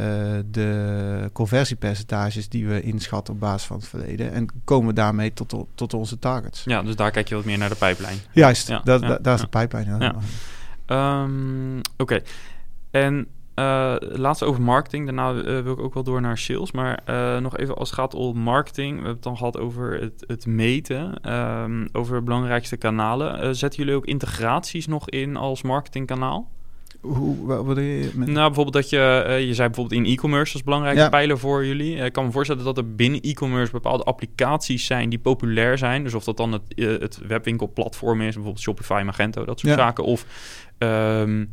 de 0.46 1.30
conversiepercentages 1.32 2.48
die 2.48 2.66
we 2.66 2.82
inschatten 2.82 3.34
op 3.34 3.40
basis 3.40 3.66
van 3.66 3.76
het 3.76 3.88
verleden? 3.88 4.32
En 4.32 4.46
komen 4.64 4.88
we 4.88 4.94
daarmee 4.94 5.32
tot, 5.32 5.66
tot 5.74 5.94
onze 5.94 6.18
targets? 6.18 6.64
Ja, 6.64 6.82
dus 6.82 6.96
daar 6.96 7.10
kijk 7.10 7.28
je 7.28 7.34
wat 7.34 7.44
meer 7.44 7.58
naar 7.58 7.68
de 7.68 7.74
pijplijn. 7.74 8.18
Juist, 8.32 8.68
ja, 8.68 8.80
dat, 8.84 9.00
ja, 9.00 9.18
daar 9.22 9.34
is 9.34 9.40
de 9.40 9.46
pijplijn. 9.46 10.14
Um, 10.86 11.80
Oké. 11.96 12.20
En 12.90 13.26
uh, 13.54 13.94
laatste 13.98 14.44
over 14.44 14.62
marketing. 14.62 15.04
Daarna 15.04 15.32
uh, 15.32 15.42
wil 15.42 15.72
ik 15.72 15.80
ook 15.80 15.94
wel 15.94 16.02
door 16.02 16.20
naar 16.20 16.38
sales. 16.38 16.72
Maar 16.72 17.00
uh, 17.06 17.38
nog 17.38 17.56
even 17.56 17.76
als 17.76 17.90
het 17.90 17.98
gaat 17.98 18.14
om 18.14 18.38
marketing. 18.38 18.90
We 18.90 18.94
hebben 18.94 19.14
het 19.14 19.22
dan 19.22 19.36
gehad 19.36 19.58
over 19.58 20.00
het, 20.00 20.24
het 20.26 20.46
meten. 20.46 21.32
Um, 21.32 21.88
over 21.92 22.16
de 22.16 22.22
belangrijkste 22.22 22.76
kanalen. 22.76 23.56
zetten 23.56 23.80
jullie 23.80 23.94
ook 23.94 24.06
integraties 24.06 24.86
nog 24.86 25.08
in 25.08 25.36
als 25.36 25.62
marketingkanaal? 25.62 26.48
Hoe, 27.00 27.46
wat 27.64 27.76
je 27.76 28.10
met... 28.14 28.28
Nou, 28.28 28.46
bijvoorbeeld 28.46 28.72
dat 28.72 28.90
je, 28.90 29.24
uh, 29.26 29.46
je 29.46 29.54
zei 29.54 29.68
bijvoorbeeld 29.68 30.06
in 30.06 30.12
e-commerce 30.12 30.52
als 30.52 30.62
belangrijke 30.62 31.00
ja. 31.00 31.08
pijler 31.08 31.38
voor 31.38 31.66
jullie. 31.66 31.96
Uh, 31.96 32.04
ik 32.04 32.12
kan 32.12 32.24
me 32.24 32.30
voorstellen 32.30 32.64
dat 32.64 32.76
er 32.76 32.94
binnen 32.94 33.20
e-commerce 33.20 33.72
bepaalde 33.72 34.04
applicaties 34.04 34.86
zijn 34.86 35.08
die 35.08 35.18
populair 35.18 35.78
zijn. 35.78 36.02
Dus 36.02 36.14
of 36.14 36.24
dat 36.24 36.36
dan 36.36 36.52
het, 36.52 36.62
uh, 36.74 36.98
het 36.98 37.18
webwinkelplatform 37.26 38.20
is, 38.20 38.34
bijvoorbeeld 38.34 38.60
Shopify, 38.62 39.02
Magento, 39.04 39.44
dat 39.44 39.60
soort 39.60 39.72
ja. 39.72 39.78
zaken. 39.78 40.04
Of 40.04 40.26
um, 40.78 41.50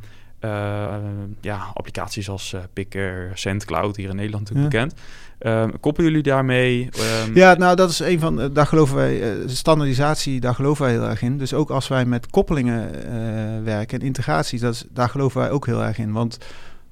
ja, 1.41 1.71
applicaties 1.73 2.29
als 2.29 2.55
Picker, 2.73 3.31
SendCloud, 3.33 3.95
hier 3.95 4.09
in 4.09 4.15
Nederland 4.15 4.43
natuurlijk 4.43 4.73
ja. 4.73 4.81
bekend. 4.81 5.01
Um, 5.39 5.79
koppelen 5.79 6.09
jullie 6.09 6.23
daarmee? 6.23 6.89
Um... 7.25 7.35
Ja, 7.35 7.53
nou 7.53 7.75
dat 7.75 7.89
is 7.89 7.99
een 7.99 8.19
van, 8.19 8.53
daar 8.53 8.67
geloven 8.67 8.95
wij, 8.95 9.37
uh, 9.37 9.47
standaardisatie, 9.47 10.39
daar 10.39 10.55
geloven 10.55 10.83
wij 10.85 10.93
heel 10.93 11.07
erg 11.07 11.21
in. 11.21 11.37
Dus 11.37 11.53
ook 11.53 11.69
als 11.69 11.87
wij 11.87 12.05
met 12.05 12.27
koppelingen 12.29 12.89
uh, 12.95 13.63
werken 13.63 13.99
en 13.99 14.05
integraties, 14.05 14.61
dat 14.61 14.73
is, 14.73 14.85
daar 14.89 15.09
geloven 15.09 15.41
wij 15.41 15.51
ook 15.51 15.65
heel 15.65 15.83
erg 15.83 15.97
in. 15.97 16.11
Want 16.11 16.37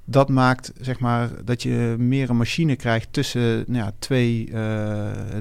dat 0.06 0.30
maakt 0.30 0.72
zeg 0.82 1.00
maar 1.00 1.30
dat 1.46 1.64
je 1.64 1.96
meer 1.98 2.30
een 2.30 2.38
machine 2.38 2.76
krijgt 2.76 3.08
tussen 3.12 3.64
nou 3.68 3.86
ja, 3.86 3.92
twee, 4.00 4.52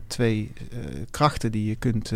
twee 0.07 0.53
krachten 1.11 1.53
die 1.53 1.69
je 1.69 1.75
kunt 1.75 2.13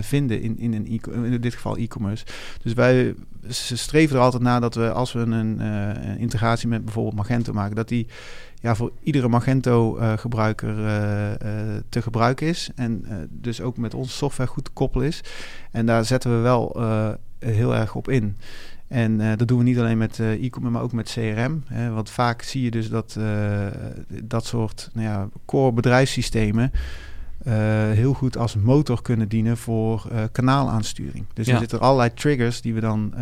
vinden 0.00 0.42
in, 0.42 0.58
in, 0.58 0.72
een 0.72 0.86
in 1.24 1.40
dit 1.40 1.54
geval 1.54 1.76
e-commerce. 1.76 2.24
Dus 2.62 2.72
wij 2.72 3.14
streven 3.48 4.16
er 4.16 4.22
altijd 4.22 4.42
naar 4.42 4.60
dat 4.60 4.74
we 4.74 4.92
als 4.92 5.12
we 5.12 5.18
een, 5.18 5.60
een 5.60 6.18
integratie 6.18 6.68
met 6.68 6.84
bijvoorbeeld 6.84 7.16
Magento 7.16 7.52
maken, 7.52 7.76
dat 7.76 7.88
die 7.88 8.06
ja, 8.62 8.74
voor 8.74 8.92
iedere 9.02 9.28
Magento-gebruiker 9.28 10.74
te 11.88 12.02
gebruiken 12.02 12.46
is. 12.46 12.70
En 12.74 13.06
dus 13.30 13.60
ook 13.60 13.76
met 13.76 13.94
onze 13.94 14.12
software 14.12 14.50
goed 14.50 14.64
te 14.64 14.70
koppelen 14.70 15.06
is. 15.06 15.20
En 15.70 15.86
daar 15.86 16.04
zetten 16.04 16.36
we 16.36 16.36
wel 16.36 16.76
heel 17.38 17.74
erg 17.74 17.94
op 17.94 18.08
in. 18.08 18.36
En 18.88 19.36
dat 19.36 19.48
doen 19.48 19.58
we 19.58 19.64
niet 19.64 19.78
alleen 19.78 19.98
met 19.98 20.18
e-commerce, 20.18 20.70
maar 20.70 20.82
ook 20.82 20.92
met 20.92 21.12
CRM. 21.12 21.62
Hè, 21.66 21.90
want 21.90 22.10
vaak 22.10 22.42
zie 22.42 22.62
je 22.62 22.70
dus 22.70 22.88
dat 22.88 23.18
dat 24.22 24.46
soort 24.46 24.90
nou 24.92 25.06
ja, 25.06 25.28
core 25.44 25.72
bedrijfssystemen 25.72 26.72
heel 27.92 28.12
goed 28.12 28.36
als 28.36 28.56
motor 28.56 29.02
kunnen 29.02 29.28
dienen 29.28 29.56
voor 29.56 30.08
kanaalaansturing. 30.32 31.24
Dus 31.34 31.46
ja. 31.46 31.52
er 31.52 31.58
zitten 31.58 31.80
allerlei 31.80 32.14
triggers 32.14 32.60
die 32.60 32.74
we 32.74 32.80
dan 32.80 33.14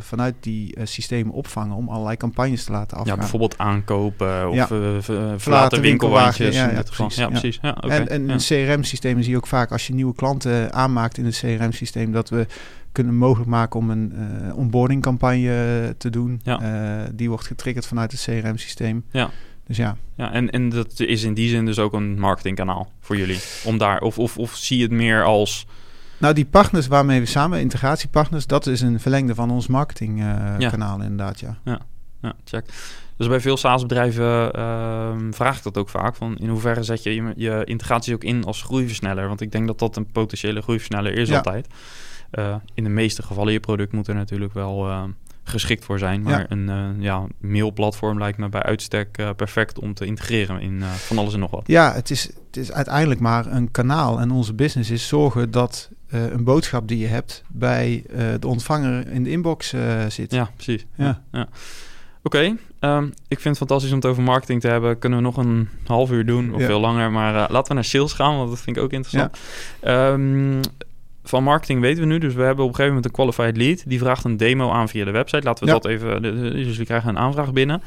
vanuit 0.00 0.34
die 0.40 0.76
systemen 0.82 1.32
opvangen 1.32 1.76
om 1.76 1.88
allerlei 1.88 2.16
campagnes 2.16 2.64
te 2.64 2.72
laten 2.72 2.96
afgaan. 2.96 3.14
Ja, 3.14 3.20
bijvoorbeeld 3.20 3.58
aankopen 3.58 4.48
of 4.48 4.54
ja. 4.54 4.68
verlaten 5.38 5.80
winkelwandjes. 5.80 6.54
Ja, 6.54 6.70
ja, 6.70 6.82
precies. 6.82 7.16
Ja, 7.16 7.28
precies. 7.28 7.58
Ja. 7.62 7.76
Okay. 7.80 7.98
En, 7.98 8.08
en 8.08 8.30
in 8.30 8.38
CRM-systemen 8.38 9.22
zie 9.22 9.32
je 9.32 9.38
ook 9.38 9.46
vaak 9.46 9.72
als 9.72 9.86
je 9.86 9.94
nieuwe 9.94 10.14
klanten 10.14 10.72
aanmaakt 10.72 11.18
in 11.18 11.24
het 11.24 11.38
CRM-systeem 11.38 12.12
dat 12.12 12.28
we 12.28 12.46
kunnen 12.92 13.16
mogelijk 13.16 13.50
maken 13.50 13.80
om 13.80 13.90
een 13.90 14.12
uh, 14.14 14.56
onboarding 14.56 15.02
campagne 15.02 15.94
te 15.98 16.10
doen. 16.10 16.40
Ja. 16.42 16.62
Uh, 16.62 17.04
die 17.14 17.28
wordt 17.28 17.46
getriggerd 17.46 17.86
vanuit 17.86 18.12
het 18.12 18.20
CRM-systeem. 18.20 19.04
Ja. 19.10 19.30
Dus 19.68 19.76
ja. 19.76 19.96
Ja, 20.16 20.32
en, 20.32 20.50
en 20.50 20.68
dat 20.68 21.00
is 21.00 21.22
in 21.22 21.34
die 21.34 21.48
zin 21.48 21.64
dus 21.64 21.78
ook 21.78 21.92
een 21.92 22.18
marketingkanaal 22.18 22.92
voor 23.00 23.16
jullie. 23.16 23.40
Om 23.64 23.78
daar, 23.78 24.00
of, 24.00 24.18
of, 24.18 24.38
of 24.38 24.56
zie 24.56 24.76
je 24.76 24.82
het 24.82 24.92
meer 24.92 25.24
als. 25.24 25.66
Nou, 26.18 26.34
die 26.34 26.44
partners 26.44 26.86
waarmee 26.86 27.20
we 27.20 27.26
samen, 27.26 27.60
integratiepartners, 27.60 28.46
dat 28.46 28.66
is 28.66 28.80
een 28.80 29.00
verlengde 29.00 29.34
van 29.34 29.50
ons 29.50 29.66
marketingkanaal, 29.66 30.94
uh, 30.94 30.98
ja. 30.98 31.10
inderdaad, 31.10 31.40
ja. 31.40 31.58
Ja, 31.64 31.80
ja 32.20 32.32
check. 32.44 32.64
Dus 33.16 33.28
bij 33.28 33.40
veel 33.40 33.56
SaaS-bedrijven 33.56 34.58
uh, 34.58 35.16
vraag 35.30 35.56
ik 35.56 35.62
dat 35.62 35.76
ook 35.76 35.88
vaak. 35.88 36.16
Van 36.16 36.36
in 36.36 36.48
hoeverre 36.48 36.82
zet 36.82 37.02
je 37.02 37.14
je, 37.14 37.32
je 37.36 37.62
integraties 37.64 38.14
ook 38.14 38.24
in 38.24 38.44
als 38.44 38.62
groeiversneller? 38.62 39.28
Want 39.28 39.40
ik 39.40 39.52
denk 39.52 39.66
dat 39.66 39.78
dat 39.78 39.96
een 39.96 40.06
potentiële 40.06 40.60
groeiversneller 40.60 41.14
is 41.14 41.28
ja. 41.28 41.36
altijd. 41.36 41.66
Uh, 42.32 42.54
in 42.74 42.84
de 42.84 42.90
meeste 42.90 43.22
gevallen, 43.22 43.52
je 43.52 43.60
product 43.60 43.92
moet 43.92 44.08
er 44.08 44.14
natuurlijk 44.14 44.54
wel 44.54 44.88
uh, 44.88 45.02
geschikt 45.48 45.84
voor 45.84 45.98
zijn. 45.98 46.22
Maar 46.22 46.38
Ja. 46.38 46.46
een 46.48 46.68
uh, 46.68 47.02
ja, 47.04 47.26
mailplatform 47.40 48.18
lijkt 48.18 48.38
me 48.38 48.48
bij 48.48 48.62
uitstek 48.62 49.18
uh, 49.20 49.30
perfect 49.36 49.78
om 49.78 49.94
te 49.94 50.04
integreren 50.06 50.60
in 50.60 50.74
uh, 50.76 50.90
van 50.90 51.18
alles 51.18 51.32
en 51.34 51.40
nog 51.40 51.50
wat. 51.50 51.62
Ja, 51.66 51.92
het 51.92 52.10
is, 52.10 52.22
het 52.46 52.56
is 52.56 52.72
uiteindelijk 52.72 53.20
maar 53.20 53.46
een 53.46 53.70
kanaal. 53.70 54.20
En 54.20 54.30
onze 54.30 54.54
business 54.54 54.90
is 54.90 55.08
zorgen 55.08 55.50
dat 55.50 55.90
een 56.08 56.44
boodschap 56.44 56.88
die 56.88 56.98
je 56.98 57.06
hebt 57.06 57.42
bij 57.48 58.04
de 58.40 58.46
ontvanger 58.46 59.08
in 59.10 59.22
de 59.24 59.30
inbox 59.30 59.74
zit. 60.08 60.32
Ja, 60.32 60.50
precies. 60.54 60.86
Ja. 60.94 61.22
ja. 61.32 61.48
Oké, 62.22 62.36
okay, 62.36 62.96
um, 62.96 63.04
ik 63.28 63.40
vind 63.40 63.44
het 63.44 63.56
fantastisch 63.58 63.90
om 63.90 63.96
het 63.96 64.06
over 64.06 64.22
marketing 64.22 64.60
te 64.60 64.68
hebben. 64.68 64.98
Kunnen 64.98 65.18
we 65.18 65.24
nog 65.24 65.36
een 65.36 65.68
half 65.86 66.10
uur 66.10 66.26
doen 66.26 66.54
of 66.54 66.60
Ja. 66.60 66.66
veel 66.66 66.80
langer. 66.80 67.10
Maar 67.10 67.34
uh, 67.34 67.44
laten 67.48 67.68
we 67.68 67.74
naar 67.74 67.84
sales 67.84 68.12
gaan, 68.12 68.36
want 68.36 68.48
dat 68.48 68.60
vind 68.60 68.76
ik 68.76 68.82
ook 68.82 68.92
interessant. 68.92 69.38
Ja. 69.82 70.12
Um, 70.12 70.60
van 71.28 71.42
marketing 71.42 71.80
weten 71.80 72.02
we 72.02 72.08
nu. 72.08 72.18
Dus 72.18 72.34
we 72.34 72.42
hebben 72.42 72.64
op 72.64 72.70
een 72.70 72.76
gegeven 72.76 72.94
moment 72.94 73.04
een 73.04 73.24
qualified 73.24 73.56
lead. 73.56 73.82
Die 73.86 73.98
vraagt 73.98 74.24
een 74.24 74.36
demo 74.36 74.70
aan 74.70 74.88
via 74.88 75.04
de 75.04 75.10
website. 75.10 75.42
Laten 75.42 75.64
we 75.64 75.72
Ja. 75.72 75.78
dat 75.78 75.90
even... 75.90 76.22
Dus 76.22 76.66
jullie 76.66 76.84
krijgen 76.84 77.08
een 77.08 77.18
aanvraag 77.18 77.52
binnen. 77.52 77.82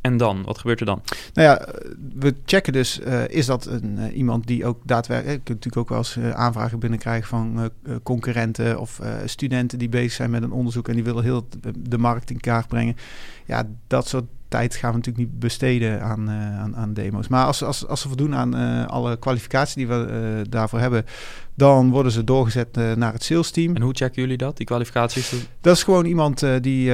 En 0.00 0.16
dan? 0.16 0.42
Wat 0.44 0.58
gebeurt 0.58 0.80
er 0.80 0.86
dan? 0.86 1.02
Nou 1.32 1.48
ja, 1.48 1.68
we 2.14 2.34
checken 2.44 2.72
dus, 2.72 3.00
uh, 3.00 3.28
is 3.28 3.46
dat 3.46 3.66
een, 3.66 3.96
uh, 3.98 4.16
iemand 4.16 4.46
die 4.46 4.66
ook 4.66 4.80
daadwerkelijk... 4.84 5.38
Je 5.38 5.44
kunt 5.44 5.64
natuurlijk 5.64 5.76
ook 5.76 5.88
wel 5.88 5.98
eens 5.98 6.16
uh, 6.16 6.30
aanvragen 6.30 6.78
binnenkrijgen 6.78 7.28
van 7.28 7.70
concurrenten 8.02 8.80
of 8.80 9.00
studenten 9.24 9.78
die 9.78 9.88
bezig 9.88 10.12
zijn 10.12 10.30
met 10.30 10.42
een 10.42 10.52
onderzoek 10.52 10.88
en 10.88 10.94
die 10.94 11.04
willen 11.04 11.22
heel 11.22 11.48
de 11.78 11.98
markt 11.98 12.30
in 12.30 12.40
kaart 12.40 12.68
brengen. 12.68 12.96
Ja, 13.44 13.66
dat 13.86 14.08
soort 14.08 14.24
tijd 14.48 14.74
gaan 14.74 14.90
we 14.90 14.96
natuurlijk 14.96 15.26
niet 15.26 15.38
besteden 15.38 16.02
aan, 16.02 16.30
aan, 16.30 16.76
aan, 16.76 16.94
demo's. 16.94 17.28
Maar 17.28 17.44
als, 17.44 17.62
als, 17.62 17.86
als 17.86 18.00
ze 18.00 18.08
voldoen 18.08 18.34
aan 18.34 18.54
alle 18.88 19.16
kwalificatie 19.16 19.76
die 19.76 19.96
we 19.96 20.44
daarvoor 20.48 20.78
hebben, 20.78 21.04
dan 21.58 21.90
worden 21.90 22.12
ze 22.12 22.24
doorgezet 22.24 22.96
naar 22.96 23.12
het 23.12 23.22
sales 23.22 23.50
team. 23.50 23.76
En 23.76 23.82
hoe 23.82 23.94
checken 23.94 24.22
jullie 24.22 24.36
dat, 24.36 24.56
die 24.56 24.66
kwalificaties? 24.66 25.32
Dat 25.60 25.76
is 25.76 25.82
gewoon 25.82 26.04
iemand 26.04 26.44
die 26.60 26.92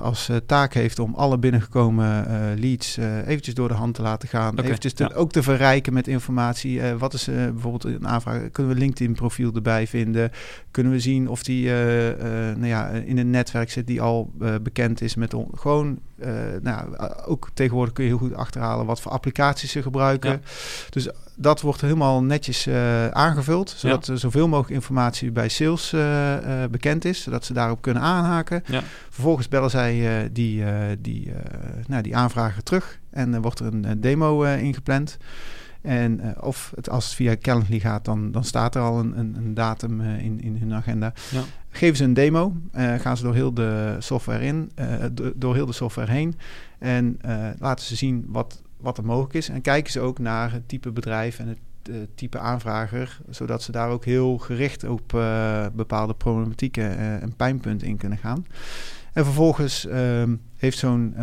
als 0.00 0.30
taak 0.46 0.74
heeft 0.74 0.98
om 0.98 1.14
alle 1.14 1.38
binnengekomen 1.38 2.26
leads 2.58 2.96
eventjes 3.26 3.54
door 3.54 3.68
de 3.68 3.74
hand 3.74 3.94
te 3.94 4.02
laten 4.02 4.28
gaan. 4.28 4.52
Okay, 4.52 4.64
eventjes 4.64 4.92
te, 4.92 5.04
ja. 5.04 5.14
ook 5.14 5.32
te 5.32 5.42
verrijken 5.42 5.92
met 5.92 6.08
informatie. 6.08 6.80
wat 6.98 7.14
is 7.14 7.24
bijvoorbeeld 7.24 7.84
een 7.84 8.08
aanvraag? 8.08 8.50
Kunnen 8.50 8.74
we 8.74 8.78
LinkedIn 8.78 9.14
profiel 9.14 9.52
erbij 9.54 9.86
vinden? 9.86 10.30
Kunnen 10.70 10.92
we 10.92 11.00
zien 11.00 11.28
of 11.28 11.42
die 11.42 11.70
nou 11.70 12.66
ja, 12.66 12.88
in 12.88 13.18
een 13.18 13.30
netwerk 13.30 13.70
zit 13.70 13.86
die 13.86 14.00
al 14.00 14.32
bekend 14.62 15.00
is 15.00 15.14
met 15.14 15.34
on, 15.34 15.48
gewoon 15.54 15.98
uh, 16.24 16.28
nou, 16.62 16.96
ook 17.26 17.48
tegenwoordig 17.54 17.94
kun 17.94 18.04
je 18.04 18.10
heel 18.10 18.18
goed 18.18 18.34
achterhalen 18.34 18.86
wat 18.86 19.00
voor 19.00 19.12
applicaties 19.12 19.70
ze 19.70 19.82
gebruiken. 19.82 20.30
Ja. 20.30 20.40
Dus 20.90 21.08
dat 21.38 21.60
wordt 21.60 21.80
helemaal 21.80 22.22
netjes 22.22 22.66
uh, 22.66 23.08
aangevuld, 23.08 23.70
zodat 23.70 24.06
Ja. 24.06 24.12
er 24.12 24.18
zoveel 24.18 24.48
mogelijk 24.48 24.74
informatie 24.74 25.30
bij 25.30 25.48
sales 25.48 25.92
uh, 25.92 26.34
bekend 26.70 27.04
is, 27.04 27.22
zodat 27.22 27.44
ze 27.44 27.52
daarop 27.52 27.82
kunnen 27.82 28.02
aanhaken. 28.02 28.62
Ja. 28.66 28.82
Vervolgens 29.10 29.48
bellen 29.48 29.70
zij 29.70 30.28
die, 30.32 30.64
die, 31.00 31.32
nou, 31.86 32.02
die 32.02 32.16
aanvragen 32.16 32.64
terug 32.64 32.98
en 33.10 33.30
dan 33.32 33.42
wordt 33.42 33.60
er 33.60 33.66
een 33.66 34.00
demo 34.00 34.42
ingepland. 34.42 35.16
En 35.82 36.20
uh, 36.20 36.30
of 36.40 36.72
het, 36.74 36.90
als 36.90 37.04
het 37.04 37.14
via 37.14 37.36
Calendly 37.40 37.80
gaat, 37.80 38.04
dan, 38.04 38.32
dan 38.32 38.44
staat 38.44 38.74
er 38.74 38.82
al 38.82 38.98
een, 38.98 39.18
een, 39.18 39.34
een 39.36 39.54
datum 39.54 40.00
uh, 40.00 40.18
in, 40.18 40.40
in 40.40 40.56
hun 40.56 40.74
agenda. 40.74 41.12
Ja. 41.30 41.40
Geven 41.70 41.96
ze 41.96 42.04
een 42.04 42.14
demo, 42.14 42.56
uh, 42.76 42.94
gaan 42.94 43.16
ze 43.16 43.22
door 43.22 43.34
heel 43.34 43.54
de 43.54 43.96
software 43.98 44.44
in, 44.44 44.72
door 45.34 45.54
heel 45.54 45.66
de 45.66 45.72
software 45.72 46.10
heen. 46.12 46.38
En 46.78 47.18
laten 47.58 47.84
ze 47.84 47.96
zien 47.96 48.24
wat, 48.28 48.62
wat 48.76 48.98
er 48.98 49.04
mogelijk 49.04 49.34
is. 49.34 49.48
En 49.48 49.60
kijken 49.60 49.92
ze 49.92 50.00
ook 50.00 50.18
naar 50.18 50.52
het 50.52 50.68
type 50.68 50.90
bedrijf 50.90 51.38
en 51.38 51.48
het 51.48 51.58
type 52.14 52.38
aanvrager, 52.38 53.18
zodat 53.28 53.62
ze 53.62 53.72
daar 53.72 53.90
ook 53.90 54.04
heel 54.04 54.38
gericht 54.38 54.84
op 54.84 55.08
bepaalde 55.72 56.14
problematieken 56.14 56.98
en 57.20 57.36
pijnpunten 57.36 57.88
in 57.88 57.96
kunnen 57.96 58.18
gaan. 58.18 58.46
En 59.12 59.24
vervolgens 59.24 59.86
uh, 59.86 60.22
heeft 60.56 60.78
zo'n 60.78 61.14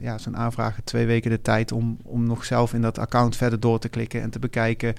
ja, 0.00 0.18
zo'n 0.18 0.36
aanvrager 0.36 0.84
twee 0.84 1.06
weken 1.06 1.30
de 1.30 1.42
tijd 1.42 1.72
om, 1.72 1.98
om 2.02 2.26
nog 2.26 2.44
zelf 2.44 2.74
in 2.74 2.82
dat 2.82 2.98
account 2.98 3.36
verder 3.36 3.60
door 3.60 3.78
te 3.78 3.88
klikken 3.88 4.22
en 4.22 4.30
te 4.30 4.38
bekijken 4.38 4.94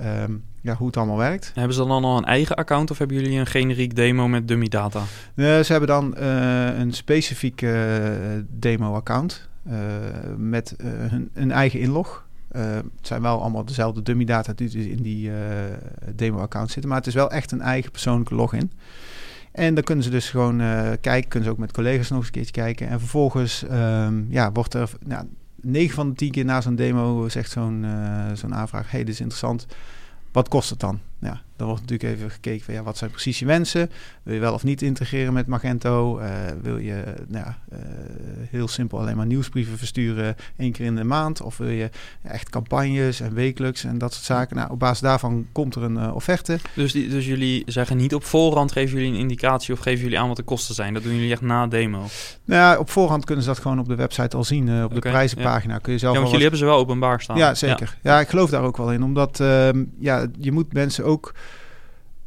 um, 0.00 0.44
ja, 0.60 0.74
hoe 0.74 0.86
het 0.86 0.96
allemaal 0.96 1.16
werkt. 1.16 1.52
Hebben 1.54 1.74
ze 1.74 1.86
dan 1.86 2.04
al 2.04 2.16
een 2.16 2.24
eigen 2.24 2.56
account 2.56 2.90
of 2.90 2.98
hebben 2.98 3.16
jullie 3.16 3.38
een 3.38 3.46
generiek 3.46 3.96
demo 3.96 4.28
met 4.28 4.48
dummy 4.48 4.68
data? 4.68 5.00
Uh, 5.00 5.06
ze 5.34 5.66
hebben 5.72 5.88
dan 5.88 6.14
uh, 6.18 6.78
een 6.78 6.92
specifiek 6.92 7.66
demo-account 8.48 9.48
met 10.36 10.74
hun, 10.82 11.30
hun 11.32 11.52
eigen 11.52 11.80
inlog. 11.80 12.28
Uh, 12.56 12.74
het 12.74 12.84
zijn 13.06 13.22
wel 13.22 13.40
allemaal 13.40 13.64
dezelfde 13.64 14.02
dummy 14.02 14.24
data 14.24 14.52
die 14.52 14.68
dus 14.68 14.84
in 14.84 15.02
die 15.02 15.30
demo-account 16.14 16.70
zitten, 16.70 16.88
maar 16.88 16.98
het 16.98 17.06
is 17.06 17.14
wel 17.14 17.30
echt 17.30 17.52
een 17.52 17.60
eigen 17.60 17.90
persoonlijke 17.90 18.34
login. 18.34 18.72
En 19.52 19.74
dan 19.74 19.84
kunnen 19.84 20.04
ze 20.04 20.10
dus 20.10 20.30
gewoon 20.30 20.58
kijken, 21.00 21.28
kunnen 21.28 21.48
ze 21.48 21.54
ook 21.54 21.60
met 21.60 21.72
collega's 21.72 22.08
nog 22.08 22.18
eens 22.18 22.26
een 22.26 22.32
keertje 22.32 22.52
kijken. 22.52 22.88
En 22.88 22.98
vervolgens 22.98 23.64
um, 23.70 24.26
ja, 24.30 24.52
wordt 24.52 24.74
er 24.74 24.90
nou, 25.06 25.26
9 25.60 25.94
van 25.94 26.08
de 26.08 26.14
10 26.14 26.30
keer 26.30 26.44
na 26.44 26.60
zo'n 26.60 26.74
demo 26.74 27.28
zegt 27.28 27.50
zo'n 27.50 27.86
zo'n 28.34 28.54
aanvraag: 28.54 28.90
hey, 28.90 29.04
dit 29.04 29.14
is 29.14 29.20
interessant. 29.20 29.66
Wat 30.32 30.48
kost 30.48 30.70
het 30.70 30.80
dan? 30.80 31.00
Ja, 31.18 31.42
dan 31.60 31.68
wordt 31.68 31.90
natuurlijk 31.90 32.18
even 32.18 32.30
gekeken 32.30 32.64
van 32.64 32.74
ja, 32.74 32.82
wat 32.82 32.96
zijn 32.96 33.10
precies 33.10 33.38
je 33.38 33.46
wensen? 33.46 33.90
Wil 34.22 34.34
je 34.34 34.40
wel 34.40 34.52
of 34.52 34.64
niet 34.64 34.82
integreren 34.82 35.32
met 35.32 35.46
Magento? 35.46 36.20
Uh, 36.20 36.26
wil 36.62 36.78
je 36.78 37.04
nou 37.28 37.44
ja, 37.44 37.58
uh, 37.72 37.78
heel 38.50 38.68
simpel 38.68 38.98
alleen 38.98 39.16
maar 39.16 39.26
nieuwsbrieven 39.26 39.78
versturen 39.78 40.36
één 40.56 40.72
keer 40.72 40.86
in 40.86 40.96
de 40.96 41.04
maand? 41.04 41.42
Of 41.42 41.56
wil 41.56 41.68
je 41.68 41.90
echt 42.22 42.48
campagnes 42.48 43.20
en 43.20 43.34
wekelijks 43.34 43.84
en 43.84 43.98
dat 43.98 44.12
soort 44.12 44.24
zaken? 44.24 44.56
Nou, 44.56 44.70
op 44.70 44.78
basis 44.78 45.00
daarvan 45.00 45.46
komt 45.52 45.74
er 45.74 45.82
een 45.82 45.96
uh, 45.96 46.14
offerte. 46.14 46.58
Dus, 46.74 46.92
die, 46.92 47.08
dus 47.08 47.26
jullie 47.26 47.62
zeggen 47.66 47.96
niet 47.96 48.14
op 48.14 48.24
voorhand 48.24 48.72
geven 48.72 48.98
jullie 48.98 49.12
een 49.12 49.18
indicatie 49.18 49.74
of 49.74 49.80
geven 49.80 50.02
jullie 50.02 50.18
aan 50.18 50.28
wat 50.28 50.36
de 50.36 50.42
kosten 50.42 50.74
zijn? 50.74 50.94
Dat 50.94 51.02
doen 51.02 51.14
jullie 51.14 51.32
echt 51.32 51.40
na 51.40 51.66
demo? 51.66 51.98
Nou 52.44 52.60
ja, 52.60 52.78
op 52.78 52.90
voorhand 52.90 53.24
kunnen 53.24 53.44
ze 53.44 53.50
dat 53.50 53.58
gewoon 53.58 53.78
op 53.78 53.88
de 53.88 53.94
website 53.94 54.36
al 54.36 54.44
zien. 54.44 54.84
op 54.84 54.94
de 54.94 55.00
prijzenpagina 55.00 55.74
ja. 55.74 55.78
kun 55.78 55.92
je 55.92 55.98
zelf 55.98 56.12
Ja, 56.12 56.18
want 56.20 56.30
jullie 56.30 56.48
hebben 56.48 56.66
ze 56.66 56.72
wel 56.72 56.78
openbaar 56.78 57.20
staan. 57.20 57.36
Ja, 57.36 57.54
zeker. 57.54 57.96
Ja. 58.02 58.20
ik 58.20 58.28
geloof 58.28 58.50
daar 58.50 58.62
ook 58.62 58.76
wel 58.76 58.92
in. 58.92 59.02
Omdat 59.02 59.38
ja, 59.98 60.26
je 60.38 60.52
moet 60.52 60.72
mensen 60.72 61.04
ook 61.04 61.34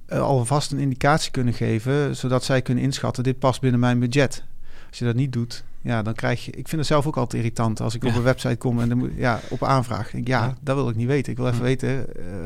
alvast 0.09 0.71
een 0.71 0.79
indicatie 0.79 1.31
kunnen 1.31 1.53
geven, 1.53 2.15
zodat 2.15 2.43
zij 2.43 2.61
kunnen 2.61 2.83
inschatten: 2.83 3.23
dit 3.23 3.39
past 3.39 3.61
binnen 3.61 3.79
mijn 3.79 3.99
budget. 3.99 4.43
Als 4.89 4.99
je 4.99 5.05
dat 5.05 5.15
niet 5.15 5.33
doet, 5.33 5.63
ja, 5.81 6.01
dan 6.01 6.13
krijg 6.13 6.45
je. 6.45 6.51
Ik 6.51 6.67
vind 6.67 6.81
het 6.81 6.85
zelf 6.85 7.07
ook 7.07 7.17
altijd 7.17 7.43
irritant 7.43 7.81
als 7.81 7.95
ik 7.95 8.03
ja. 8.03 8.09
op 8.09 8.15
een 8.15 8.23
website 8.23 8.55
kom 8.55 8.79
en 8.79 8.89
dan 8.89 8.97
moet, 8.97 9.11
ja, 9.15 9.39
op 9.49 9.63
aanvraag. 9.63 10.11
Denk, 10.11 10.27
ja, 10.27 10.43
ja, 10.43 10.55
dat 10.61 10.75
wil 10.75 10.89
ik 10.89 10.95
niet 10.95 11.07
weten. 11.07 11.31
Ik 11.31 11.37
wil 11.37 11.47
even 11.47 11.57
ja. 11.57 11.63
weten. 11.63 12.05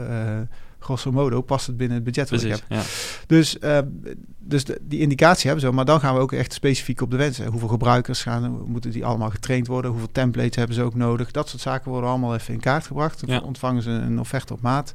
Uh, 0.10 0.40
grosso 0.80 1.12
modo 1.12 1.42
past 1.42 1.68
het 1.68 1.78
binnen 1.78 1.96
het 1.96 2.06
budget 2.06 2.30
wat 2.30 2.44
ik 2.44 2.50
heb. 2.50 2.84
Dus, 3.28 3.58
uh, 3.62 3.78
dus 4.40 4.66
de, 4.66 4.80
die 4.82 5.00
indicatie 5.00 5.50
hebben 5.50 5.68
ze, 5.68 5.76
maar 5.76 5.86
dan 5.86 6.00
gaan 6.00 6.14
we 6.14 6.20
ook 6.20 6.32
echt 6.32 6.54
specifiek 6.54 7.02
op 7.02 7.12
de 7.12 7.18
wensen. 7.18 7.46
Hoeveel 7.46 7.68
gebruikers 7.68 8.22
gaan, 8.22 8.62
moeten 8.66 8.92
die 8.92 9.06
allemaal 9.06 9.30
getraind 9.30 9.68
worden? 9.68 9.92
Hoeveel 9.92 10.12
templates 10.12 10.56
hebben 10.56 10.76
ze 10.76 10.84
ook 10.84 10.96
nodig? 10.96 11.32
Dat 11.32 11.50
soort 11.50 11.62
zaken 11.62 11.92
worden 11.92 12.10
allemaal 12.10 12.36
even 12.36 12.54
in 12.54 12.60
kaart 12.60 12.88
gebracht. 12.88 13.28
Dan 13.28 13.44
ontvangen 13.44 13.82
ze 13.82 13.90
een 13.90 14.20
offerte 14.20 14.54
op 14.54 14.62
maat 14.62 14.94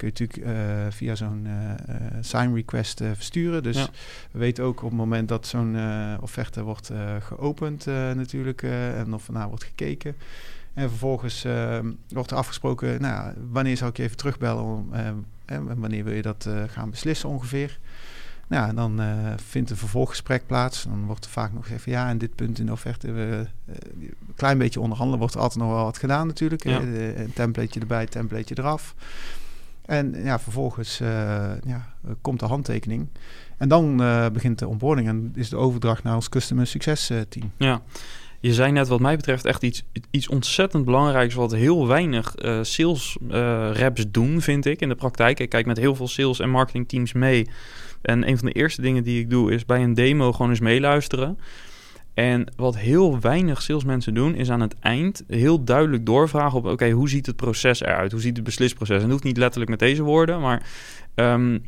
kun 0.00 0.12
je 0.14 0.20
natuurlijk 0.20 0.58
uh, 0.58 0.86
via 0.90 1.14
zo'n 1.14 1.46
uh, 1.46 1.96
sign 2.20 2.54
request 2.54 3.00
uh, 3.00 3.10
versturen. 3.14 3.62
Dus 3.62 3.76
Ja. 3.76 3.88
we 4.30 4.38
weten 4.38 4.64
ook 4.64 4.82
op 4.82 4.88
het 4.88 4.98
moment 4.98 5.28
dat 5.28 5.46
zo'n 5.46 5.76
offerte 6.20 6.62
wordt 6.62 6.90
geopend 7.20 7.86
natuurlijk 8.14 8.62
en 8.62 9.14
of 9.14 9.26
ernaar 9.26 9.48
wordt 9.48 9.64
gekeken. 9.64 10.14
En 10.74 10.88
vervolgens 10.88 11.44
ehm, 11.44 11.92
wordt 12.08 12.30
er 12.30 12.36
afgesproken, 12.36 13.00
nou, 13.00 13.14
ja, 13.14 13.34
wanneer 13.50 13.76
zou 13.76 13.90
ik 13.90 13.96
je 13.96 14.02
even 14.02 14.16
terugbellen 14.16 14.62
om, 14.62 14.92
en 15.44 15.80
wanneer 15.80 16.04
wil 16.04 16.14
je 16.14 16.22
dat 16.22 16.48
gaan 16.66 16.90
beslissen 16.90 17.28
ongeveer. 17.28 17.78
Nou, 18.48 18.68
en 18.68 18.74
dan 18.74 19.00
vindt 19.46 19.70
een 19.70 19.76
vervolggesprek 19.76 20.46
plaats. 20.46 20.82
Dan 20.82 21.04
wordt 21.04 21.24
er 21.24 21.30
vaak 21.30 21.52
nog 21.52 21.66
van 21.66 21.92
ja, 21.92 22.08
en 22.08 22.18
dit 22.18 22.34
punt 22.34 22.58
in 22.58 22.66
de 22.66 22.72
offerte, 22.72 23.12
we, 23.12 23.46
een 23.66 24.34
klein 24.36 24.58
beetje 24.58 24.80
onderhandelen, 24.80 25.20
wordt 25.20 25.34
er 25.34 25.40
altijd 25.40 25.64
nog 25.64 25.72
wel 25.72 25.84
wat 25.84 25.98
gedaan 25.98 26.26
natuurlijk. 26.26 26.64
Ja. 26.64 26.80
een 26.80 27.32
templateje 27.34 27.80
erbij, 27.80 28.06
templateje 28.06 28.58
eraf. 28.58 28.94
En 29.90 30.14
ja, 30.24 30.38
vervolgens 30.38 31.00
uh, 31.00 31.08
ja, 31.66 31.94
komt 32.20 32.40
de 32.40 32.46
handtekening. 32.46 33.08
En 33.58 33.68
dan 33.68 34.02
uh, 34.02 34.26
begint 34.28 34.58
de 34.58 34.68
onboarding 34.68 35.08
en 35.08 35.32
is 35.34 35.48
de 35.48 35.56
overdracht 35.56 36.02
naar 36.02 36.14
ons 36.14 36.28
customer 36.28 36.66
succes 36.66 37.10
uh, 37.10 37.20
team. 37.28 37.52
Ja, 37.56 37.82
je 38.40 38.54
zei 38.54 38.72
net 38.72 38.88
wat 38.88 39.00
mij 39.00 39.16
betreft 39.16 39.44
echt 39.44 39.62
iets, 39.62 39.84
iets 40.10 40.28
ontzettend 40.28 40.84
belangrijks... 40.84 41.34
wat 41.34 41.52
heel 41.52 41.86
weinig 41.86 42.34
sales 42.62 43.18
reps 43.72 44.10
doen, 44.10 44.40
vind 44.40 44.66
ik, 44.66 44.80
in 44.80 44.88
de 44.88 44.94
praktijk. 44.94 45.40
Ik 45.40 45.48
kijk 45.48 45.66
met 45.66 45.78
heel 45.78 45.94
veel 45.94 46.08
sales- 46.08 46.40
en 46.40 46.50
marketingteams 46.50 47.12
mee. 47.12 47.48
En 48.02 48.28
een 48.28 48.38
van 48.38 48.46
de 48.46 48.54
eerste 48.54 48.82
dingen 48.82 49.04
die 49.04 49.20
ik 49.20 49.30
doe 49.30 49.52
is 49.52 49.64
bij 49.64 49.82
een 49.82 49.94
demo 49.94 50.32
gewoon 50.32 50.50
eens 50.50 50.60
meeluisteren... 50.60 51.38
En 52.14 52.46
wat 52.56 52.76
heel 52.76 53.20
weinig 53.20 53.62
salesmensen 53.62 54.14
doen, 54.14 54.34
is 54.34 54.50
aan 54.50 54.60
het 54.60 54.74
eind 54.80 55.24
heel 55.28 55.64
duidelijk 55.64 56.06
doorvragen 56.06 56.58
op: 56.58 56.66
oké, 56.66 56.90
hoe 56.90 57.08
ziet 57.08 57.26
het 57.26 57.36
proces 57.36 57.80
eruit? 57.80 58.12
Hoe 58.12 58.20
ziet 58.20 58.36
het 58.36 58.44
beslisproces? 58.44 58.96
En 58.96 59.02
dat 59.02 59.10
hoeft 59.10 59.24
niet 59.24 59.36
letterlijk 59.36 59.70
met 59.70 59.78
deze 59.78 60.02
woorden, 60.02 60.40
maar 60.40 60.62
um, 61.14 61.62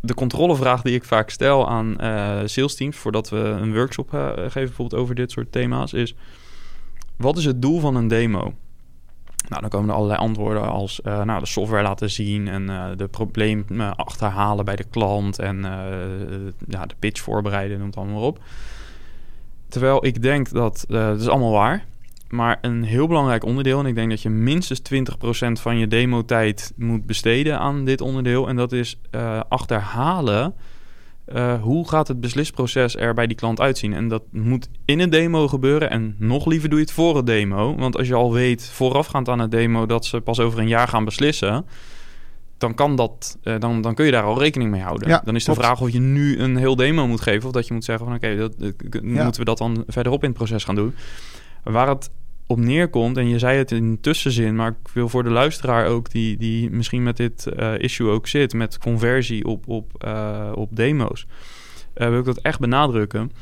de 0.00 0.14
controlevraag 0.14 0.82
die 0.82 0.94
ik 0.94 1.04
vaak 1.04 1.30
stel 1.30 1.68
aan 1.68 1.96
uh, 2.00 2.40
sales 2.44 2.74
teams 2.74 2.96
voordat 2.96 3.28
we 3.28 3.36
een 3.36 3.74
workshop 3.74 4.14
uh, 4.14 4.32
geven, 4.36 4.52
bijvoorbeeld 4.52 5.00
over 5.00 5.14
dit 5.14 5.30
soort 5.30 5.52
thema's, 5.52 5.92
is: 5.92 6.14
wat 7.16 7.38
is 7.38 7.44
het 7.44 7.62
doel 7.62 7.80
van 7.80 7.96
een 7.96 8.08
demo? 8.08 8.54
Nou, 9.48 9.60
dan 9.60 9.70
komen 9.70 9.88
er 9.88 9.94
allerlei 9.94 10.18
antwoorden 10.18 10.68
als 10.68 11.00
uh, 11.04 11.22
nou, 11.22 11.40
de 11.40 11.46
software 11.46 11.82
laten 11.82 12.10
zien 12.10 12.48
en 12.48 12.96
de 12.96 13.08
problemen 13.08 13.96
achterhalen 13.96 14.64
bij 14.64 14.76
de 14.76 14.84
klant 14.84 15.38
en 15.38 15.56
ja, 16.68 16.86
de 16.86 16.94
pitch 16.98 17.20
voorbereiden, 17.20 17.78
noem 17.78 17.86
het 17.86 17.96
allemaal 17.96 18.22
op. 18.22 18.40
Terwijl 19.74 20.06
ik 20.06 20.22
denk 20.22 20.50
dat, 20.50 20.84
dat 20.88 21.20
is 21.20 21.28
allemaal 21.28 21.52
waar, 21.52 21.84
maar 22.28 22.58
een 22.60 22.82
heel 22.82 23.06
belangrijk 23.06 23.44
onderdeel, 23.44 23.78
en 23.78 23.86
ik 23.86 23.94
denk 23.94 24.10
dat 24.10 24.22
je 24.22 24.30
minstens 24.30 24.80
20% 24.80 24.92
van 25.52 25.78
je 25.78 25.86
demo-tijd 25.86 26.72
moet 26.76 27.06
besteden 27.06 27.58
aan 27.58 27.84
dit 27.84 28.00
onderdeel, 28.00 28.48
en 28.48 28.56
dat 28.56 28.72
is 28.72 29.00
achterhalen 29.48 30.54
uh, 31.32 31.62
hoe 31.62 31.88
gaat 31.88 32.08
het 32.08 32.20
beslisproces 32.20 32.96
er 32.96 33.14
bij 33.14 33.26
die 33.26 33.36
klant 33.36 33.60
uitzien? 33.60 33.92
En 33.92 34.08
dat 34.08 34.22
moet 34.30 34.68
in 34.84 35.00
een 35.00 35.10
demo 35.10 35.48
gebeuren. 35.48 35.90
En 35.90 36.16
nog 36.18 36.46
liever 36.46 36.68
doe 36.68 36.78
je 36.78 36.84
het 36.84 36.94
voor 36.94 37.16
een 37.16 37.24
demo. 37.24 37.74
Want 37.76 37.96
als 37.96 38.08
je 38.08 38.14
al 38.14 38.32
weet 38.32 38.70
voorafgaand 38.72 39.28
aan 39.28 39.38
het 39.38 39.50
demo 39.50 39.86
dat 39.86 40.04
ze 40.04 40.20
pas 40.20 40.40
over 40.40 40.58
een 40.58 40.68
jaar 40.68 40.88
gaan 40.88 41.04
beslissen. 41.04 41.66
Dan, 42.64 42.74
kan 42.74 42.96
dat, 42.96 43.38
uh, 43.42 43.54
dan, 43.58 43.80
dan 43.80 43.94
kun 43.94 44.04
je 44.04 44.10
daar 44.10 44.22
al 44.22 44.38
rekening 44.38 44.70
mee 44.70 44.80
houden. 44.82 45.08
Ja, 45.08 45.22
dan 45.24 45.34
is 45.34 45.44
de 45.44 45.50
klopt. 45.52 45.66
vraag 45.66 45.80
of 45.80 45.90
je 45.90 46.00
nu 46.00 46.38
een 46.38 46.56
heel 46.56 46.76
demo 46.76 47.06
moet 47.06 47.20
geven. 47.20 47.46
Of 47.46 47.52
dat 47.52 47.66
je 47.66 47.74
moet 47.74 47.84
zeggen 47.84 48.06
van 48.06 48.14
oké, 48.14 48.36
dat 48.36 48.54
Ja. 49.02 49.22
moeten 49.22 49.40
we 49.40 49.44
dat 49.44 49.58
dan 49.58 49.84
verderop 49.86 50.22
in 50.22 50.28
het 50.28 50.38
proces 50.38 50.64
gaan 50.64 50.74
doen. 50.74 50.94
Waar 51.62 51.88
het 51.88 52.10
op 52.46 52.58
neerkomt, 52.58 53.16
en 53.16 53.28
je 53.28 53.38
zei 53.38 53.58
het 53.58 53.70
in 53.72 53.98
tussenzin, 54.00 54.56
maar 54.56 54.68
ik 54.68 54.88
wil 54.92 55.08
voor 55.08 55.22
de 55.22 55.30
luisteraar 55.30 55.86
ook, 55.86 56.10
die, 56.10 56.36
die 56.36 56.70
misschien 56.70 57.02
met 57.02 57.16
dit 57.16 57.46
eh, 57.46 57.78
issue 57.78 58.10
ook 58.10 58.26
zit, 58.26 58.52
met 58.54 58.78
conversie 58.78 59.44
op, 59.44 59.68
op, 59.68 60.04
eh, 60.04 60.52
op 60.54 60.76
demo's, 60.76 61.26
eh, 61.94 62.08
wil 62.08 62.18
ik 62.18 62.24
dat 62.24 62.38
echt 62.38 62.58
benadrukken. 62.60 63.32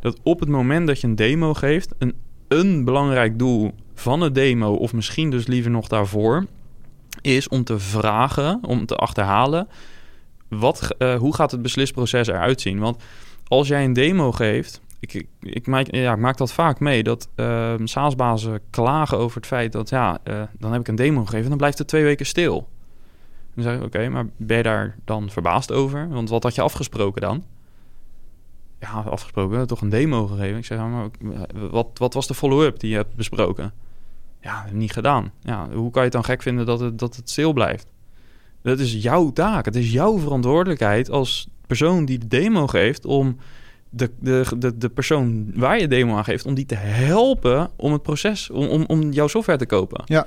Dat 0.00 0.18
op 0.22 0.40
het 0.40 0.48
moment 0.48 0.86
dat 0.86 1.00
je 1.00 1.06
een 1.06 1.16
demo 1.16 1.54
geeft, 1.54 1.94
een, 1.98 2.14
een 2.48 2.84
belangrijk 2.84 3.38
doel 3.38 3.72
van 3.94 4.20
een 4.22 4.32
demo, 4.32 4.72
of 4.74 4.92
misschien 4.92 5.30
dus 5.30 5.46
liever 5.46 5.70
nog 5.70 5.88
daarvoor, 5.88 6.46
is 7.26 7.48
om 7.48 7.64
te 7.64 7.78
vragen, 7.78 8.58
om 8.62 8.86
te 8.86 8.96
achterhalen, 8.96 9.68
wat, 10.48 10.94
eh, 10.98 11.14
hoe 11.14 11.34
gaat 11.34 11.50
het 11.50 11.62
beslisproces 11.62 12.28
eruit 12.28 12.60
zien? 12.60 12.78
Want 12.78 13.02
als 13.48 13.68
jij 13.68 13.84
een 13.84 13.92
demo 13.92 14.32
geeft, 14.32 14.80
ik, 15.00 15.14
ik, 15.14 15.28
ik, 15.40 15.66
maak, 15.66 15.86
ja, 15.90 16.14
ik 16.14 16.36
dat 16.36 16.52
vaak 16.52 16.80
mee, 16.80 17.02
dat 17.02 17.28
uh, 17.36 17.74
SaaS-bazen 17.84 18.60
klagen 18.70 19.18
over 19.18 19.36
het 19.36 19.46
feit 19.46 19.72
dat, 19.72 19.88
ja, 19.88 20.18
uh, 20.24 20.42
dan 20.58 20.72
heb 20.72 20.80
ik 20.80 20.88
een 20.88 20.94
demo 20.94 21.20
gegeven 21.20 21.42
en 21.42 21.48
dan 21.48 21.58
blijft 21.58 21.78
het 21.78 21.88
twee 21.88 22.02
weken 22.02 22.26
stil. 22.26 22.68
Dan 23.54 23.64
zeg 23.64 23.76
ik, 23.76 23.82
oké, 23.82 24.08
maar 24.08 24.26
ben 24.36 24.56
je 24.56 24.62
daar 24.62 24.96
dan 25.04 25.30
verbaasd 25.30 25.72
over? 25.72 26.08
Want 26.08 26.28
wat 26.28 26.42
had 26.42 26.54
je 26.54 26.62
afgesproken 26.62 27.20
dan? 27.20 27.44
Ja, 28.80 28.88
afgesproken, 28.88 29.66
toch 29.66 29.80
een 29.80 29.88
demo 29.88 30.26
gegeven. 30.26 30.58
Ik 30.58 30.64
zeg, 30.64 30.78
maar 30.78 31.08
wat, 31.70 31.88
wat 31.94 32.14
was 32.14 32.26
de 32.26 32.34
follow-up 32.34 32.80
die 32.80 32.90
je 32.90 32.96
hebt 32.96 33.14
besproken? 33.14 33.72
Ja, 34.46 34.64
niet 34.72 34.92
gedaan. 34.92 35.32
Ja, 35.42 35.68
hoe 35.72 35.90
kan 35.90 36.02
je 36.02 36.08
het 36.08 36.12
dan 36.12 36.24
gek 36.24 36.42
vinden 36.42 36.66
dat 36.66 36.80
het, 36.80 36.98
dat 36.98 37.16
het 37.16 37.30
stil 37.30 37.52
blijft? 37.52 37.86
Dat 38.62 38.78
is 38.78 38.92
jouw 38.92 39.32
taak. 39.32 39.64
Het 39.64 39.76
is 39.76 39.92
jouw 39.92 40.18
verantwoordelijkheid 40.18 41.10
als 41.10 41.48
persoon 41.66 42.04
die 42.04 42.18
de 42.18 42.26
demo 42.26 42.66
geeft 42.66 43.04
om 43.04 43.36
de, 43.90 44.10
de, 44.20 44.44
de, 44.58 44.78
de 44.78 44.88
persoon 44.88 45.50
waar 45.54 45.80
je 45.80 45.88
demo 45.88 46.16
aan 46.16 46.24
geeft, 46.24 46.46
om 46.46 46.54
die 46.54 46.66
te 46.66 46.74
helpen 46.74 47.70
om 47.76 47.92
het 47.92 48.02
proces, 48.02 48.50
om, 48.50 48.66
om, 48.66 48.84
om 48.86 49.12
jouw 49.12 49.26
software 49.26 49.58
te 49.58 49.66
kopen. 49.66 50.02
Ja. 50.04 50.26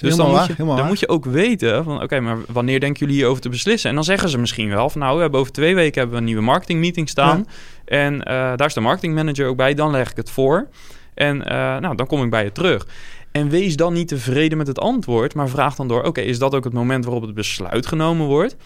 Dus 0.00 0.16
dan, 0.16 0.30
moet, 0.30 0.46
je, 0.46 0.54
dan 0.56 0.86
moet 0.86 1.00
je 1.00 1.08
ook 1.08 1.24
weten 1.24 1.84
van, 1.84 1.94
oké, 1.94 2.04
okay, 2.04 2.18
maar 2.18 2.36
wanneer 2.48 2.80
denken 2.80 2.98
jullie 2.98 3.14
hierover 3.14 3.42
te 3.42 3.48
beslissen? 3.48 3.88
En 3.90 3.94
dan 3.94 4.04
zeggen 4.04 4.28
ze 4.28 4.38
misschien 4.38 4.68
wel 4.68 4.90
van, 4.90 5.00
nou, 5.00 5.14
we 5.14 5.20
hebben 5.20 5.40
over 5.40 5.52
twee 5.52 5.74
weken 5.74 5.98
hebben 5.98 6.12
we 6.12 6.20
een 6.20 6.26
nieuwe 6.26 6.42
marketingmeeting 6.42 7.08
staan. 7.08 7.38
Ja. 7.38 7.52
En 7.84 8.14
uh, 8.14 8.24
daar 8.26 8.66
is 8.66 8.74
de 8.74 8.80
marketingmanager 8.80 9.46
ook 9.46 9.56
bij. 9.56 9.74
Dan 9.74 9.90
leg 9.90 10.10
ik 10.10 10.16
het 10.16 10.30
voor. 10.30 10.68
En 11.14 11.36
uh, 11.36 11.46
nou, 11.78 11.96
dan 11.96 12.06
kom 12.06 12.22
ik 12.22 12.30
bij 12.30 12.44
je 12.44 12.52
terug. 12.52 12.86
En 13.36 13.48
wees 13.48 13.76
dan 13.76 13.92
niet 13.92 14.08
tevreden 14.08 14.58
met 14.58 14.66
het 14.66 14.78
antwoord, 14.78 15.34
maar 15.34 15.48
vraag 15.48 15.74
dan 15.74 15.88
door: 15.88 15.98
oké, 15.98 16.08
okay, 16.08 16.24
is 16.24 16.38
dat 16.38 16.54
ook 16.54 16.64
het 16.64 16.72
moment 16.72 17.04
waarop 17.04 17.22
het 17.22 17.34
besluit 17.34 17.86
genomen 17.86 18.26
wordt? 18.26 18.56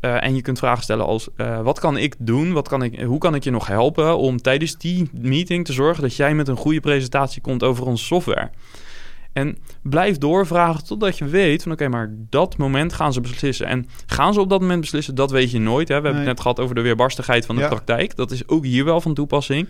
Uh, 0.00 0.24
en 0.24 0.34
je 0.34 0.42
kunt 0.42 0.58
vragen 0.58 0.82
stellen 0.82 1.06
als: 1.06 1.28
uh, 1.36 1.60
wat 1.60 1.80
kan 1.80 1.96
ik 1.96 2.14
doen? 2.18 2.52
Wat 2.52 2.68
kan 2.68 2.82
ik, 2.82 3.00
hoe 3.00 3.18
kan 3.18 3.34
ik 3.34 3.44
je 3.44 3.50
nog 3.50 3.66
helpen 3.66 4.18
om 4.18 4.42
tijdens 4.42 4.76
die 4.76 5.10
meeting 5.12 5.64
te 5.64 5.72
zorgen 5.72 6.02
dat 6.02 6.16
jij 6.16 6.34
met 6.34 6.48
een 6.48 6.56
goede 6.56 6.80
presentatie 6.80 7.40
komt 7.40 7.62
over 7.62 7.86
onze 7.86 8.04
software? 8.04 8.50
En 9.32 9.58
blijf 9.82 10.18
doorvragen 10.18 10.84
totdat 10.84 11.18
je 11.18 11.24
weet 11.24 11.62
van 11.62 11.72
oké, 11.72 11.84
okay, 11.84 11.98
maar 11.98 12.14
dat 12.30 12.56
moment 12.56 12.92
gaan 12.92 13.12
ze 13.12 13.20
beslissen. 13.20 13.66
En 13.66 13.88
gaan 14.06 14.34
ze 14.34 14.40
op 14.40 14.48
dat 14.48 14.60
moment 14.60 14.80
beslissen, 14.80 15.14
dat 15.14 15.30
weet 15.30 15.50
je 15.50 15.58
nooit. 15.58 15.88
Hè? 15.88 15.94
We 16.00 16.02
hebben 16.02 16.20
het 16.20 16.30
net 16.30 16.40
gehad 16.40 16.60
over 16.60 16.74
de 16.74 16.80
weerbarstigheid 16.80 17.46
van 17.46 17.54
de 17.54 17.60
Ja. 17.60 17.68
praktijk. 17.68 18.16
Dat 18.16 18.30
is 18.30 18.48
ook 18.48 18.64
hier 18.64 18.84
wel 18.84 19.00
van 19.00 19.14
toepassing. 19.14 19.68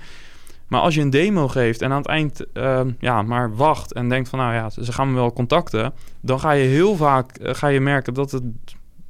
Maar 0.71 0.81
als 0.81 0.95
je 0.95 1.01
een 1.01 1.11
demo 1.11 1.49
geeft 1.49 1.83
en 1.83 1.91
aan 1.91 1.99
het 1.99 2.07
eind 2.07 2.45
uh, 2.55 2.81
ja, 2.99 3.23
maar 3.23 3.57
wacht 3.57 3.93
en 3.93 4.09
denkt 4.09 4.29
van 4.29 4.39
nou 4.39 4.55
ja, 4.55 4.71
ze 4.71 4.93
gaan 4.93 5.09
me 5.09 5.15
wel 5.15 5.33
contacten, 5.33 5.93
dan 6.21 6.41
ga 6.41 6.53
je 6.53 6.69
heel 6.69 6.97
vaak 6.97 7.39
uh, 7.41 7.55
ga 7.55 7.67
je 7.67 7.81
merken 7.81 8.15
dat 8.15 8.31
het 8.31 8.43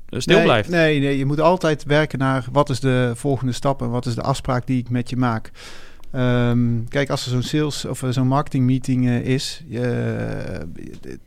stil 0.08 0.36
nee, 0.36 0.44
blijft. 0.44 0.68
Nee, 0.68 1.00
nee, 1.00 1.18
je 1.18 1.26
moet 1.26 1.40
altijd 1.40 1.84
werken 1.84 2.18
naar 2.18 2.46
wat 2.52 2.70
is 2.70 2.80
de 2.80 3.12
volgende 3.14 3.52
stap 3.52 3.82
en 3.82 3.90
wat 3.90 4.06
is 4.06 4.14
de 4.14 4.22
afspraak 4.22 4.66
die 4.66 4.78
ik 4.78 4.90
met 4.90 5.11
je 5.11 5.16
maak. 5.16 5.50
Um, 6.14 6.88
kijk, 6.88 7.11
als 7.11 7.24
er 7.24 7.30
zo'n 7.30 7.42
sales 7.42 7.84
of 7.84 8.04
zo'n 8.08 8.26
marketing 8.26 8.64
meeting 8.64 9.04
uh, 9.04 9.20
is, 9.20 9.64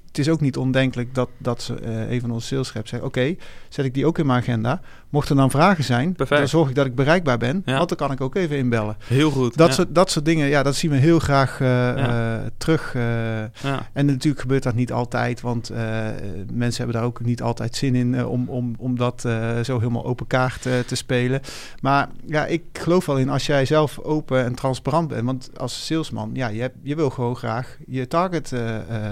het 0.08 0.18
is 0.18 0.30
ook 0.30 0.42
niet 0.42 0.58
ondenkelijk 0.58 1.16
dat, 1.16 1.30
dat 1.38 1.62
ze, 1.62 1.86
een 1.86 2.22
van 2.22 2.32
onze 2.32 2.48
sales 2.48 2.74
reps 2.74 2.90
zegt: 2.90 3.04
Oké, 3.04 3.20
okay, 3.20 3.38
zet 3.70 3.86
ik 3.86 3.94
die 3.94 4.06
ook 4.06 4.18
in 4.18 4.26
mijn 4.26 4.40
agenda. 4.40 4.82
Mocht 5.14 5.30
er 5.30 5.36
dan 5.36 5.52
vragen 5.52 5.84
zijn, 5.84 6.14
Perfect. 6.14 6.40
dan 6.40 6.50
zorg 6.50 6.70
ik 6.70 6.76
dat 6.76 6.86
ik 6.86 6.96
bereikbaar 6.96 7.38
ben. 7.38 7.62
Ja. 7.66 7.78
Want 7.78 7.90
dan 7.90 7.98
kan 7.98 8.12
ik 8.12 8.22
ook 8.22 8.36
even 8.36 8.58
inbellen. 8.58 8.98
Heel 9.06 9.32
goed. 9.32 9.58
Dat, 9.58 9.68
ja. 9.68 9.74
soort, 9.74 9.96
dat 9.96 10.12
soort 10.12 10.26
dingen, 10.26 10.48
ja, 10.48 10.64
dat 10.64 10.76
zien 10.76 10.92
we 10.92 10.98
heel 10.98 11.20
graag 11.20 11.60
uh, 11.60 11.68
Ja. 11.68 12.36
uh, 12.40 12.46
terug. 12.58 12.94
Ja. 12.94 13.90
En 13.94 14.06
natuurlijk 14.06 14.42
gebeurt 14.42 14.64
dat 14.64 14.76
niet 14.76 14.92
altijd, 14.92 15.42
want 15.42 15.72
mensen 16.54 16.78
hebben 16.84 16.96
daar 16.96 17.04
ook 17.04 17.22
niet 17.22 17.42
altijd 17.42 17.76
zin 17.76 17.96
in 17.96 18.26
om, 18.26 18.50
om, 18.50 18.76
om 18.78 18.98
dat 18.98 19.22
zo 19.64 19.78
helemaal 19.80 20.06
open 20.06 20.28
kaart 20.28 20.62
te 20.62 20.96
spelen. 20.96 21.42
Maar 21.82 22.10
ja, 22.26 22.46
ik 22.46 22.64
geloof 22.74 23.06
wel 23.06 23.18
in 23.18 23.30
als 23.30 23.46
jij 23.46 23.66
zelf 23.66 24.00
open 24.00 24.44
en 24.46 24.56
transparant 24.56 25.08
bent. 25.08 25.26
Want 25.26 25.50
als 25.58 25.86
salesman, 25.86 26.30
ja, 26.34 26.48
je, 26.48 26.62
hebt, 26.62 26.76
je 26.84 26.96
wil 26.96 27.10
gewoon 27.10 27.36
graag 27.36 27.78
je 27.88 28.08
target 28.08 28.52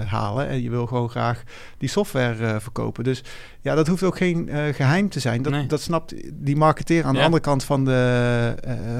halen 0.06 0.48
en 0.48 0.62
je 0.62 0.70
wil 0.70 0.86
gewoon 0.86 1.10
graag 1.10 1.42
die 1.78 1.88
software 1.88 2.60
verkopen. 2.60 3.04
Dus 3.04 3.22
ja, 3.60 3.74
dat 3.74 3.86
hoeft 3.86 4.02
ook 4.02 4.16
geen 4.16 4.48
geheim 4.72 5.08
te 5.08 5.20
zijn. 5.20 5.42
Dat, 5.42 5.52
Nee. 5.52 5.66
dat 5.66 5.80
snapt 5.92 6.14
die 6.32 6.56
marketeer 6.56 7.04
aan 7.04 7.14
de 7.14 7.20
andere 7.22 7.42
kant 7.42 7.64
van 7.64 7.84
de, 7.84 8.54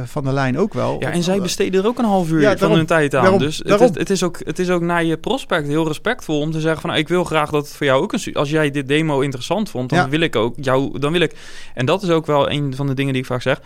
van 0.04 0.24
de 0.24 0.32
lijn 0.32 0.58
ook 0.58 0.74
wel. 0.74 0.96
Ja, 1.00 1.10
en 1.10 1.22
zij 1.22 1.40
besteden 1.40 1.82
er 1.82 1.86
ook 1.88 1.98
een 1.98 2.04
half 2.04 2.30
uur 2.30 2.58
van 2.58 2.72
hun 2.72 2.86
tijd 2.86 3.14
aan. 3.14 3.22
daarom- 3.22 3.40
dus 3.40 3.58
het 3.58 3.80
is, 3.80 3.90
het, 3.94 4.10
is 4.10 4.22
ook, 4.22 4.38
het 4.44 4.58
is 4.58 4.70
ook 4.70 4.82
naar 4.82 5.04
je 5.04 5.16
prospect 5.16 5.66
heel 5.66 5.86
respectvol 5.86 6.40
om 6.40 6.50
te 6.50 6.60
zeggen 6.60 6.80
van... 6.80 6.90
nou, 6.90 7.02
ik 7.02 7.08
wil 7.08 7.24
graag 7.24 7.50
dat 7.50 7.66
het 7.66 7.76
voor 7.76 7.86
jou 7.86 8.02
ook 8.02 8.12
een... 8.12 8.34
Als 8.34 8.50
jij 8.50 8.70
dit 8.70 8.88
demo 8.88 9.20
interessant 9.20 9.70
vond, 9.70 9.90
dan 9.90 10.10
wil 10.10 10.20
ik 10.20 10.36
ook 10.36 10.54
jou... 10.60 10.98
Dan 10.98 11.12
wil 11.12 11.20
ik, 11.20 11.34
en 11.74 11.86
dat 11.86 12.02
is 12.02 12.08
ook 12.10 12.26
wel 12.26 12.50
een 12.50 12.76
van 12.76 12.86
de 12.86 12.94
dingen 12.94 13.12
die 13.12 13.22
ik 13.22 13.28
vaak 13.28 13.42
zeg... 13.42 13.60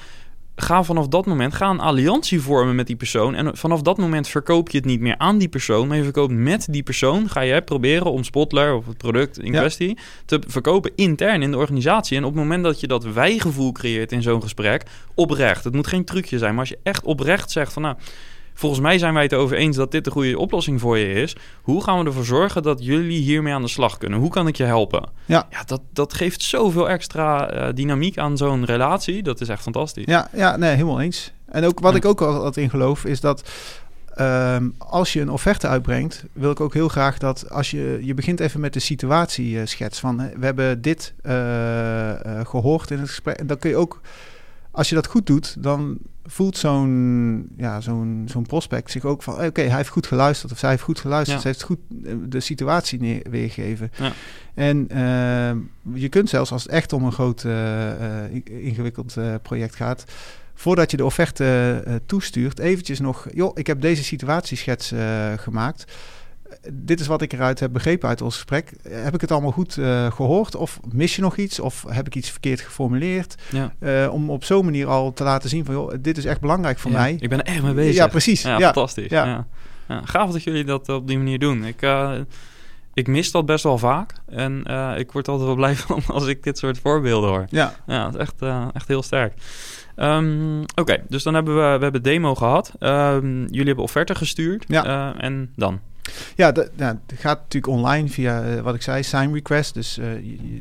Ga 0.59 0.82
vanaf 0.84 1.09
dat 1.09 1.26
moment, 1.26 1.54
ga 1.54 1.70
een 1.70 1.80
alliantie 1.80 2.40
vormen 2.40 2.74
met 2.74 2.86
die 2.86 2.96
persoon. 2.96 3.34
En 3.34 3.57
vanaf 3.57 3.82
dat 3.82 3.98
moment 3.98 4.28
verkoop 4.28 4.70
je 4.70 4.76
het 4.76 4.86
niet 4.86 5.00
meer 5.00 5.18
aan 5.18 5.38
die 5.38 5.48
persoon, 5.48 5.88
maar 5.88 5.96
je 5.96 6.02
verkoopt 6.02 6.32
met 6.32 6.66
die 6.70 6.82
persoon. 6.82 7.28
Ga 7.28 7.44
jij 7.44 7.62
proberen 7.62 8.11
om 8.12 8.24
Spotler 8.24 8.74
of 8.74 8.86
het 8.86 8.96
product 8.96 9.38
in 9.38 9.52
Ja. 9.52 9.59
kwestie 9.59 9.98
te 10.24 10.42
verkopen 10.46 10.92
intern 10.94 11.42
in 11.42 11.50
de 11.50 11.57
organisatie. 11.57 12.16
En 12.16 12.24
op 12.24 12.30
het 12.30 12.40
moment 12.42 12.64
dat 12.64 12.80
je 12.80 12.86
dat 12.86 13.04
wij-gevoel 13.04 13.72
creëert 13.72 14.12
in 14.12 14.22
zo'n 14.22 14.42
gesprek, 14.42 14.82
oprecht. 15.14 15.64
Het 15.64 15.74
moet 15.74 15.86
geen 15.86 16.04
trucje 16.04 16.38
zijn, 16.38 16.50
maar 16.50 16.61
als 16.61 16.68
je 16.68 16.78
echt 16.82 17.04
oprecht 17.04 17.50
zegt 17.50 17.72
van 17.72 17.82
nou. 17.82 17.96
Volgens 18.59 18.80
mij 18.80 18.98
zijn 18.98 19.14
wij 19.14 19.22
het 19.22 19.32
erover 19.32 19.57
eens 19.57 19.76
dat 19.76 19.90
dit 19.90 20.04
de 20.04 20.11
goede 20.11 20.38
oplossing 20.38 20.80
voor 20.80 20.98
je 20.98 21.12
is. 21.12 21.36
Hoe 21.62 21.82
gaan 21.82 21.98
we 21.98 22.04
ervoor 22.04 22.24
zorgen 22.24 22.62
dat 22.62 22.84
jullie 22.84 23.20
hiermee 23.22 23.52
aan 23.54 23.62
de 23.62 23.68
slag 23.68 23.98
kunnen? 23.98 24.18
Hoe 24.18 24.30
kan 24.30 24.46
ik 24.46 24.57
je 24.57 24.64
helpen? 24.64 25.09
Ja. 25.24 25.46
ja 25.50 25.62
dat, 25.64 25.80
dat 25.92 26.14
geeft 26.14 26.42
zoveel 26.42 26.88
extra 26.88 27.50
eh, 27.50 27.74
dynamiek 27.74 28.18
aan 28.18 28.36
zo'n 28.36 28.64
relatie. 28.64 29.22
Dat 29.22 29.40
is 29.40 29.48
echt 29.48 29.62
fantastisch. 29.62 30.04
Ja, 30.07 30.28
ja, 30.32 30.57
nee, 30.57 30.70
helemaal 30.70 31.00
eens. 31.00 31.32
En 31.46 31.64
ook 31.64 31.80
wat 31.80 31.90
Ja. 31.92 31.98
ik 31.98 32.04
ook 32.04 32.20
altijd 32.20 32.57
in 32.57 32.70
geloof 32.70 33.04
is 33.04 33.20
dat 33.20 33.50
ehm, 34.14 34.68
als 34.78 35.12
je 35.12 35.20
een 35.20 35.30
offerte 35.30 35.66
uitbrengt, 35.66 36.24
wil 36.32 36.50
ik 36.50 36.61
ook 36.61 36.74
heel 36.74 36.88
graag 36.88 37.18
dat 37.18 37.50
als 37.50 37.70
je 37.70 37.98
je 38.02 38.14
begint 38.14 38.40
even 38.40 38.61
met 38.61 38.72
de 38.72 38.80
situatie 38.80 39.61
eh, 39.61 39.66
schets 39.66 39.98
van 40.00 40.20
hè, 40.20 40.28
we 40.38 40.44
hebben 40.44 40.82
dit 40.82 41.14
eh, 41.22 42.38
eh, 42.40 42.46
gehoord 42.46 42.90
in 42.90 42.98
het 42.98 43.09
gesprek, 43.09 43.36
en 43.36 43.46
dan 43.46 43.59
kun 43.59 43.70
je 43.70 43.76
ook 43.76 44.00
als 44.70 44.88
je 44.88 44.94
dat 44.94 45.07
goed 45.07 45.26
doet, 45.26 45.57
dan 45.62 45.98
voelt 46.29 46.57
zo'n 46.57 47.49
ja, 47.57 47.81
zo'n 47.81 48.22
zo'n 48.31 48.47
prospect 48.47 48.91
zich 48.91 49.05
ook 49.05 49.22
van 49.22 49.35
oké, 49.45 49.61
hij 49.62 49.77
heeft 49.77 49.89
goed 49.89 50.07
geluisterd 50.07 50.53
of 50.53 50.59
zij 50.59 50.70
heeft 50.70 50.83
goed 50.83 51.01
geluisterd, 51.01 51.37
Ja. 51.37 51.43
ze 51.43 51.49
heeft 51.49 51.62
goed 51.62 51.79
eh, 52.05 52.14
de 52.29 52.41
situatie 52.41 53.01
neer, 53.01 53.22
weergegeven. 53.31 53.91
Ja. 53.99 54.12
En 54.55 54.89
ehm, 54.89 55.59
je 55.99 56.09
kunt 56.09 56.29
zelfs 56.29 56.53
als 56.53 56.62
het 56.62 56.72
echt 56.72 56.93
om 56.93 57.05
een 57.05 57.12
groot 57.12 57.45
eh, 57.45 58.24
eh, 58.24 58.33
in- 58.35 58.62
ingewikkeld 58.62 59.16
project 59.43 59.74
gaat, 59.77 60.05
voordat 60.55 60.91
je 60.91 60.97
de 60.97 61.05
offerte 61.05 62.01
toestuurt, 62.07 62.59
eventjes 62.59 63.01
nog, 63.01 63.27
joh, 63.35 63.51
ik 63.55 63.66
heb 63.66 63.81
deze 63.81 64.05
situatieschets 64.05 64.93
gemaakt. 65.37 65.85
Dit 66.72 67.01
is 67.01 67.07
wat 67.07 67.22
ik 67.22 67.32
eruit 67.32 67.61
heb 67.61 67.72
begrepen 67.72 68.09
uit 68.09 68.22
ons 68.22 68.34
gesprek. 68.34 68.72
Heb 68.88 69.14
ik 69.14 69.20
het 69.20 69.30
allemaal 69.32 69.51
goed 69.51 69.76
eh, 69.78 70.12
gehoord? 70.12 70.55
Of 70.55 70.80
mis 70.92 71.16
je 71.16 71.22
nog 71.22 71.36
iets? 71.36 71.61
Of 71.61 71.84
heb 71.88 72.07
ik 72.07 72.14
iets 72.14 72.30
verkeerd 72.30 72.61
geformuleerd? 72.61 73.34
Ja. 73.51 73.72
Eh, 73.78 74.12
om 74.12 74.30
op 74.30 74.44
zo'n 74.44 74.64
manier 74.64 74.86
al 74.86 75.12
te 75.12 75.24
laten 75.24 75.49
zien 75.49 75.64
van, 75.64 75.74
joh, 75.74 75.92
dit 76.01 76.18
is 76.18 76.24
echt 76.24 76.40
belangrijk 76.40 76.78
voor 76.78 76.90
Ja, 76.90 76.99
mij. 76.99 77.16
Ik 77.20 77.28
ben 77.28 77.44
er 77.44 77.53
echt 77.55 77.62
mee 77.62 77.74
bezig. 77.74 77.94
Ja, 77.94 78.07
precies. 78.07 78.42
Ja, 78.42 78.59
Ja, 78.59 78.64
fantastisch. 78.64 79.11
ja. 79.11 79.47
Gaaf 79.88 80.30
dat 80.30 80.42
jullie 80.42 80.64
dat 80.64 80.88
op 80.88 81.07
die 81.07 81.16
manier 81.16 81.38
doen. 81.38 81.64
Ik, 81.64 81.82
eh, 81.82 82.12
ik 82.94 83.07
mis 83.07 83.30
dat 83.30 83.47
best 83.47 83.64
wel 83.64 83.78
vaak. 83.78 84.12
En 84.26 84.64
ik 84.99 85.12
word 85.12 85.28
altijd 85.28 85.47
wel 85.47 85.57
blij 85.57 85.74
van 85.86 86.03
als 86.07 86.26
ik 86.26 86.42
dit 86.42 86.59
soort 86.59 86.78
voorbeelden 86.78 87.30
hoor. 87.30 87.44
Ja, 87.49 87.74
Ja, 87.86 88.09
is 88.09 88.14
echt, 88.14 88.34
echt 88.72 88.88
heel 88.88 89.03
sterk. 89.03 89.34
Um, 89.97 90.61
Oké, 90.62 90.80
okay, 90.80 91.03
dus 91.09 91.22
dan 91.22 91.34
hebben 91.34 91.55
we, 91.55 91.76
we 91.76 91.82
hebben 91.82 92.03
demo 92.03 92.34
gehad. 92.34 92.72
Um, 92.80 93.40
jullie 93.47 93.66
hebben 93.66 93.84
offerte 93.84 94.14
gestuurd. 94.14 94.64
Ja. 94.68 95.14
En 95.18 95.53
dan? 95.57 95.80
Ja, 96.37 96.53
dat, 96.53 96.70
gaat 97.07 97.39
natuurlijk 97.41 97.72
online 97.72 98.09
via, 98.09 98.45
uh, 98.45 98.61
wat 98.61 98.74
ik 98.74 98.82
zei, 98.82 99.03
sign 99.03 99.32
request. 99.32 99.74
Dus 99.74 99.99
uh, 99.99 100.07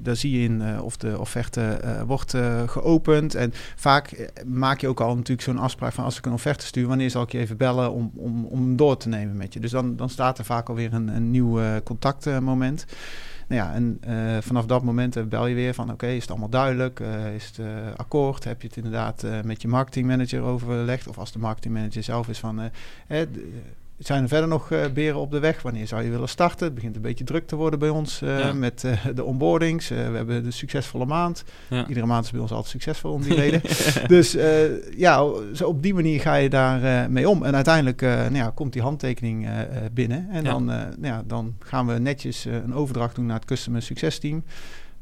daar 0.01 0.15
zie 0.15 0.39
je 0.39 0.43
in 0.43 0.61
uh, 0.61 0.83
of 0.83 0.97
de 0.97 1.19
offerte 1.19 1.79
wordt 2.07 2.33
geopend. 2.65 3.35
En 3.35 3.53
vaak 3.75 4.31
maak 4.45 4.79
je 4.79 4.87
ook 4.87 4.99
al 4.99 5.15
natuurlijk 5.15 5.41
zo'n 5.41 5.57
afspraak 5.57 5.93
van 5.93 6.03
als 6.03 6.17
ik 6.17 6.25
een 6.25 6.33
offerte 6.33 6.65
stuur, 6.65 6.87
wanneer 6.87 7.09
zal 7.09 7.21
ik 7.21 7.31
je 7.31 7.37
even 7.37 7.57
bellen 7.57 7.91
om, 7.91 8.11
om, 8.15 8.45
om 8.45 8.61
hem 8.61 8.75
door 8.75 8.97
te 8.97 9.09
nemen 9.09 9.37
met 9.37 9.53
je. 9.53 9.59
Dus 9.59 9.71
dan, 9.71 9.95
dan 9.95 10.09
staat 10.09 10.37
er 10.37 10.45
vaak 10.45 10.69
alweer 10.69 10.93
een, 10.93 11.07
een 11.07 11.31
nieuw 11.31 11.81
contactmoment. 11.83 12.85
Nou 13.47 13.61
ja, 13.61 13.73
en 13.73 13.99
vanaf 14.43 14.65
dat 14.65 14.83
moment 14.83 15.29
bel 15.29 15.47
je 15.47 15.55
weer 15.55 15.73
van 15.73 15.91
oké, 15.91 16.07
is 16.07 16.21
het 16.21 16.29
allemaal 16.29 16.49
duidelijk? 16.49 16.99
Is 17.35 17.51
het 17.55 17.67
akkoord? 17.97 18.43
Heb 18.43 18.61
je 18.61 18.67
het 18.67 18.77
inderdaad 18.77 19.25
met 19.43 19.61
je 19.61 19.67
marketingmanager 19.67 20.41
overlegd? 20.41 21.07
Of 21.07 21.17
als 21.17 21.31
de 21.31 21.39
marketingmanager 21.39 22.03
zelf 22.03 22.27
is 22.27 22.39
van... 22.39 22.61
zijn 23.97 24.23
er 24.23 24.29
verder 24.29 24.47
nog 24.47 24.69
uh, 24.69 24.85
beren 24.93 25.19
op 25.19 25.31
de 25.31 25.39
weg? 25.39 25.61
Wanneer 25.61 25.87
zou 25.87 26.03
je 26.03 26.09
willen 26.09 26.29
starten? 26.29 26.65
Het 26.65 26.75
begint 26.75 26.95
een 26.95 27.01
beetje 27.01 27.23
druk 27.23 27.47
te 27.47 27.55
worden 27.55 27.79
bij 27.79 27.89
ons 27.89 28.21
uh, 28.21 28.39
ja. 28.39 28.53
met 28.53 28.83
uh, 28.85 29.05
de 29.15 29.23
onboardings. 29.23 29.89
we 29.89 29.95
hebben 29.95 30.43
de 30.43 30.51
succesvolle 30.51 31.05
maand. 31.05 31.43
Ja. 31.69 31.87
Iedere 31.87 32.05
maand 32.05 32.25
is 32.25 32.31
bij 32.31 32.41
ons 32.41 32.51
altijd 32.51 32.69
succesvol 32.69 33.11
om 33.11 33.21
die 33.21 33.33
reden. 33.43 33.61
dus 34.07 34.31
ja, 34.97 35.25
zo 35.53 35.67
op 35.67 35.83
die 35.83 35.93
manier 35.93 36.21
ga 36.21 36.35
je 36.35 36.49
daar 36.49 37.11
mee 37.11 37.29
om. 37.29 37.43
En 37.43 37.55
uiteindelijk 37.55 38.01
nou 38.01 38.35
ja, 38.35 38.51
komt 38.55 38.73
die 38.73 38.81
handtekening 38.81 39.49
binnen. 39.93 40.27
En 40.29 40.43
dan, 40.43 40.65
nou 40.65 40.95
ja, 41.01 41.23
dan 41.27 41.55
gaan 41.59 41.87
we 41.87 41.99
netjes 41.99 42.45
een 42.45 42.73
overdracht 42.73 43.15
doen 43.15 43.25
naar 43.25 43.35
het 43.35 43.45
Customer 43.45 43.81
Success 43.81 44.19
Team. 44.19 44.43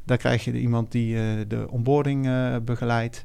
Daar 0.04 0.16
krijg 0.16 0.44
je 0.44 0.60
iemand 0.60 0.92
die 0.92 1.16
de 1.46 1.66
onboarding 1.70 2.28
begeleidt. 2.64 3.24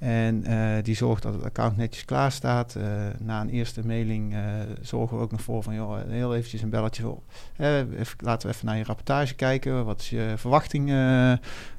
En 0.00 0.50
uh, 0.50 0.82
die 0.82 0.94
zorgt 0.94 1.22
dat 1.22 1.34
het 1.34 1.44
account 1.44 1.76
netjes 1.76 2.04
klaar 2.04 2.32
staat. 2.32 2.74
Uh, 2.76 2.84
na 3.18 3.40
een 3.40 3.48
eerste 3.48 3.86
mailing 3.86 4.32
uh, 4.32 4.40
zorgen 4.80 5.16
we 5.16 5.22
ook 5.22 5.30
nog 5.30 5.42
voor 5.42 5.62
van, 5.62 5.74
joh, 5.74 5.98
heel 6.08 6.34
eventjes 6.34 6.62
een 6.62 6.70
belletje 6.70 7.14
even, 7.58 8.16
laten 8.18 8.48
we 8.48 8.54
even 8.54 8.66
naar 8.66 8.76
je 8.76 8.84
rapportage 8.84 9.34
kijken. 9.34 9.84
Wat 9.84 10.00
is 10.00 10.10
je 10.10 10.32
verwachting 10.36 10.90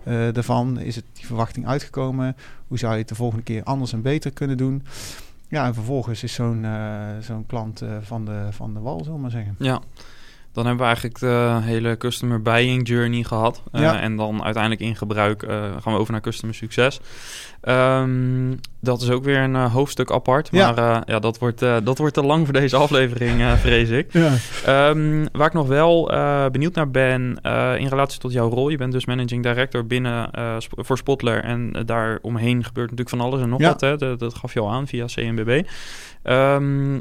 ervan? 0.05 0.79
Is 0.79 0.95
het 0.95 1.05
die 1.13 1.25
verwachting 1.25 1.67
uitgekomen? 1.67 2.35
Hoe 2.67 2.77
zou 2.77 2.93
je 2.93 2.99
het 2.99 3.09
de 3.09 3.15
volgende 3.15 3.43
keer 3.43 3.63
anders 3.63 3.93
en 3.93 4.01
beter 4.01 4.31
kunnen 4.31 4.57
doen? 4.57 4.83
Ja, 5.47 5.65
en 5.65 5.73
vervolgens 5.73 6.23
is 6.23 6.33
zo'n 6.33 6.65
zo'n 7.19 7.45
klant 7.45 7.83
van, 8.01 8.25
de, 8.25 8.47
van 8.49 8.73
de 8.73 8.79
wal, 8.79 8.97
zullen 8.97 9.13
we 9.13 9.21
maar 9.21 9.31
zeggen. 9.31 9.55
Ja. 9.59 9.81
Dan 10.53 10.65
hebben 10.65 10.81
we 10.81 10.91
eigenlijk 10.91 11.19
de 11.19 11.59
hele 11.61 11.97
customer 11.97 12.41
buying 12.41 12.87
journey 12.87 13.23
gehad. 13.23 13.61
Uh, 13.71 13.81
ja. 13.81 13.99
En 13.99 14.15
dan 14.15 14.43
uiteindelijk 14.43 14.81
in 14.83 14.95
gebruik 14.95 15.43
uh, 15.43 15.49
gaan 15.49 15.93
we 15.93 15.99
over 15.99 16.11
naar 16.11 16.21
customer 16.21 16.55
succes. 16.55 16.99
Um, 17.63 18.59
dat 18.79 19.01
is 19.01 19.09
ook 19.09 19.23
weer 19.23 19.37
een 19.37 19.53
uh, 19.53 19.73
hoofdstuk 19.73 20.11
apart. 20.11 20.51
Maar 20.51 20.75
ja, 20.75 21.03
ja 21.05 21.19
dat, 21.19 21.39
wordt, 21.39 21.59
dat 21.59 21.97
wordt 21.97 22.13
te 22.13 22.23
lang 22.23 22.45
voor 22.45 22.53
deze 22.53 22.75
aflevering, 22.85 23.43
vrees 23.59 23.89
ik. 23.89 24.13
Ja. 24.13 24.89
Um, 24.89 25.27
waar 25.31 25.47
ik 25.47 25.53
nog 25.53 25.67
wel 25.67 26.11
benieuwd 26.51 26.75
naar 26.75 26.91
ben, 26.91 27.39
in 27.77 27.87
relatie 27.87 28.19
tot 28.19 28.31
jouw 28.31 28.49
rol. 28.49 28.69
Je 28.69 28.77
bent 28.77 28.91
dus 28.91 29.05
managing 29.05 29.43
director 29.43 29.87
binnen 29.87 30.29
sp 30.63 30.71
voor 30.75 30.97
Spotler. 30.97 31.43
En 31.43 31.73
daar 31.85 32.19
omheen 32.21 32.63
gebeurt 32.63 32.89
natuurlijk 32.89 33.17
van 33.17 33.21
alles 33.21 33.41
en 33.41 33.49
nog 33.49 33.61
wat. 33.61 33.81
Hè? 33.81 33.97
Dat, 33.97 34.19
dat 34.19 34.35
gaf 34.35 34.53
je 34.53 34.59
al 34.59 34.71
aan 34.71 34.87
via 34.87 35.05
CNBB. 35.05 35.61
Um, 36.23 36.99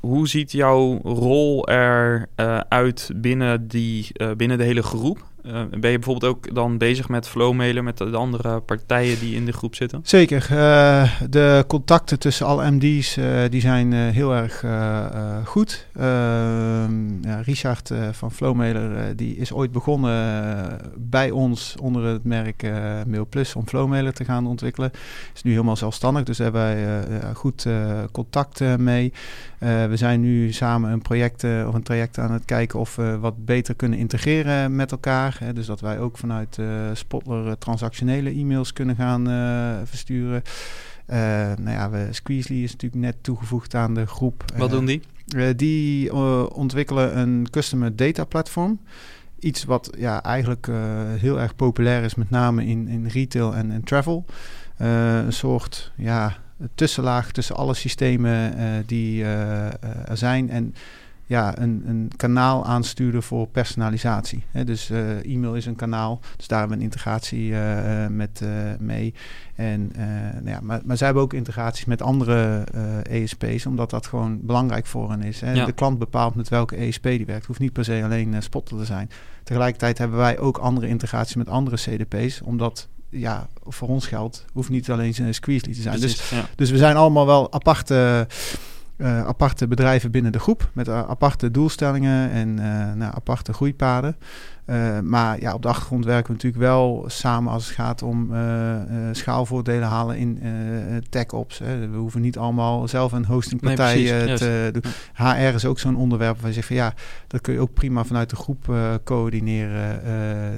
hoe 0.00 0.28
ziet 0.28 0.52
jouw 0.52 1.00
rol 1.02 1.68
er 1.68 2.28
uh, 2.36 2.58
uit 2.58 3.10
binnen, 3.14 3.68
die, 3.68 4.06
uh, 4.16 4.30
binnen 4.32 4.58
de 4.58 4.64
hele 4.64 4.82
groep? 4.82 5.27
Uh, 5.46 5.52
ben 5.52 5.90
je 5.90 5.98
bijvoorbeeld 5.98 6.32
ook 6.32 6.54
dan 6.54 6.78
bezig 6.78 7.08
met 7.08 7.28
flowmailen 7.28 7.84
met 7.84 7.98
de 7.98 8.16
andere 8.16 8.60
partijen 8.60 9.18
die 9.18 9.34
in 9.34 9.44
de 9.44 9.52
groep 9.52 9.74
zitten? 9.74 10.00
Zeker. 10.02 10.48
Uh, 10.52 11.20
de 11.30 11.64
contacten 11.66 12.18
tussen 12.18 12.46
alle 12.46 12.70
MD's 12.70 13.16
uh, 13.16 13.40
die 13.50 13.60
zijn 13.60 13.92
heel 13.92 14.34
erg 14.34 14.64
goed. 15.44 15.86
Ehm, 15.94 17.22
ja, 17.22 17.40
Richard 17.40 17.90
van 18.12 18.32
Flowmailer 18.32 19.16
die 19.16 19.36
is 19.36 19.52
ooit 19.52 19.72
begonnen 19.72 20.80
bij 20.96 21.30
ons 21.30 21.76
onder 21.80 22.04
het 22.04 22.24
merk 22.24 22.70
MailPlus 23.06 23.54
om 23.54 23.66
Flowmailer 23.66 24.12
te 24.12 24.24
gaan 24.24 24.46
ontwikkelen. 24.46 24.90
Is 25.34 25.42
nu 25.42 25.50
helemaal 25.50 25.76
zelfstandig, 25.76 26.22
dus 26.22 26.38
hebben 26.38 26.60
wij 26.60 27.34
goed 27.34 27.66
contact 28.12 28.60
mee. 28.78 29.12
we 29.58 29.92
zijn 29.94 30.20
nu 30.20 30.52
samen 30.52 30.92
een 30.92 31.02
project 31.02 31.44
of 31.44 31.74
een 31.74 31.82
traject 31.82 32.18
aan 32.18 32.32
het 32.32 32.44
kijken 32.44 32.78
of 32.78 32.96
we 32.96 33.18
wat 33.18 33.44
beter 33.44 33.74
kunnen 33.74 33.98
integreren 33.98 34.76
met 34.76 34.90
elkaar. 34.90 35.27
Hè, 35.36 35.52
dus 35.52 35.66
dat 35.66 35.80
wij 35.80 35.98
ook 35.98 36.18
vanuit 36.18 36.56
uh, 36.60 36.90
Spotler 36.92 37.46
uh, 37.46 37.52
transactionele 37.52 38.30
e-mails 38.30 38.72
kunnen 38.72 38.96
gaan 38.96 39.30
uh, 39.30 39.76
versturen. 39.84 40.42
nou 41.56 41.70
ja, 41.70 41.90
we, 41.90 42.08
Squeezely 42.10 42.62
is 42.62 42.72
natuurlijk 42.72 43.02
net 43.02 43.16
toegevoegd 43.20 43.74
aan 43.74 43.94
de 43.94 44.06
groep. 44.06 44.44
Wat 44.56 44.70
doen 44.70 44.84
die? 44.84 45.02
die 45.56 46.14
ontwikkelen 46.54 47.18
een 47.18 47.46
customer 47.50 47.96
data 47.96 48.24
platform. 48.24 48.80
Iets 49.38 49.64
wat 49.64 49.90
ja, 49.98 50.22
eigenlijk 50.22 50.68
heel 51.18 51.40
erg 51.40 51.56
populair 51.56 52.02
is, 52.02 52.14
met 52.14 52.30
name 52.30 52.66
in, 52.66 52.88
in 52.88 53.06
retail 53.06 53.54
en, 53.54 53.70
en 53.70 53.84
travel. 53.84 54.24
een 54.76 55.32
soort 55.32 55.92
ja, 55.96 56.36
tussenlaag 56.74 57.32
tussen 57.32 57.56
alle 57.56 57.74
systemen 57.74 58.52
die 58.86 59.24
er 59.24 60.16
zijn. 60.16 60.50
En 60.50 60.74
ja, 61.28 61.58
een, 61.58 61.82
een 61.86 62.10
kanaal 62.16 62.64
aansturen 62.64 63.22
voor 63.22 63.48
personalisatie. 63.48 64.44
Dus 64.64 64.90
uh, 64.90 65.34
e-mail 65.34 65.54
is 65.54 65.66
een 65.66 65.76
kanaal, 65.76 66.20
dus 66.36 66.46
daar 66.46 66.58
hebben 66.58 66.76
we 66.78 66.84
een 66.84 66.90
integratie 66.90 67.50
uh, 67.50 68.06
met 68.06 68.40
uh, 68.42 68.48
mee. 68.78 69.14
En, 69.54 69.92
nou 70.32 70.48
ja, 70.48 70.60
maar, 70.62 70.80
maar 70.84 70.96
zij 70.96 71.06
hebben 71.06 71.24
ook 71.24 71.32
integraties 71.32 71.84
met 71.84 72.02
andere 72.02 72.64
ESP's, 73.02 73.66
omdat 73.66 73.90
dat 73.90 74.06
gewoon 74.06 74.38
belangrijk 74.42 74.86
voor 74.86 75.10
hen 75.10 75.22
is. 75.22 75.40
Ja. 75.40 75.64
De 75.64 75.72
klant 75.72 75.98
bepaalt 75.98 76.34
met 76.34 76.48
welke 76.48 76.76
ESP 76.76 77.02
die 77.02 77.16
werkt. 77.16 77.32
Het 77.32 77.46
hoeft 77.46 77.60
niet 77.60 77.72
per 77.72 77.84
se 77.84 78.00
alleen 78.04 78.42
Spotter 78.42 78.78
te 78.78 78.84
zijn. 78.84 79.10
Tegelijkertijd 79.42 79.98
hebben 79.98 80.18
wij 80.18 80.38
ook 80.38 80.58
andere 80.58 80.88
integraties 80.88 81.36
met 81.36 81.48
andere 81.48 81.76
CDP's, 81.76 82.40
omdat 82.42 82.88
ja, 83.10 83.48
voor 83.66 83.88
ons 83.88 84.06
geldt, 84.06 84.44
hoeft 84.52 84.68
niet 84.68 84.90
alleen 84.90 85.14
een 85.18 85.34
Squeezely 85.34 85.74
te 85.74 85.80
zijn. 85.80 85.98
Precies, 85.98 86.18
dus, 86.18 86.30
ja. 86.30 86.44
dus 86.56 86.70
we 86.70 86.76
zijn 86.76 86.96
allemaal 86.96 87.26
wel 87.26 87.52
aparte 87.52 88.26
uh, 88.98 89.26
aparte 89.26 89.68
bedrijven 89.68 90.10
binnen 90.10 90.32
de 90.32 90.38
groep 90.38 90.70
met 90.72 90.88
uh, 90.88 90.98
aparte 91.08 91.50
doelstellingen 91.50 92.30
en 92.30 92.48
uh, 92.48 92.92
nou, 92.94 93.14
aparte 93.14 93.52
groeipaden. 93.52 94.16
maar 95.02 95.40
ja, 95.40 95.54
op 95.54 95.62
de 95.62 95.68
achtergrond 95.68 96.04
werken 96.04 96.26
we 96.26 96.32
natuurlijk 96.32 96.62
wel 96.62 97.04
samen 97.06 97.52
als 97.52 97.66
het 97.66 97.74
gaat 97.74 98.02
om 98.02 98.32
schaalvoordelen 99.12 99.88
halen 99.88 100.16
in 100.16 100.42
tech-ops. 101.08 101.58
We 101.58 101.96
hoeven 101.96 102.20
niet 102.20 102.38
allemaal 102.38 102.88
zelf 102.88 103.12
een 103.12 103.24
hostingpartij 103.24 103.94
nee, 103.94 104.36
te 104.36 104.68
doen. 104.72 104.92
HR 105.14 105.54
is 105.54 105.64
ook 105.64 105.78
zo'n 105.78 105.96
onderwerp 105.96 106.38
waar 106.38 106.48
je 106.48 106.54
zegt 106.54 106.66
van 106.66 106.76
ja, 106.76 106.94
dat 107.26 107.40
kun 107.40 107.54
je 107.54 107.60
ook 107.60 107.74
prima 107.74 108.04
vanuit 108.04 108.30
de 108.30 108.36
groep 108.36 108.74
coördineren. 109.04 110.00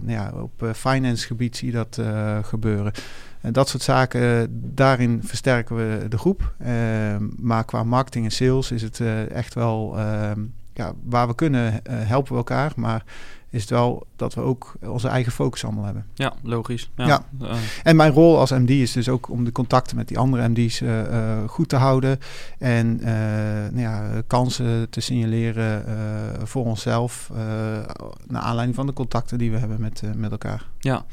nou 0.03 0.13
ja, 0.13 0.33
op 0.43 0.71
finance 0.75 1.27
gebied 1.27 1.57
zie 1.57 1.73
je 1.73 1.75
dat 1.75 2.01
gebeuren. 2.43 2.93
En 3.41 3.53
dat 3.53 3.69
soort 3.69 3.83
zaken, 3.83 4.49
daarin 4.75 5.21
versterken 5.25 5.77
we 5.77 6.09
de 6.09 6.19
groep. 6.19 6.55
Uh, 6.61 6.69
maar 7.37 7.65
qua 7.65 7.85
marketing 7.85 8.25
en 8.25 8.31
sales 8.31 8.71
is 8.71 8.83
het 8.83 8.99
uh, 8.99 9.31
echt 9.31 9.55
wel, 9.55 9.95
uh, 9.97 10.31
ja, 10.73 10.93
waar 11.05 11.29
we 11.29 11.35
kunnen 11.35 11.81
helpen 11.91 12.33
we 12.33 12.39
elkaar. 12.39 12.73
Maar 12.77 13.05
is 13.51 13.61
het 13.61 13.71
wel 13.71 14.07
dat 14.17 14.35
we 14.35 14.41
ook 14.41 14.75
onze 14.85 15.09
eigen 15.09 15.33
focus 15.33 15.65
allemaal 15.65 15.85
hebben. 15.85 16.07
Ja, 16.15 16.33
logisch. 16.43 16.91
Ja. 16.97 17.07
ja. 17.07 17.23
En 17.83 17.97
mijn 17.97 18.13
rol 18.13 18.39
als 18.39 18.51
MD 18.51 18.71
is 18.71 18.93
dus 18.93 19.09
ook 19.09 19.29
om 19.29 19.45
de 19.45 19.53
contacten 19.53 19.97
met 19.97 20.09
die 20.09 20.19
andere 20.19 20.49
MD's 20.49 20.83
goed 21.47 21.69
te 21.69 21.77
houden. 21.77 22.19
En 22.59 22.97
nou 23.73 23.81
ja, 23.81 24.23
kansen 24.27 24.91
te 24.91 25.01
signaleren 25.01 25.85
voor 26.43 26.65
onszelf. 26.65 27.31
naar 28.27 28.43
aanleiding 28.43 28.77
van 28.77 28.87
de 28.87 28.93
contacten 28.93 29.39
die 29.39 29.51
we 29.51 29.59
hebben 29.59 29.81
met, 29.81 30.03
met 30.17 30.31
elkaar. 30.31 30.67
Ja. 30.79 31.05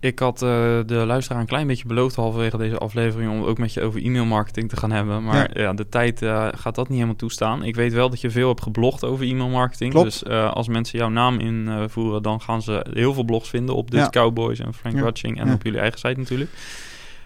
Ik 0.00 0.18
had 0.18 0.42
uh, 0.42 0.48
de 0.86 1.02
luisteraar 1.06 1.40
een 1.40 1.46
klein 1.46 1.66
beetje 1.66 1.86
beloofd 1.86 2.16
halverwege 2.16 2.56
deze 2.56 2.78
aflevering 2.78 3.30
om 3.30 3.42
ook 3.42 3.58
met 3.58 3.72
je 3.72 3.80
over 3.80 4.04
e-mailmarketing 4.04 4.68
te 4.68 4.76
gaan 4.76 4.90
hebben. 4.90 5.24
Maar 5.24 5.50
ja, 5.54 5.62
ja 5.62 5.72
de 5.72 5.88
tijd 5.88 6.22
uh, 6.22 6.48
gaat 6.54 6.74
dat 6.74 6.84
niet 6.84 6.94
helemaal 6.94 7.16
toestaan. 7.16 7.62
Ik 7.62 7.74
weet 7.74 7.92
wel 7.92 8.10
dat 8.10 8.20
je 8.20 8.30
veel 8.30 8.48
hebt 8.48 8.62
geblogd 8.62 9.04
over 9.04 9.26
e-mailmarketing. 9.26 9.92
Klopt. 9.92 10.06
Dus 10.06 10.22
uh, 10.22 10.52
als 10.52 10.68
mensen 10.68 10.98
jouw 10.98 11.08
naam 11.08 11.38
invoeren, 11.38 12.22
dan 12.22 12.40
gaan 12.40 12.62
ze 12.62 12.86
heel 12.92 13.14
veel 13.14 13.24
blogs 13.24 13.48
vinden 13.48 13.74
op 13.74 13.88
ja. 13.92 14.08
Cowboys 14.08 14.58
en 14.58 14.74
Frank 14.74 14.96
ja. 14.96 15.02
Rutching 15.02 15.40
en 15.40 15.52
op 15.52 15.62
jullie 15.62 15.80
eigen 15.80 15.98
site 15.98 16.18
natuurlijk. 16.18 16.50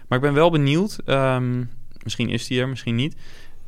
Maar 0.07 0.17
ik 0.17 0.23
ben 0.23 0.33
wel 0.33 0.51
benieuwd, 0.51 0.99
um, 1.05 1.69
misschien 2.03 2.29
is 2.29 2.47
die 2.47 2.61
er, 2.61 2.69
misschien 2.69 2.95
niet. 2.95 3.15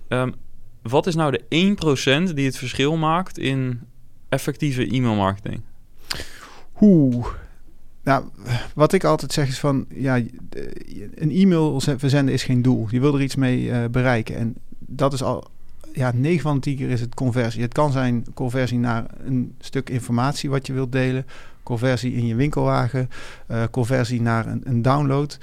Um, 0.08 0.34
wat 0.82 1.08
is 1.08 1.16
nou 1.16 1.32
de 1.32 1.76
1% 2.30 2.34
die 2.34 2.46
het 2.46 2.58
verschil 2.58 2.98
maakt 2.98 3.38
in 3.38 3.82
effectieve 4.30 4.96
e-mailmarketing? 4.96 5.62
Oeh, 6.82 7.28
nou, 8.08 8.24
wat 8.76 8.94
ik 8.94 9.04
altijd 9.04 9.34
zeg 9.34 9.48
is 9.48 9.60
van, 9.60 9.86
ja, 9.90 10.16
een 11.16 11.32
e-mail 11.32 11.80
verzenden 11.80 12.34
is 12.34 12.44
geen 12.44 12.62
doel. 12.62 12.88
Je 12.90 13.00
wil 13.00 13.16
er 13.16 13.22
iets 13.22 13.36
mee 13.36 13.62
uh, 13.62 13.86
bereiken. 13.92 14.36
En 14.36 14.56
dat 14.80 15.14
is 15.14 15.24
al 15.24 15.48
ja, 15.94 16.12
9 16.16 16.42
van 16.42 16.56
de 16.56 16.62
10 16.62 16.76
keer 16.76 16.90
is 16.90 17.02
het 17.02 17.14
conversie. 17.16 17.62
Het 17.62 17.74
kan 17.74 17.92
zijn 17.92 18.26
conversie 18.34 18.78
naar 18.80 19.06
een 19.26 19.56
stuk 19.60 19.90
informatie 19.90 20.50
wat 20.50 20.68
je 20.68 20.74
wilt 20.74 20.92
delen, 20.92 21.26
conversie 21.64 22.14
in 22.14 22.26
je 22.26 22.36
winkelwagen, 22.36 23.10
uh, 23.52 23.64
conversie 23.72 24.22
naar 24.22 24.48
een, 24.48 24.62
een 24.64 24.82
download. 24.82 25.38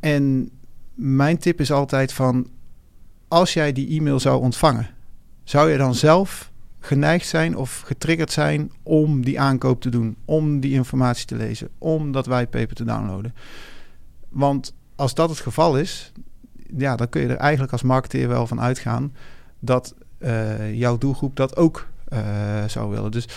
En 0.00 0.50
mijn 0.94 1.38
tip 1.38 1.60
is 1.60 1.72
altijd 1.72 2.12
van, 2.12 2.48
als 3.28 3.52
jij 3.52 3.72
die 3.72 3.98
e-mail 3.98 4.20
zou 4.20 4.42
ontvangen, 4.42 4.88
zou 5.44 5.70
je 5.70 5.78
dan 5.78 5.94
zelf 5.94 6.51
geneigd 6.84 7.26
zijn 7.26 7.56
of 7.56 7.80
getriggerd 7.80 8.32
zijn 8.32 8.72
om 8.82 9.24
die 9.24 9.40
aankoop 9.40 9.80
te 9.80 9.88
doen, 9.88 10.16
om 10.24 10.60
die 10.60 10.72
informatie 10.72 11.26
te 11.26 11.36
lezen, 11.36 11.68
om 11.78 12.12
dat 12.12 12.26
whitepaper 12.26 12.76
te 12.76 12.84
downloaden. 12.84 13.34
Want 14.28 14.74
als 14.96 15.14
dat 15.14 15.28
het 15.28 15.40
geval 15.40 15.78
is, 15.78 16.12
ja, 16.76 16.96
dan 16.96 17.08
kun 17.08 17.20
je 17.20 17.28
er 17.28 17.36
eigenlijk 17.36 17.72
als 17.72 17.82
marketeer 17.82 18.28
wel 18.28 18.46
van 18.46 18.60
uitgaan 18.60 19.12
dat 19.58 19.94
uh, 20.18 20.74
jouw 20.74 20.98
doelgroep 20.98 21.36
dat 21.36 21.56
ook 21.56 21.86
uh, 22.12 22.18
zou 22.66 22.90
willen. 22.90 23.10
Dus 23.10 23.28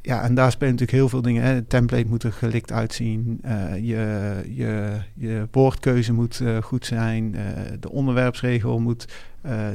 ja, 0.00 0.22
en 0.22 0.34
daar 0.34 0.50
spelen 0.50 0.72
natuurlijk 0.72 0.98
heel 0.98 1.08
veel 1.08 1.22
dingen. 1.22 1.42
Hè. 1.42 1.52
Het 1.52 1.68
template 1.68 2.08
moet 2.08 2.22
er 2.22 2.32
gelikt 2.32 2.72
uitzien. 2.72 3.40
Uh, 3.44 3.74
je, 3.74 4.34
je, 4.48 5.00
je 5.14 5.48
woordkeuze 5.50 6.12
moet 6.12 6.42
goed 6.62 6.86
zijn. 6.86 7.36
De 7.80 7.90
onderwerpsregel 7.90 8.80
moet 8.80 9.08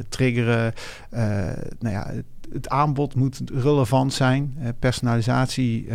triggeren. 0.09 0.73
nou 1.79 1.93
ja, 1.93 2.11
het, 2.53 2.69
aanbod 2.69 3.15
moet 3.15 3.41
relevant 3.53 4.13
zijn. 4.13 4.57
personalisatie 4.79 5.87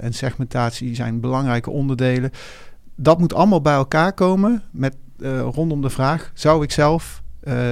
en 0.00 0.14
segmentatie 0.14 0.94
zijn 0.94 1.20
belangrijke 1.20 1.70
onderdelen. 1.70 2.30
Dat 2.94 3.18
moet 3.18 3.34
allemaal 3.34 3.60
bij 3.60 3.74
elkaar 3.74 4.12
komen 4.12 4.62
met 4.70 4.96
rondom 5.54 5.82
de 5.82 5.90
vraag: 5.90 6.30
zou 6.34 6.62
ik 6.62 6.70
zelf 6.70 7.22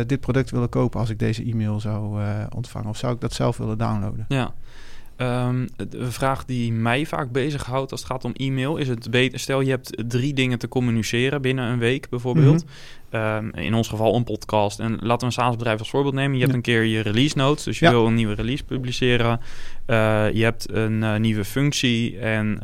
dit 0.07 0.21
product 0.21 0.51
willen 0.51 0.69
kopen 0.69 1.01
als 1.01 1.11
ik 1.11 1.19
deze 1.19 1.45
e-mail 1.45 1.81
zou 1.81 2.23
ontvangen? 2.55 2.89
Of 2.89 2.97
zou 2.97 3.15
ik 3.15 3.21
dat 3.21 3.33
zelf 3.33 3.57
willen 3.57 3.79
downloaden? 3.79 4.25
Ja. 4.29 4.53
Um, 5.19 5.69
de 5.77 6.11
vraag 6.11 6.45
die 6.45 6.73
mij 6.73 7.07
vaak 7.07 7.33
bezighoudt 7.33 7.91
als 7.91 8.01
het 8.01 8.11
gaat 8.11 8.25
om 8.25 8.33
e-mail, 8.33 8.77
is 8.77 8.89
het 8.89 9.11
beter. 9.11 9.39
Stel 9.39 9.61
je 9.61 9.71
hebt 9.71 10.03
drie 10.09 10.35
dingen 10.35 10.59
te 10.59 10.69
communiceren 10.69 11.43
binnen 11.43 11.65
een 11.65 11.79
week, 11.79 12.09
bijvoorbeeld. 12.09 12.65
Mm 12.65 12.71
-hmm. 13.11 13.21
um, 13.21 13.55
in 13.55 13.75
ons 13.75 13.89
geval 13.89 14.15
een 14.15 14.25
podcast. 14.25 14.81
En 14.81 14.99
laten 15.01 15.19
we 15.19 15.25
een 15.25 15.33
SaaS-bedrijf 15.33 15.79
als 15.79 15.91
voorbeeld 15.91 16.15
nemen. 16.15 16.37
Je 16.37 16.43
hebt 16.43 16.55
een 16.55 16.61
keer 16.63 16.83
je 16.83 17.01
release 17.01 17.37
notes, 17.37 17.65
dus 17.65 17.79
je 17.79 17.85
ja. 17.85 17.91
wil 17.91 18.07
een 18.07 18.15
nieuwe 18.15 18.35
release 18.35 18.65
publiceren. 18.65 19.41
Uh, 19.87 20.33
je 20.33 20.43
hebt 20.43 20.73
een 20.73 21.03
uh, 21.03 21.17
nieuwe 21.17 21.45
functie 21.45 22.19
en 22.19 22.55
uh, 22.55 22.61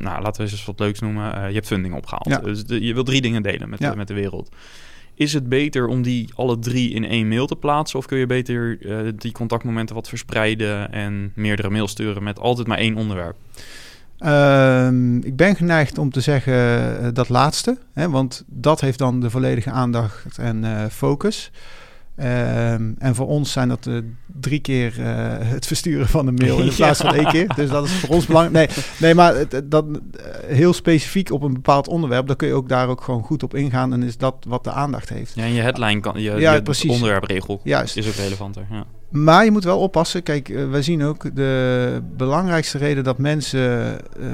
nou, 0.00 0.22
laten 0.22 0.44
we 0.44 0.50
eens 0.50 0.64
wat 0.64 0.78
leuks 0.78 1.00
noemen. 1.00 1.48
je 1.48 1.54
hebt 1.54 1.66
funding 1.66 1.94
opgehaald. 1.94 2.28
Ja. 2.28 2.38
Dus 2.38 2.64
de, 2.64 2.84
je 2.84 2.94
wil 2.94 3.04
drie 3.04 3.20
dingen 3.20 3.42
delen 3.42 3.68
met, 3.68 3.78
de, 3.78 3.96
met 3.96 4.08
de 4.08 4.14
wereld. 4.14 4.50
Is 5.22 5.32
het 5.32 5.48
beter 5.48 5.86
om 5.86 6.02
die 6.02 6.28
alle 6.34 6.58
drie 6.58 6.90
in 6.90 7.04
één 7.04 7.28
mail 7.28 7.46
te 7.46 7.56
plaatsen? 7.56 7.98
Of 7.98 8.06
kun 8.06 8.18
je 8.18 8.26
beter 8.26 8.78
uh, 8.80 9.12
die 9.16 9.32
contactmomenten 9.32 9.94
wat 9.94 10.08
verspreiden 10.08 10.92
en 10.92 11.32
meerdere 11.34 11.70
mails 11.70 11.90
sturen 11.90 12.22
met 12.22 12.38
altijd 12.38 12.66
maar 12.66 12.78
één 12.78 12.96
onderwerp? 12.96 13.36
Uh, 14.18 14.88
ik 15.20 15.36
ben 15.36 15.56
geneigd 15.56 15.98
om 15.98 16.10
te 16.10 16.20
zeggen 16.20 16.54
uh, 16.54 17.08
dat 17.12 17.28
laatste, 17.28 17.78
hè, 17.92 18.10
want 18.10 18.44
dat 18.46 18.80
heeft 18.80 18.98
dan 18.98 19.20
de 19.20 19.30
volledige 19.30 19.70
aandacht 19.70 20.38
en 20.38 20.64
uh, 20.64 20.84
focus. 20.90 21.50
Um, 22.16 22.94
en 22.98 23.14
voor 23.14 23.26
ons 23.26 23.52
zijn 23.52 23.68
dat 23.68 23.86
uh, 23.86 23.98
drie 24.40 24.60
keer 24.60 24.98
uh, 24.98 25.06
het 25.54 25.66
versturen 25.66 26.08
van 26.08 26.26
een 26.26 26.34
mail 26.34 26.58
in 26.58 26.74
plaats 26.76 27.00
van 27.00 27.14
één 27.14 27.26
keer. 27.26 27.54
Dus 27.56 27.70
dat 27.70 27.84
is 27.84 27.92
voor 27.92 28.08
ons 28.08 28.26
belangrijk. 28.26 28.70
Nee, 28.76 28.84
nee 28.98 29.14
maar 29.14 29.34
het, 29.34 29.62
dat, 29.64 29.84
uh, 29.84 30.00
heel 30.46 30.72
specifiek 30.72 31.30
op 31.30 31.42
een 31.42 31.52
bepaald 31.52 31.88
onderwerp, 31.88 32.26
dan 32.26 32.36
kun 32.36 32.48
je 32.48 32.54
ook 32.54 32.68
daar 32.68 32.88
ook 32.88 33.00
gewoon 33.00 33.22
goed 33.22 33.42
op 33.42 33.54
ingaan. 33.54 33.92
En 33.92 34.02
is 34.02 34.16
dat 34.16 34.44
wat 34.48 34.64
de 34.64 34.72
aandacht 34.72 35.08
heeft. 35.08 35.34
Ja, 35.34 35.42
en 35.42 35.52
je 35.52 35.60
headline 35.60 36.00
kan, 36.00 36.20
je, 36.20 36.30
ja, 36.30 36.52
je 36.52 36.62
precies. 36.62 36.90
onderwerpregel 36.90 37.60
Juist. 37.64 37.96
is 37.96 38.08
ook 38.08 38.14
relevanter. 38.14 38.66
Ja. 38.70 38.86
Maar 39.12 39.44
je 39.44 39.50
moet 39.50 39.64
wel 39.64 39.78
oppassen. 39.78 40.22
Kijk, 40.22 40.48
uh, 40.48 40.70
we 40.70 40.82
zien 40.82 41.04
ook 41.04 41.36
de 41.36 42.02
belangrijkste 42.16 42.78
reden 42.78 43.04
dat 43.04 43.18
mensen 43.18 43.98
uh, 44.18 44.26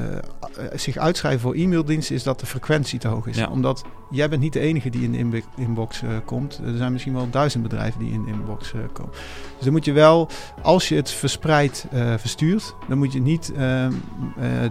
zich 0.74 0.97
uitschrijven 0.97 1.41
voor 1.41 1.55
e-maildiensten 1.55 2.14
is 2.14 2.22
dat 2.22 2.41
de 2.41 2.47
frequentie 2.47 2.99
te 2.99 3.09
hoog 3.09 3.26
is. 3.26 3.37
Ja. 3.37 3.49
Omdat 3.49 3.85
jij 4.11 4.29
bent 4.29 4.43
niet 4.43 4.53
de 4.53 4.61
enige 4.61 4.91
die 4.91 5.11
in 5.11 5.31
de 5.31 5.43
inbox 5.57 6.03
uh, 6.03 6.11
komt. 6.24 6.61
Er 6.64 6.76
zijn 6.76 6.93
misschien 6.93 7.14
wel 7.14 7.31
duizend 7.31 7.62
bedrijven 7.62 8.01
die 8.01 8.12
in 8.12 8.24
de 8.24 8.31
inbox 8.31 8.72
komen. 8.93 9.12
Dus 9.57 9.64
dan 9.64 9.72
moet 9.72 9.85
je 9.85 9.93
wel, 9.93 10.29
als 10.62 10.89
je 10.89 10.95
het 10.95 11.11
verspreid 11.11 11.87
verstuurt, 12.16 12.74
dan 12.89 12.99
moet 12.99 13.12
je 13.12 13.20
niet 13.20 13.53
ehm, 13.57 13.93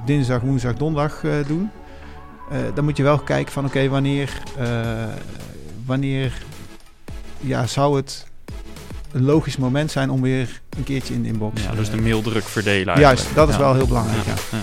dinsdag, 0.06 0.42
woensdag, 0.42 0.74
donderdag 0.74 1.24
doen. 1.48 1.70
dan 2.74 2.84
moet 2.84 2.98
je 2.98 3.04
wel 3.04 3.20
kijken 3.20 3.54
van 3.54 3.66
oké, 3.66 3.78
okay, 3.78 3.90
wanneer, 3.90 4.44
wanneer 5.86 6.44
ja, 7.40 7.68
zou 7.68 7.96
het 7.96 8.28
een 9.12 9.24
logisch 9.24 9.58
moment 9.58 9.92
zijn 9.92 10.10
om 10.10 10.22
weer 10.22 10.62
een 10.78 10.84
keertje 10.84 11.14
in 11.14 11.22
de 11.22 11.28
inbox. 11.28 11.62
Ja, 11.62 11.72
dus 11.72 11.90
de 11.90 12.02
maildruk 12.02 12.44
verdelen. 12.44 12.96
Eigenlijk. 12.96 13.18
Juist, 13.18 13.36
dat 13.36 13.50
is 13.50 13.56
ja. 13.56 13.62
wel 13.62 13.74
heel 13.74 13.88
belangrijk. 13.88 14.26
Ja. 14.26 14.34
ja. 14.52 14.62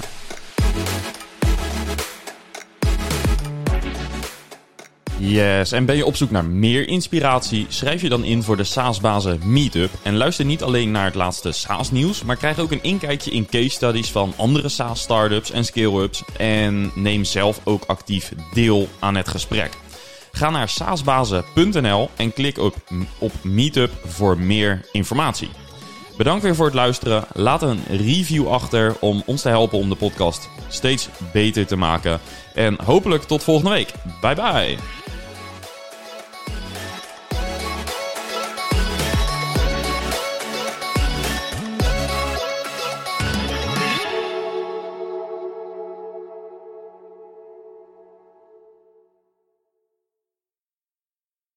Yes, 5.26 5.72
en 5.72 5.84
ben 5.84 5.97
je 5.97 6.07
op 6.07 6.16
zoek 6.16 6.30
naar 6.30 6.45
meer 6.45 6.88
inspiratie? 6.88 7.66
Schrijf 7.68 8.03
je 8.03 8.09
dan 8.09 8.24
in 8.24 8.42
voor 8.42 8.57
de 8.57 8.64
SaaS-bazen 8.64 9.40
Meetup. 9.45 9.90
En 10.03 10.16
luister 10.16 10.45
niet 10.45 10.62
alleen 10.62 10.90
naar 10.90 11.05
het 11.05 11.14
laatste 11.14 11.53
SaaS-nieuws, 11.53 12.22
maar 12.22 12.36
krijg 12.36 12.59
ook 12.59 12.72
een 12.72 12.82
inkijkje 12.82 13.30
in 13.30 13.47
case 13.47 13.68
studies 13.68 14.11
van 14.11 14.32
andere 14.36 14.68
SaaS-startups 14.68 15.51
en 15.51 15.64
scale-ups. 15.64 16.24
En 16.36 16.90
neem 16.95 17.24
zelf 17.24 17.61
ook 17.64 17.84
actief 17.86 18.32
deel 18.53 18.88
aan 18.99 19.14
het 19.14 19.28
gesprek. 19.28 19.70
Ga 20.35 20.51
naar 20.51 20.68
saasbazen.nl 20.68 22.11
en 22.16 22.32
klik 22.32 22.59
op, 22.59 22.76
op 23.18 23.32
Meetup 23.43 23.91
voor 24.07 24.39
meer 24.39 24.89
informatie. 24.93 25.51
Bedankt 26.16 26.43
weer 26.43 26.55
voor 26.55 26.66
het 26.66 26.74
luisteren. 26.74 27.24
Laat 27.32 27.62
een 27.62 27.80
review 27.89 28.49
achter 28.49 28.97
om 29.01 29.22
ons 29.26 29.43
te 29.43 29.49
helpen 29.49 29.78
om 29.78 29.89
de 29.89 29.95
podcast 29.95 30.49
steeds 30.68 31.09
beter 31.32 31.66
te 31.66 31.76
maken. 31.76 32.20
En 32.55 32.78
hopelijk 32.85 33.22
tot 33.22 33.43
volgende 33.43 33.70
week. 33.70 33.93
Bye 34.20 34.35
bye. 34.35 35.03